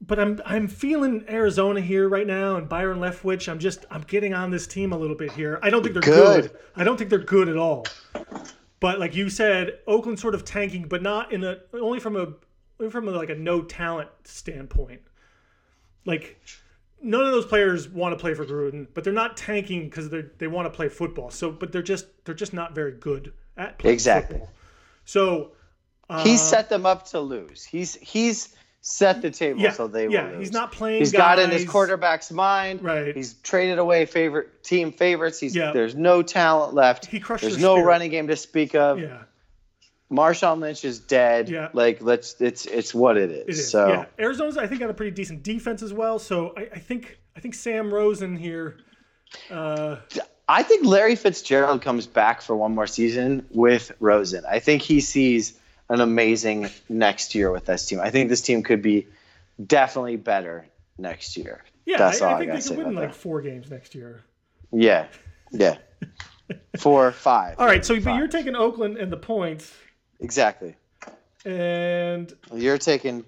but 0.00 0.18
I'm 0.18 0.40
I'm 0.44 0.68
feeling 0.68 1.24
Arizona 1.28 1.80
here 1.80 2.08
right 2.08 2.26
now, 2.26 2.56
and 2.56 2.68
Byron 2.68 2.98
Leftwich. 2.98 3.48
I'm 3.48 3.58
just 3.58 3.84
I'm 3.90 4.02
getting 4.02 4.32
on 4.32 4.50
this 4.50 4.66
team 4.66 4.92
a 4.92 4.98
little 4.98 5.16
bit 5.16 5.32
here. 5.32 5.58
I 5.62 5.70
don't 5.70 5.82
think 5.82 5.94
they're 5.94 6.02
good. 6.02 6.42
Good. 6.42 6.58
I 6.76 6.84
don't 6.84 6.96
think 6.96 7.10
they're 7.10 7.18
good 7.18 7.48
at 7.48 7.56
all. 7.56 7.84
But 8.78 8.98
like 8.98 9.14
you 9.14 9.28
said, 9.28 9.78
Oakland 9.86 10.18
sort 10.18 10.34
of 10.34 10.44
tanking, 10.44 10.88
but 10.88 11.02
not 11.02 11.32
in 11.32 11.44
a 11.44 11.58
only 11.72 12.00
from 12.00 12.16
a 12.16 12.90
from 12.90 13.08
a, 13.08 13.12
like 13.12 13.30
a 13.30 13.34
no 13.34 13.62
talent 13.62 14.10
standpoint. 14.24 15.02
Like 16.04 16.40
none 17.02 17.24
of 17.24 17.32
those 17.32 17.46
players 17.46 17.88
want 17.88 18.16
to 18.16 18.20
play 18.20 18.34
for 18.34 18.44
Gruden, 18.46 18.86
but 18.94 19.04
they're 19.04 19.12
not 19.12 19.36
tanking 19.36 19.84
because 19.84 20.08
they 20.10 20.24
they 20.38 20.46
want 20.46 20.66
to 20.66 20.70
play 20.70 20.88
football. 20.88 21.30
So, 21.30 21.50
but 21.50 21.72
they're 21.72 21.82
just 21.82 22.06
they're 22.24 22.34
just 22.34 22.52
not 22.52 22.74
very 22.74 22.92
good 22.92 23.32
at 23.56 23.78
playing 23.78 23.94
Exactly. 23.94 24.38
football. 24.38 24.54
So 25.04 25.52
uh, 26.08 26.22
He's 26.24 26.40
set 26.40 26.68
them 26.68 26.86
up 26.86 27.06
to 27.10 27.20
lose. 27.20 27.64
He's 27.64 27.94
he's 27.96 28.54
set 28.84 29.22
the 29.22 29.30
table 29.30 29.60
Yeah, 29.60 29.70
so 29.70 29.86
they 29.86 30.08
yeah, 30.08 30.24
will 30.24 30.30
lose. 30.32 30.38
he's 30.40 30.52
not 30.52 30.72
playing 30.72 30.98
He's 31.00 31.12
got 31.12 31.38
in 31.38 31.50
his 31.50 31.64
quarterback's 31.68 32.30
mind. 32.32 32.82
Right. 32.82 33.14
He's 33.14 33.34
traded 33.34 33.78
away 33.78 34.06
favorite 34.06 34.64
team 34.64 34.90
favorites. 34.92 35.38
He's 35.38 35.54
Yeah. 35.54 35.72
there's 35.72 35.94
no 35.94 36.22
talent 36.22 36.74
left. 36.74 37.06
He 37.06 37.20
crushed 37.20 37.42
There's 37.42 37.58
no 37.58 37.74
spirit. 37.76 37.86
running 37.86 38.10
game 38.10 38.26
to 38.28 38.36
speak 38.36 38.74
of. 38.74 38.98
Yeah, 38.98 39.22
Marshawn 40.12 40.60
Lynch 40.60 40.84
is 40.84 40.98
dead. 41.00 41.48
Yeah. 41.48 41.68
Like 41.72 42.02
let's 42.02 42.40
it's 42.40 42.66
it's 42.66 42.94
what 42.94 43.16
it 43.16 43.30
is. 43.30 43.38
it 43.40 43.48
is. 43.48 43.70
So 43.70 43.88
yeah, 43.88 44.04
Arizona's 44.18 44.56
I 44.56 44.66
think 44.66 44.80
got 44.80 44.90
a 44.90 44.94
pretty 44.94 45.12
decent 45.12 45.42
defense 45.42 45.82
as 45.82 45.92
well. 45.92 46.18
So 46.18 46.52
I, 46.56 46.68
I 46.74 46.78
think 46.78 47.18
I 47.36 47.40
think 47.40 47.54
Sam 47.54 47.92
Rosen 47.92 48.36
here. 48.36 48.76
Uh, 49.50 49.96
I 50.48 50.62
think 50.62 50.84
Larry 50.84 51.16
Fitzgerald 51.16 51.80
comes 51.80 52.06
back 52.06 52.42
for 52.42 52.54
one 52.54 52.74
more 52.74 52.86
season 52.86 53.46
with 53.50 53.90
Rosen. 54.00 54.44
I 54.46 54.58
think 54.58 54.82
he 54.82 55.00
sees 55.00 55.58
an 55.88 56.00
amazing 56.00 56.68
next 56.90 57.34
year 57.34 57.50
with 57.50 57.64
this 57.64 57.86
team. 57.86 58.00
I 58.00 58.10
think 58.10 58.28
this 58.28 58.42
team 58.42 58.62
could 58.62 58.82
be 58.82 59.06
definitely 59.66 60.16
better 60.16 60.66
next 60.98 61.36
year. 61.38 61.62
yeah, 61.86 61.96
That's 61.96 62.20
I, 62.20 62.26
all 62.26 62.32
I 62.32 62.34
I 62.34 62.38
think 62.40 62.52
gotta 62.52 62.62
they 62.68 62.76
could 62.76 62.84
win 62.86 62.94
like 62.94 63.08
that. 63.10 63.14
four 63.16 63.40
games 63.40 63.70
next 63.70 63.94
year. 63.94 64.22
Yeah, 64.72 65.06
yeah. 65.50 65.78
Four, 66.78 67.12
five. 67.12 67.58
All 67.58 67.66
right, 67.66 67.84
so 67.84 67.98
but 68.00 68.16
you're 68.16 68.28
taking 68.28 68.54
Oakland 68.54 68.98
and 68.98 69.10
the 69.10 69.16
points, 69.16 69.72
exactly. 70.22 70.74
and 71.44 72.32
You're 72.54 72.78
taking. 72.78 73.24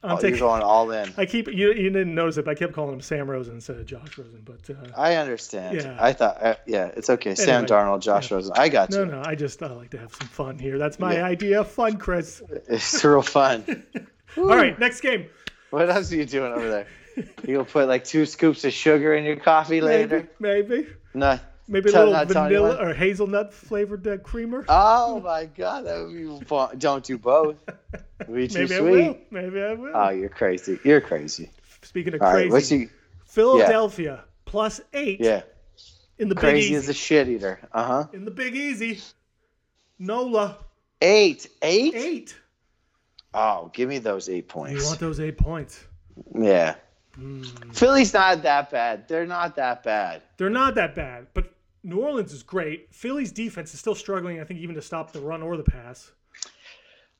I'm 0.00 0.10
oh, 0.10 0.12
you're 0.12 0.20
taking. 0.20 0.38
going 0.38 0.62
all 0.62 0.88
in. 0.92 1.12
I 1.16 1.26
keep 1.26 1.48
you. 1.48 1.72
You 1.72 1.90
didn't 1.90 2.14
notice 2.14 2.36
it, 2.36 2.44
but 2.44 2.52
I 2.52 2.54
kept 2.54 2.72
calling 2.72 2.94
him 2.94 3.00
Sam 3.00 3.28
Rosen 3.28 3.54
instead 3.56 3.76
of 3.78 3.84
Josh 3.86 4.16
Rosen. 4.16 4.42
But 4.44 4.70
uh, 4.70 4.88
I 4.96 5.16
understand. 5.16 5.76
Yeah. 5.82 5.96
I 5.98 6.12
thought. 6.12 6.40
Uh, 6.40 6.54
yeah, 6.66 6.92
it's 6.96 7.10
okay. 7.10 7.34
Sam 7.34 7.64
Anyway, 7.64 7.68
Darnold, 7.68 8.00
Josh 8.00 8.30
Rosen. 8.30 8.52
I 8.56 8.68
got 8.68 8.90
no, 8.90 9.00
you. 9.00 9.06
no, 9.06 9.22
no. 9.22 9.28
I 9.28 9.34
just 9.34 9.60
I 9.60 9.66
like 9.72 9.90
to 9.90 9.98
have 9.98 10.14
some 10.14 10.28
fun 10.28 10.56
here. 10.56 10.78
That's 10.78 11.00
my 11.00 11.14
Yeah. 11.16 11.24
idea 11.24 11.60
of 11.60 11.68
fun, 11.68 11.96
Chris. 11.96 12.40
It's 12.68 13.04
real 13.04 13.22
fun. 13.22 13.64
All 14.36 14.44
right, 14.46 14.78
next 14.78 15.00
game. 15.00 15.26
what 15.70 15.90
else 15.90 16.12
are 16.12 16.16
you 16.16 16.26
doing 16.26 16.52
over 16.52 16.68
there? 16.70 16.86
You 17.44 17.54
gonna 17.56 17.64
put 17.64 17.88
like 17.88 18.04
two 18.04 18.24
scoops 18.24 18.64
of 18.64 18.72
sugar 18.72 19.14
in 19.14 19.24
your 19.24 19.34
coffee 19.36 19.80
later? 19.80 20.28
Maybe, 20.38 20.62
maybe, 20.76 20.86
No. 21.12 21.40
Maybe 21.68 21.90
a 21.90 21.92
Tell- 21.92 22.06
little 22.08 22.24
vanilla 22.24 22.76
or 22.80 22.94
hazelnut 22.94 23.52
flavored 23.52 24.06
uh, 24.06 24.16
creamer. 24.18 24.64
Oh 24.68 25.20
my 25.20 25.44
god, 25.46 25.86
that 25.86 26.04
would 26.06 26.14
be 26.40 26.44
fun. 26.46 26.78
Don't 26.78 27.04
do 27.04 27.18
both. 27.18 27.56
Be 28.32 28.48
too 28.48 28.60
maybe 28.60 28.74
I 28.74 28.78
sweet. 28.78 28.90
will. 28.90 29.18
Maybe 29.30 29.62
I 29.62 29.74
will. 29.74 29.92
Oh, 29.94 30.08
you're 30.10 30.28
crazy. 30.28 30.78
You're 30.84 31.00
crazy. 31.00 31.50
Speaking 31.82 32.14
of 32.14 32.22
All 32.22 32.28
right, 32.28 32.50
crazy, 32.50 32.50
what's 32.50 32.70
you? 32.72 32.88
Philadelphia 33.26 34.24
plus 34.46 34.80
eight 34.94 35.20
Yeah, 35.20 35.42
in 36.18 36.28
the 36.28 36.34
Big 36.34 36.40
crazy 36.40 36.66
Easy. 36.68 36.74
as 36.74 36.88
a 36.88 36.94
shit 36.94 37.28
eater. 37.28 37.60
Uh 37.72 37.84
huh. 37.84 38.06
in 38.12 38.24
the 38.24 38.30
Big 38.30 38.56
Easy, 38.56 39.00
Nola 39.98 40.56
Eight, 41.00 41.48
eight. 41.62 41.94
eight. 41.94 42.36
Oh, 43.32 43.70
give 43.72 43.88
me 43.88 43.98
those 43.98 44.28
eight 44.28 44.48
points. 44.48 44.80
You 44.82 44.86
want 44.88 44.98
those 45.00 45.20
eight 45.20 45.38
points? 45.38 45.84
Yeah. 46.34 46.74
Hmm. 47.14 47.42
Philly's 47.72 48.12
not 48.12 48.42
that 48.42 48.70
bad. 48.70 49.06
They're 49.06 49.26
not 49.26 49.54
that 49.56 49.84
bad. 49.84 50.22
They're 50.38 50.50
not 50.50 50.74
that 50.76 50.94
bad, 50.96 51.28
but 51.34 51.52
New 51.82 52.00
Orleans 52.00 52.32
is 52.32 52.42
great. 52.42 52.94
Philly's 52.94 53.32
defense 53.32 53.72
is 53.72 53.80
still 53.80 53.94
struggling, 53.94 54.40
I 54.40 54.44
think, 54.44 54.60
even 54.60 54.74
to 54.74 54.82
stop 54.82 55.12
the 55.12 55.20
run 55.20 55.42
or 55.42 55.56
the 55.56 55.62
pass. 55.62 56.12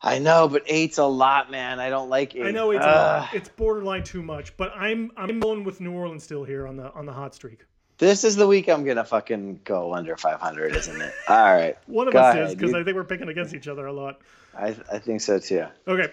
I 0.00 0.18
know, 0.18 0.48
but 0.48 0.62
eight's 0.66 0.98
a 0.98 1.04
lot, 1.04 1.50
man. 1.50 1.80
I 1.80 1.90
don't 1.90 2.08
like 2.08 2.36
eight. 2.36 2.46
I 2.46 2.50
know 2.52 2.70
it's 2.70 2.84
Ugh. 2.84 3.28
it's 3.32 3.48
borderline 3.48 4.04
too 4.04 4.22
much, 4.22 4.56
but 4.56 4.72
I'm 4.76 5.10
I'm 5.16 5.40
going 5.40 5.64
with 5.64 5.80
New 5.80 5.92
Orleans 5.92 6.22
still 6.22 6.44
here 6.44 6.66
on 6.68 6.76
the 6.76 6.92
on 6.92 7.04
the 7.04 7.12
hot 7.12 7.34
streak. 7.34 7.64
This 7.98 8.22
is 8.22 8.36
the 8.36 8.46
week 8.46 8.68
I'm 8.68 8.84
gonna 8.84 9.04
fucking 9.04 9.60
go 9.64 9.92
under 9.92 10.16
500, 10.16 10.76
isn't 10.76 11.00
it? 11.00 11.12
All 11.28 11.52
right. 11.52 11.76
One 11.86 12.06
of 12.06 12.12
Go 12.12 12.20
us 12.20 12.34
ahead. 12.34 12.46
is 12.48 12.54
because 12.54 12.74
I 12.74 12.84
think 12.84 12.94
we're 12.94 13.02
picking 13.02 13.28
against 13.28 13.54
each 13.54 13.66
other 13.66 13.86
a 13.86 13.92
lot. 13.92 14.20
I 14.56 14.76
I 14.92 14.98
think 15.00 15.20
so 15.20 15.40
too. 15.40 15.66
Okay, 15.88 16.12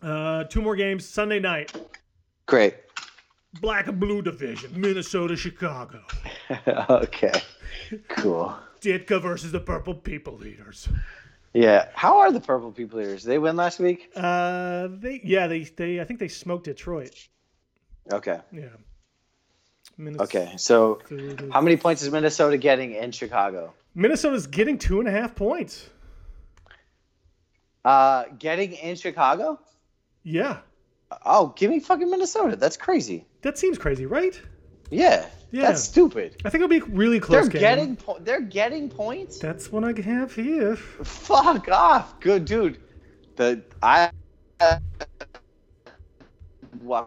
uh, 0.00 0.44
two 0.44 0.62
more 0.62 0.76
games 0.76 1.04
Sunday 1.04 1.40
night. 1.40 1.72
Great. 2.46 2.76
Black 3.60 3.86
and 3.88 3.98
blue 3.98 4.20
division, 4.22 4.72
Minnesota, 4.80 5.36
Chicago. 5.36 6.00
okay. 6.88 7.32
Cool. 8.08 8.56
Ditka 8.80 9.20
versus 9.20 9.52
the 9.52 9.60
Purple 9.60 9.94
People 9.94 10.44
Eaters. 10.44 10.88
Yeah. 11.52 11.88
How 11.94 12.18
are 12.20 12.32
the 12.32 12.40
Purple 12.40 12.72
People 12.72 13.00
Eaters? 13.00 13.22
Did 13.22 13.30
they 13.30 13.38
win 13.38 13.56
last 13.56 13.78
week? 13.80 14.10
Uh, 14.14 14.88
they 14.90 15.20
yeah 15.24 15.46
they 15.46 15.60
they 15.64 16.00
I 16.00 16.04
think 16.04 16.20
they 16.20 16.28
smoked 16.28 16.64
Detroit. 16.64 17.14
Okay. 18.12 18.40
Yeah. 18.52 18.68
Minnesota, 19.96 20.24
Okay. 20.24 20.56
So, 20.56 21.00
how 21.52 21.60
many 21.60 21.76
points 21.76 22.02
is 22.02 22.10
Minnesota 22.10 22.58
getting 22.58 22.92
in 22.94 23.12
Chicago? 23.12 23.72
Minnesota's 23.94 24.46
getting 24.48 24.76
two 24.78 24.98
and 24.98 25.08
a 25.08 25.12
half 25.12 25.34
points. 25.36 25.88
Uh, 27.84 28.24
getting 28.38 28.72
in 28.72 28.96
Chicago? 28.96 29.60
Yeah, 30.22 30.58
Oh, 31.24 31.52
give 31.54 31.70
me 31.70 31.78
fucking 31.80 32.10
Minnesota. 32.10 32.56
That's 32.56 32.76
crazy. 32.76 33.26
that 33.42 33.56
seems 33.58 33.78
crazy, 33.78 34.04
right? 34.06 34.40
Yeah. 34.90 35.26
Yeah. 35.54 35.68
That's 35.68 35.84
stupid. 35.84 36.42
I 36.44 36.50
think 36.50 36.64
it'll 36.64 36.68
be 36.68 36.80
really 36.80 37.20
close 37.20 37.42
They're 37.42 37.50
game. 37.52 37.60
getting 37.60 37.94
po- 37.96 38.18
they're 38.18 38.40
getting 38.40 38.90
points. 38.90 39.38
That's 39.38 39.70
what 39.70 39.84
I 39.84 39.92
have 40.00 40.34
here. 40.34 40.74
Fuck 40.74 41.68
off, 41.68 42.18
good 42.18 42.44
dude. 42.44 42.80
The 43.36 43.62
I. 43.80 44.10
Uh, 44.58 44.78
wow. 46.82 47.06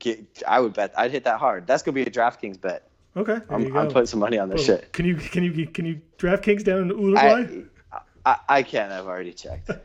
Get- 0.00 0.42
I 0.46 0.60
would 0.60 0.74
bet 0.74 0.92
I'd 0.98 1.12
hit 1.12 1.24
that 1.24 1.38
hard. 1.40 1.66
That's 1.66 1.82
gonna 1.82 1.94
be 1.94 2.02
a 2.02 2.10
DraftKings 2.10 2.60
bet. 2.60 2.90
Okay, 3.16 3.38
I'm. 3.48 3.74
I'm 3.74 3.88
putting 3.88 4.04
some 4.04 4.20
money 4.20 4.38
on 4.38 4.50
this 4.50 4.66
Boom. 4.66 4.76
shit. 4.76 4.92
Can 4.92 5.06
you 5.06 5.16
can 5.16 5.44
you 5.44 5.66
can 5.68 5.86
you 5.86 6.02
draft 6.18 6.42
Kings 6.42 6.62
down 6.62 6.90
in 6.90 6.98
Uruguay? 6.98 7.62
I, 7.90 8.00
I 8.26 8.36
I 8.50 8.62
can. 8.62 8.92
I've 8.92 9.06
already 9.06 9.32
checked. 9.32 9.70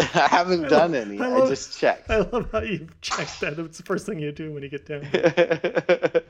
I 0.14 0.28
haven't 0.28 0.68
done 0.68 0.94
any. 0.94 1.18
I 1.20 1.34
I, 1.34 1.48
just 1.48 1.78
checked. 1.78 2.10
I 2.10 2.18
love 2.18 2.48
how 2.52 2.60
you 2.60 2.86
checked 3.00 3.40
that. 3.40 3.58
It's 3.58 3.78
the 3.78 3.84
first 3.84 4.06
thing 4.06 4.18
you 4.18 4.30
do 4.32 4.52
when 4.52 4.62
you 4.62 4.68
get 4.68 4.86
down. 4.86 5.02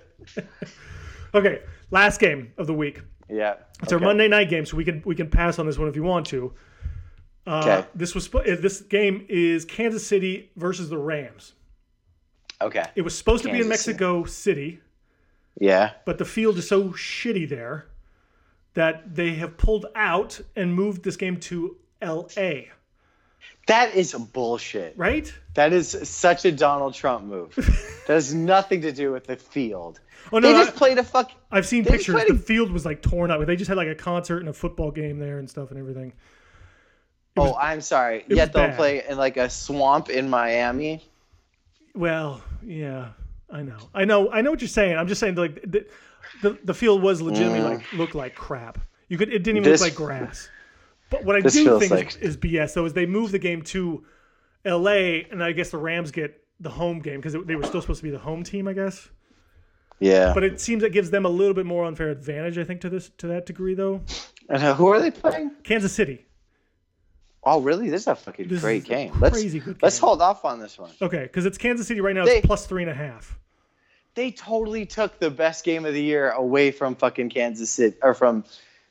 Okay, 1.35 1.61
last 1.91 2.21
game 2.21 2.53
of 2.57 2.66
the 2.66 2.73
week. 2.73 3.03
yeah. 3.29 3.57
It's 3.83 3.93
our 3.93 3.99
Monday 3.99 4.29
night 4.29 4.49
game, 4.49 4.64
so 4.64 4.77
we 4.79 4.85
can 4.85 5.03
we 5.05 5.14
can 5.14 5.29
pass 5.29 5.59
on 5.59 5.66
this 5.66 5.77
one 5.79 5.87
if 5.89 5.95
you 5.95 6.03
want 6.03 6.27
to. 6.29 6.53
Uh, 7.47 7.61
Okay. 7.62 7.87
This 7.95 8.14
was 8.14 8.29
this 8.31 8.81
game 8.81 9.27
is 9.29 9.64
Kansas 9.66 10.07
City 10.07 10.51
versus 10.57 10.89
the 10.89 10.97
Rams. 10.99 11.53
Okay. 12.62 12.85
It 12.97 13.03
was 13.03 13.16
supposed 13.16 13.43
to 13.45 13.51
be 13.51 13.59
in 13.59 13.64
Kansas 13.69 13.83
City. 13.83 13.93
Mexico 13.93 14.25
City, 14.25 14.81
Yeah. 15.61 15.91
but 16.07 16.16
the 16.19 16.25
field 16.25 16.57
is 16.59 16.66
so 16.66 16.91
shitty 16.93 17.47
there 17.49 17.87
that 18.75 19.14
they 19.14 19.35
have 19.35 19.59
pulled 19.59 19.87
out 19.95 20.41
and 20.57 20.75
moved 20.75 21.05
this 21.05 21.16
game 21.16 21.37
to 21.41 21.77
L.A. 22.01 22.71
That 23.66 23.94
is 23.94 24.14
bullshit. 24.14 24.94
Right? 24.96 25.32
That 25.55 25.72
is 25.72 25.90
such 26.09 26.44
a 26.44 26.53
Donald 26.53 26.94
Trump 26.94 27.24
move. 27.24 27.55
that 28.07 28.14
has 28.14 28.32
nothing 28.32 28.80
to 28.82 28.92
do 28.92 29.12
with 29.12 29.26
the 29.26 29.36
field. 29.36 30.01
Oh 30.32 30.40
They 30.40 30.53
just 30.53 30.70
I, 30.70 30.72
played 30.72 30.99
a 30.99 31.05
fuck. 31.05 31.30
I've 31.51 31.66
seen 31.66 31.84
pictures. 31.84 32.14
The 32.26 32.34
a- 32.34 32.36
field 32.36 32.70
was 32.70 32.84
like 32.84 33.03
torn 33.03 33.30
up. 33.30 33.44
They 33.46 33.57
just 33.57 33.68
had 33.68 33.76
like 33.76 33.88
a 33.88 33.94
concert 33.94 34.38
and 34.38 34.49
a 34.49 34.53
football 34.53 34.90
game 34.90 35.18
there 35.18 35.38
and 35.38 35.49
stuff 35.49 35.70
and 35.70 35.78
everything. 35.78 36.12
Oh, 37.36 37.55
I'm 37.55 37.80
sorry. 37.80 38.24
Yet 38.28 38.53
they'll 38.53 38.68
bad. 38.68 38.76
play 38.76 39.05
in 39.07 39.16
like 39.16 39.36
a 39.36 39.49
swamp 39.49 40.09
in 40.11 40.28
Miami. 40.28 41.03
Well, 41.94 42.42
yeah, 42.62 43.11
I 43.51 43.62
know, 43.62 43.78
I 43.94 44.05
know, 44.05 44.30
I 44.30 44.40
know 44.40 44.51
what 44.51 44.61
you're 44.61 44.68
saying. 44.68 44.96
I'm 44.96 45.09
just 45.09 45.20
saying, 45.20 45.36
like 45.36 45.62
the 45.62 45.86
the, 46.42 46.59
the 46.64 46.74
field 46.74 47.03
was 47.03 47.22
legitimately 47.22 47.61
mm. 47.61 47.78
like 47.78 47.92
looked 47.92 48.14
like 48.14 48.34
crap. 48.34 48.78
You 49.09 49.18
could, 49.18 49.32
it 49.32 49.42
didn't 49.42 49.59
even 49.59 49.70
This- 49.70 49.80
look 49.80 49.90
like 49.90 49.96
grass. 49.96 50.49
But 51.11 51.24
what 51.24 51.36
I 51.36 51.40
This 51.40 51.54
do 51.54 51.78
think 51.78 51.90
like- 51.92 52.09
is, 52.09 52.16
is 52.16 52.36
BS. 52.36 52.74
though 52.74 52.84
is 52.84 52.92
they 52.92 53.06
move 53.06 53.32
the 53.32 53.38
game 53.38 53.62
to 53.62 54.04
L.A. 54.64 55.24
and 55.30 55.42
I 55.42 55.52
guess 55.52 55.70
the 55.70 55.78
Rams 55.78 56.11
get 56.11 56.42
the 56.61 56.70
home 56.70 57.00
game 57.00 57.16
because 57.20 57.34
they 57.46 57.54
were 57.56 57.62
still 57.64 57.80
supposed 57.80 58.00
to 58.00 58.04
be 58.04 58.11
the 58.11 58.18
home 58.18 58.42
team, 58.42 58.68
I 58.68 58.72
guess. 58.72 59.09
Yeah. 60.00 60.32
But 60.34 60.44
it 60.44 60.61
seems 60.61 60.82
it 60.82 60.92
gives 60.92 61.11
them 61.11 61.24
a 61.24 61.28
little 61.28 61.54
bit 61.54 61.66
more 61.66 61.84
unfair 61.84 62.11
advantage, 62.11 62.59
I 62.59 62.64
think, 62.64 62.80
to 62.82 62.90
this 62.90 63.11
to 63.18 63.28
that 63.28 63.46
degree, 63.46 63.74
though. 63.74 64.02
and 64.48 64.62
uh, 64.62 64.74
who 64.74 64.88
are 64.88 65.00
they 65.00 65.11
playing? 65.11 65.52
Kansas 65.64 65.92
City. 65.92 66.24
Oh, 67.44 67.61
really? 67.61 67.88
This 67.88 68.02
is 68.02 68.06
a 68.09 68.14
fucking 68.14 68.48
This 68.48 68.61
great 68.61 68.84
a 68.84 68.88
game. 68.88 69.12
crazy 69.12 69.59
let's 69.59 69.64
good 69.64 69.82
let's 69.82 69.98
hold 69.98 70.20
off 70.20 70.44
on 70.44 70.59
this 70.61 70.78
one. 70.78 70.90
Okay, 71.00 71.22
because 71.22 71.46
it's 71.46 71.56
Kansas 71.59 71.86
City 71.86 72.00
right 72.00 72.14
now. 72.14 72.24
They- 72.24 72.38
It's 72.38 72.46
plus 72.46 72.66
three 72.66 72.82
and 72.82 72.90
a 72.90 72.94
half. 72.94 73.38
They 74.14 74.32
totally 74.32 74.84
took 74.84 75.18
the 75.20 75.30
best 75.30 75.64
game 75.64 75.86
of 75.86 75.94
the 75.94 76.02
year 76.02 76.30
away 76.30 76.72
from 76.72 76.96
fucking 76.96 77.30
Kansas 77.30 77.70
City 77.70 77.96
or 78.02 78.14
from 78.14 78.44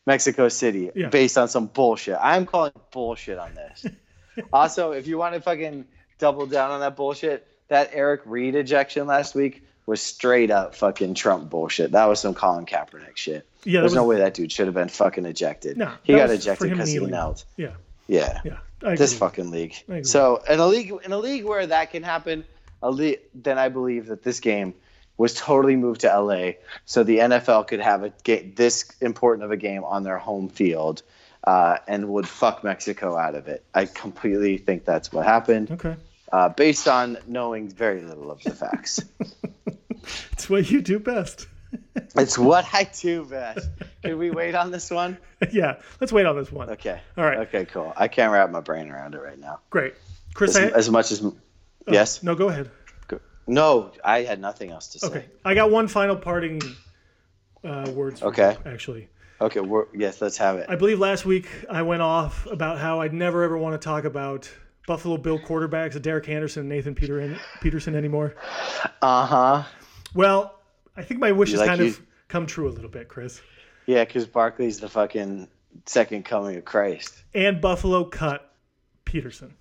Mexico 0.07 0.47
City 0.47 0.89
Yeah. 0.95 1.09
based 1.09 1.37
on 1.37 1.47
some 1.49 1.67
bullshit. 1.67 2.17
I'm 2.19 2.45
calling 2.47 2.71
bullshit 2.91 3.37
on 3.37 3.53
this. 3.53 3.85
also, 4.53 4.93
if 4.93 5.05
you 5.05 5.17
want 5.19 5.35
to 5.35 5.41
fucking 5.41 5.85
double 6.17 6.47
down 6.47 6.71
on 6.71 6.79
that 6.79 6.95
bullshit, 6.95 7.45
that 7.67 7.91
Eric 7.93 8.21
Reid 8.25 8.55
ejection 8.55 9.05
last 9.05 9.35
week 9.35 9.63
was 9.85 10.01
straight 10.01 10.49
up 10.49 10.75
fucking 10.75 11.13
Trump 11.13 11.49
bullshit. 11.49 11.91
That 11.91 12.05
was 12.05 12.19
some 12.21 12.33
Colin 12.33 12.65
Kaepernick 12.65 13.15
shit. 13.17 13.45
Yeah, 13.65 13.81
There's 13.81 13.93
no 13.93 14.05
way 14.05 14.17
that 14.19 14.33
dude 14.33 14.51
should 14.51 14.67
have 14.67 14.73
been 14.75 14.87
fucking 14.87 15.25
ejected. 15.25 15.77
No, 15.77 15.91
he 16.03 16.13
got 16.15 16.29
ejected 16.29 16.69
because 16.71 16.89
he 16.89 16.99
knelt. 16.99 17.43
Yeah, 17.57 17.71
Yeah. 18.07 18.41
yeah. 18.45 18.95
This 18.95 19.17
fucking 19.17 19.51
league. 19.51 19.75
So 20.03 20.41
in 20.49 20.59
a 20.59 20.67
league 20.67 20.93
in 21.03 21.11
a 21.11 21.17
league 21.17 21.43
where 21.43 21.67
that 21.67 21.91
can 21.91 22.03
happen, 22.03 22.45
a 22.81 22.89
le- 22.91 23.15
then 23.35 23.57
I 23.57 23.67
believe 23.69 24.05
that 24.05 24.23
this 24.23 24.39
game 24.39 24.73
was 25.17 25.33
totally 25.33 25.75
moved 25.75 26.01
to 26.01 26.07
LA 26.07 26.51
so 26.85 27.03
the 27.03 27.17
NFL 27.19 27.67
could 27.67 27.79
have 27.79 28.03
a 28.03 28.13
ga- 28.23 28.51
this 28.51 28.91
important 29.01 29.43
of 29.43 29.51
a 29.51 29.57
game 29.57 29.83
on 29.83 30.03
their 30.03 30.17
home 30.17 30.49
field 30.49 31.01
uh, 31.43 31.77
and 31.87 32.09
would 32.09 32.27
fuck 32.27 32.63
Mexico 32.63 33.17
out 33.17 33.35
of 33.35 33.47
it. 33.47 33.63
I 33.73 33.85
completely 33.85 34.57
think 34.57 34.85
that's 34.85 35.11
what 35.11 35.25
happened 35.25 35.71
Okay, 35.71 35.95
uh, 36.31 36.49
based 36.49 36.87
on 36.87 37.17
knowing 37.27 37.69
very 37.69 38.01
little 38.01 38.31
of 38.31 38.43
the 38.43 38.51
facts. 38.51 39.03
it's 40.31 40.49
what 40.49 40.69
you 40.69 40.81
do 40.81 40.99
best. 40.99 41.47
it's 42.15 42.37
what 42.37 42.65
I 42.73 42.89
do 42.99 43.25
best. 43.25 43.69
Can 44.03 44.17
we 44.17 44.29
wait 44.29 44.55
on 44.55 44.71
this 44.71 44.89
one? 44.89 45.17
yeah, 45.51 45.77
let's 45.99 46.11
wait 46.13 46.25
on 46.25 46.35
this 46.35 46.51
one. 46.51 46.69
Okay. 46.71 46.99
All 47.17 47.23
right. 47.23 47.39
Okay, 47.39 47.65
cool. 47.65 47.93
I 47.95 48.07
can't 48.07 48.31
wrap 48.31 48.49
my 48.51 48.61
brain 48.61 48.89
around 48.89 49.15
it 49.15 49.21
right 49.21 49.39
now. 49.39 49.59
Great, 49.69 49.95
Chris. 50.33 50.55
As, 50.55 50.73
I, 50.73 50.77
as 50.77 50.89
much 50.89 51.11
as 51.11 51.25
yes. 51.87 52.23
no, 52.23 52.35
go 52.35 52.49
ahead. 52.49 52.69
No, 53.47 53.91
I 54.03 54.23
had 54.23 54.39
nothing 54.41 54.71
else 54.71 54.89
to 54.89 54.99
say. 54.99 55.07
Okay, 55.07 55.25
I 55.45 55.53
got 55.55 55.71
one 55.71 55.87
final 55.87 56.15
parting 56.17 56.61
uh, 57.63 57.89
words. 57.93 58.19
For 58.19 58.27
Okay. 58.27 58.57
you, 58.65 58.71
actually, 58.71 59.09
Okay, 59.39 59.59
we're, 59.59 59.85
yes, 59.95 60.19
let's 60.21 60.37
have 60.37 60.57
it. 60.57 60.65
I 60.69 60.75
believe 60.75 60.99
last 60.99 61.23
week 61.25 61.47
I 61.69 61.83
went 61.83 62.01
off 62.01 62.45
about 62.47 62.79
how 62.79 63.01
I'd 63.01 63.13
never 63.13 63.43
ever 63.43 63.57
want 63.57 63.79
to 63.79 63.83
talk 63.85 64.03
about 64.03 64.49
Buffalo 64.87 65.17
Bill 65.17 65.37
quarterbacks, 65.39 65.99
Derek 66.01 66.27
Anderson, 66.27 66.61
and 66.61 66.69
Nathan 66.69 66.95
Peter 66.95 67.37
Peterson 67.61 67.95
anymore. 67.95 68.35
Uh 69.01 69.25
huh. 69.25 69.63
Well, 70.13 70.59
I 70.95 71.03
think 71.03 71.19
my 71.19 71.31
wish 71.31 71.51
has 71.51 71.59
like 71.59 71.67
kind 71.69 71.81
you- 71.81 71.87
of 71.87 72.01
come 72.27 72.47
true 72.47 72.67
a 72.67 72.71
little 72.71 72.89
bit, 72.89 73.07
Chris. 73.07 73.39
Yeah, 73.85 74.03
because 74.03 74.25
Barkley's 74.25 74.79
the 74.79 74.89
fucking 74.89 75.47
second 75.85 76.25
coming 76.25 76.57
of 76.57 76.65
Christ. 76.65 77.23
And 77.33 77.61
Buffalo 77.61 78.03
cut 78.05 78.51
Peterson. 79.05 79.53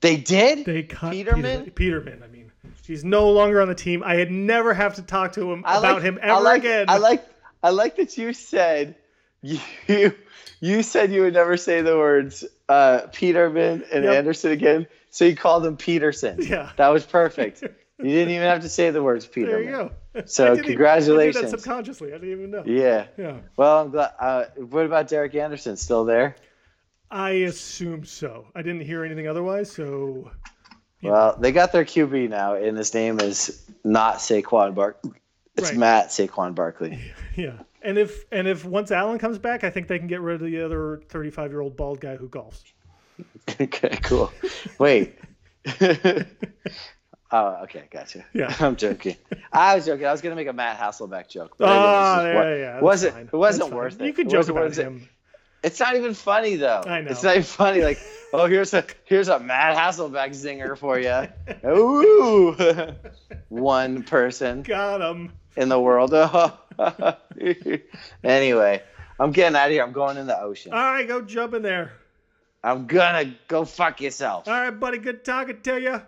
They 0.00 0.16
did. 0.16 0.64
They 0.64 0.84
cut 0.84 1.12
Peterman? 1.12 1.42
Peterson. 1.64 1.72
Peterman. 1.72 2.22
I 2.22 2.26
mean, 2.28 2.52
he's 2.86 3.04
no 3.04 3.30
longer 3.30 3.60
on 3.62 3.68
the 3.68 3.74
team. 3.74 4.02
I 4.04 4.14
had 4.16 4.30
never 4.30 4.74
have 4.74 4.94
to 4.94 5.02
talk 5.02 5.32
to 5.34 5.50
him 5.52 5.62
I 5.66 5.78
about 5.78 5.94
like- 5.96 6.02
him 6.02 6.18
I 6.22 6.26
ever 6.26 6.40
like, 6.40 6.60
again. 6.60 6.86
I 6.88 6.98
like. 6.98 7.24
I 7.62 7.70
like 7.70 7.96
that 7.96 8.18
you 8.18 8.32
said 8.32 8.96
you 9.40 9.60
you 10.60 10.82
said 10.82 11.12
you 11.12 11.22
would 11.22 11.34
never 11.34 11.56
say 11.56 11.80
the 11.80 11.96
words 11.96 12.44
uh, 12.68 13.02
Peterman 13.12 13.84
and 13.92 14.04
Yep. 14.04 14.14
Anderson 14.14 14.52
again, 14.52 14.86
so 15.10 15.24
you 15.24 15.36
called 15.36 15.64
him 15.66 15.76
Peterson. 15.76 16.38
Yeah. 16.42 16.70
that 16.76 16.88
was 16.88 17.04
perfect. 17.06 17.62
you 17.62 17.68
didn't 18.08 18.30
even 18.34 18.46
have 18.48 18.62
to 18.62 18.68
say 18.68 18.90
the 18.90 19.02
words 19.02 19.26
Peter. 19.26 19.50
there 19.52 19.62
you 19.62 19.70
go. 19.70 19.92
So 20.26 20.44
I 20.44 20.48
didn't 20.48 20.58
even- 20.58 20.68
congratulations. 20.72 21.36
I 21.36 21.40
did 21.42 21.52
that 21.52 21.58
subconsciously. 21.60 22.08
I 22.12 22.18
didn't 22.18 22.32
even 22.32 22.50
know. 22.50 22.64
Yeah. 22.66 23.06
Yeah. 23.16 23.38
Well, 23.56 23.80
I'm 23.82 23.90
glad. 23.90 24.12
Uh, 24.20 24.44
what 24.56 24.84
about 24.84 25.08
Derek 25.08 25.34
Anderson? 25.34 25.76
Still 25.78 26.04
there? 26.04 26.36
I 27.10 27.30
assume 27.30 28.04
so. 28.04 28.46
I 28.54 28.60
didn't 28.62 28.82
hear 28.82 29.04
anything 29.04 29.26
otherwise, 29.28 29.70
so 29.72 30.30
Well, 31.10 31.36
they 31.38 31.52
got 31.52 31.72
their 31.72 31.84
QB 31.84 32.28
now, 32.30 32.54
and 32.54 32.76
his 32.76 32.94
name 32.94 33.20
is 33.20 33.62
not 33.84 34.16
Saquon 34.16 34.74
Bark. 34.74 35.02
It's 35.56 35.70
Right. 35.70 35.78
Matt 35.78 36.06
Saquon 36.08 36.54
Barkley. 36.54 36.98
yeah. 37.36 37.58
And 37.82 37.98
if 37.98 38.24
and 38.30 38.46
if 38.46 38.64
once 38.64 38.90
Allen 38.90 39.18
comes 39.18 39.38
back, 39.38 39.64
I 39.64 39.70
think 39.70 39.88
they 39.88 39.98
can 39.98 40.06
get 40.06 40.20
rid 40.20 40.36
of 40.40 40.46
the 40.46 40.62
other 40.62 41.02
35 41.08 41.50
year 41.50 41.60
old 41.60 41.76
bald 41.76 42.00
guy 42.00 42.16
who 42.16 42.28
golfs. 42.28 42.62
okay, 43.60 43.98
cool. 44.02 44.32
Wait. 44.78 45.18
oh, 47.30 47.62
okay, 47.64 47.84
gotcha. 47.90 48.24
Yeah. 48.32 48.54
I'm 48.60 48.76
joking. 48.76 49.16
I 49.52 49.74
was 49.74 49.86
joking. 49.86 50.06
I 50.06 50.12
was 50.12 50.20
gonna 50.20 50.36
make 50.36 50.48
a 50.48 50.52
Matt 50.52 50.78
Hasselbeck 50.78 51.28
joke. 51.28 51.56
But 51.58 51.64
it 51.64 51.70
ah, 51.76 52.16
was 52.16 52.24
yeah, 52.24 52.32
yeah, 52.42 52.56
yeah. 52.56 52.80
wasn't 52.80 53.16
it 53.16 53.32
wasn't 53.32 53.62
That's 53.64 53.70
fine. 53.70 53.78
worth 53.78 54.00
it. 54.00 54.06
You 54.06 54.12
can 54.12 54.26
It 54.28 54.30
joke 54.30 54.48
about 54.48 54.66
it. 54.70 54.76
him. 54.76 55.08
It's 55.62 55.78
not 55.78 55.94
even 55.96 56.14
funny 56.14 56.56
though. 56.56 56.82
I 56.84 57.02
know. 57.02 57.10
It's 57.10 57.22
not 57.22 57.36
even 57.36 57.44
funny. 57.44 57.82
Like, 57.82 57.98
oh, 58.32 58.46
here's 58.46 58.74
a 58.74 58.84
here's 59.04 59.28
a 59.28 59.38
Matt 59.38 59.76
Hasselbeck 59.76 60.30
zinger 60.30 60.76
for 60.76 60.98
you. 60.98 61.28
Ooh, 61.70 62.56
one 63.48 64.02
person. 64.02 64.62
Got 64.62 65.00
him. 65.00 65.32
In 65.56 65.68
the 65.68 65.78
world. 65.78 66.14
anyway, 68.24 68.82
I'm 69.20 69.32
getting 69.32 69.54
out 69.54 69.66
of 69.66 69.72
here. 69.72 69.82
I'm 69.82 69.92
going 69.92 70.16
in 70.16 70.26
the 70.26 70.40
ocean. 70.40 70.72
All 70.72 70.78
right, 70.78 71.06
go 71.06 71.20
jump 71.20 71.52
in 71.54 71.60
there. 71.62 71.92
I'm 72.64 72.86
gonna 72.86 73.34
go 73.48 73.64
fuck 73.64 74.00
yourself. 74.00 74.48
All 74.48 74.54
right, 74.54 74.70
buddy. 74.70 74.98
Good 74.98 75.24
talking 75.24 75.60
to 75.62 75.80
you. 75.80 76.00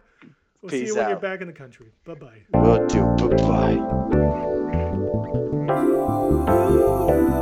We'll 0.62 0.70
Peace 0.70 0.88
see 0.88 0.94
you 0.94 0.94
out. 0.94 0.98
when 0.98 1.09
you're 1.11 1.18
back 1.18 1.42
in 1.42 1.46
the 1.46 1.52
country. 1.52 1.88
Bye 2.05 2.14
bye. 2.14 2.42
Will 2.55 2.86
do. 2.86 3.05
Bye 3.28 3.74
bye. 7.26 7.40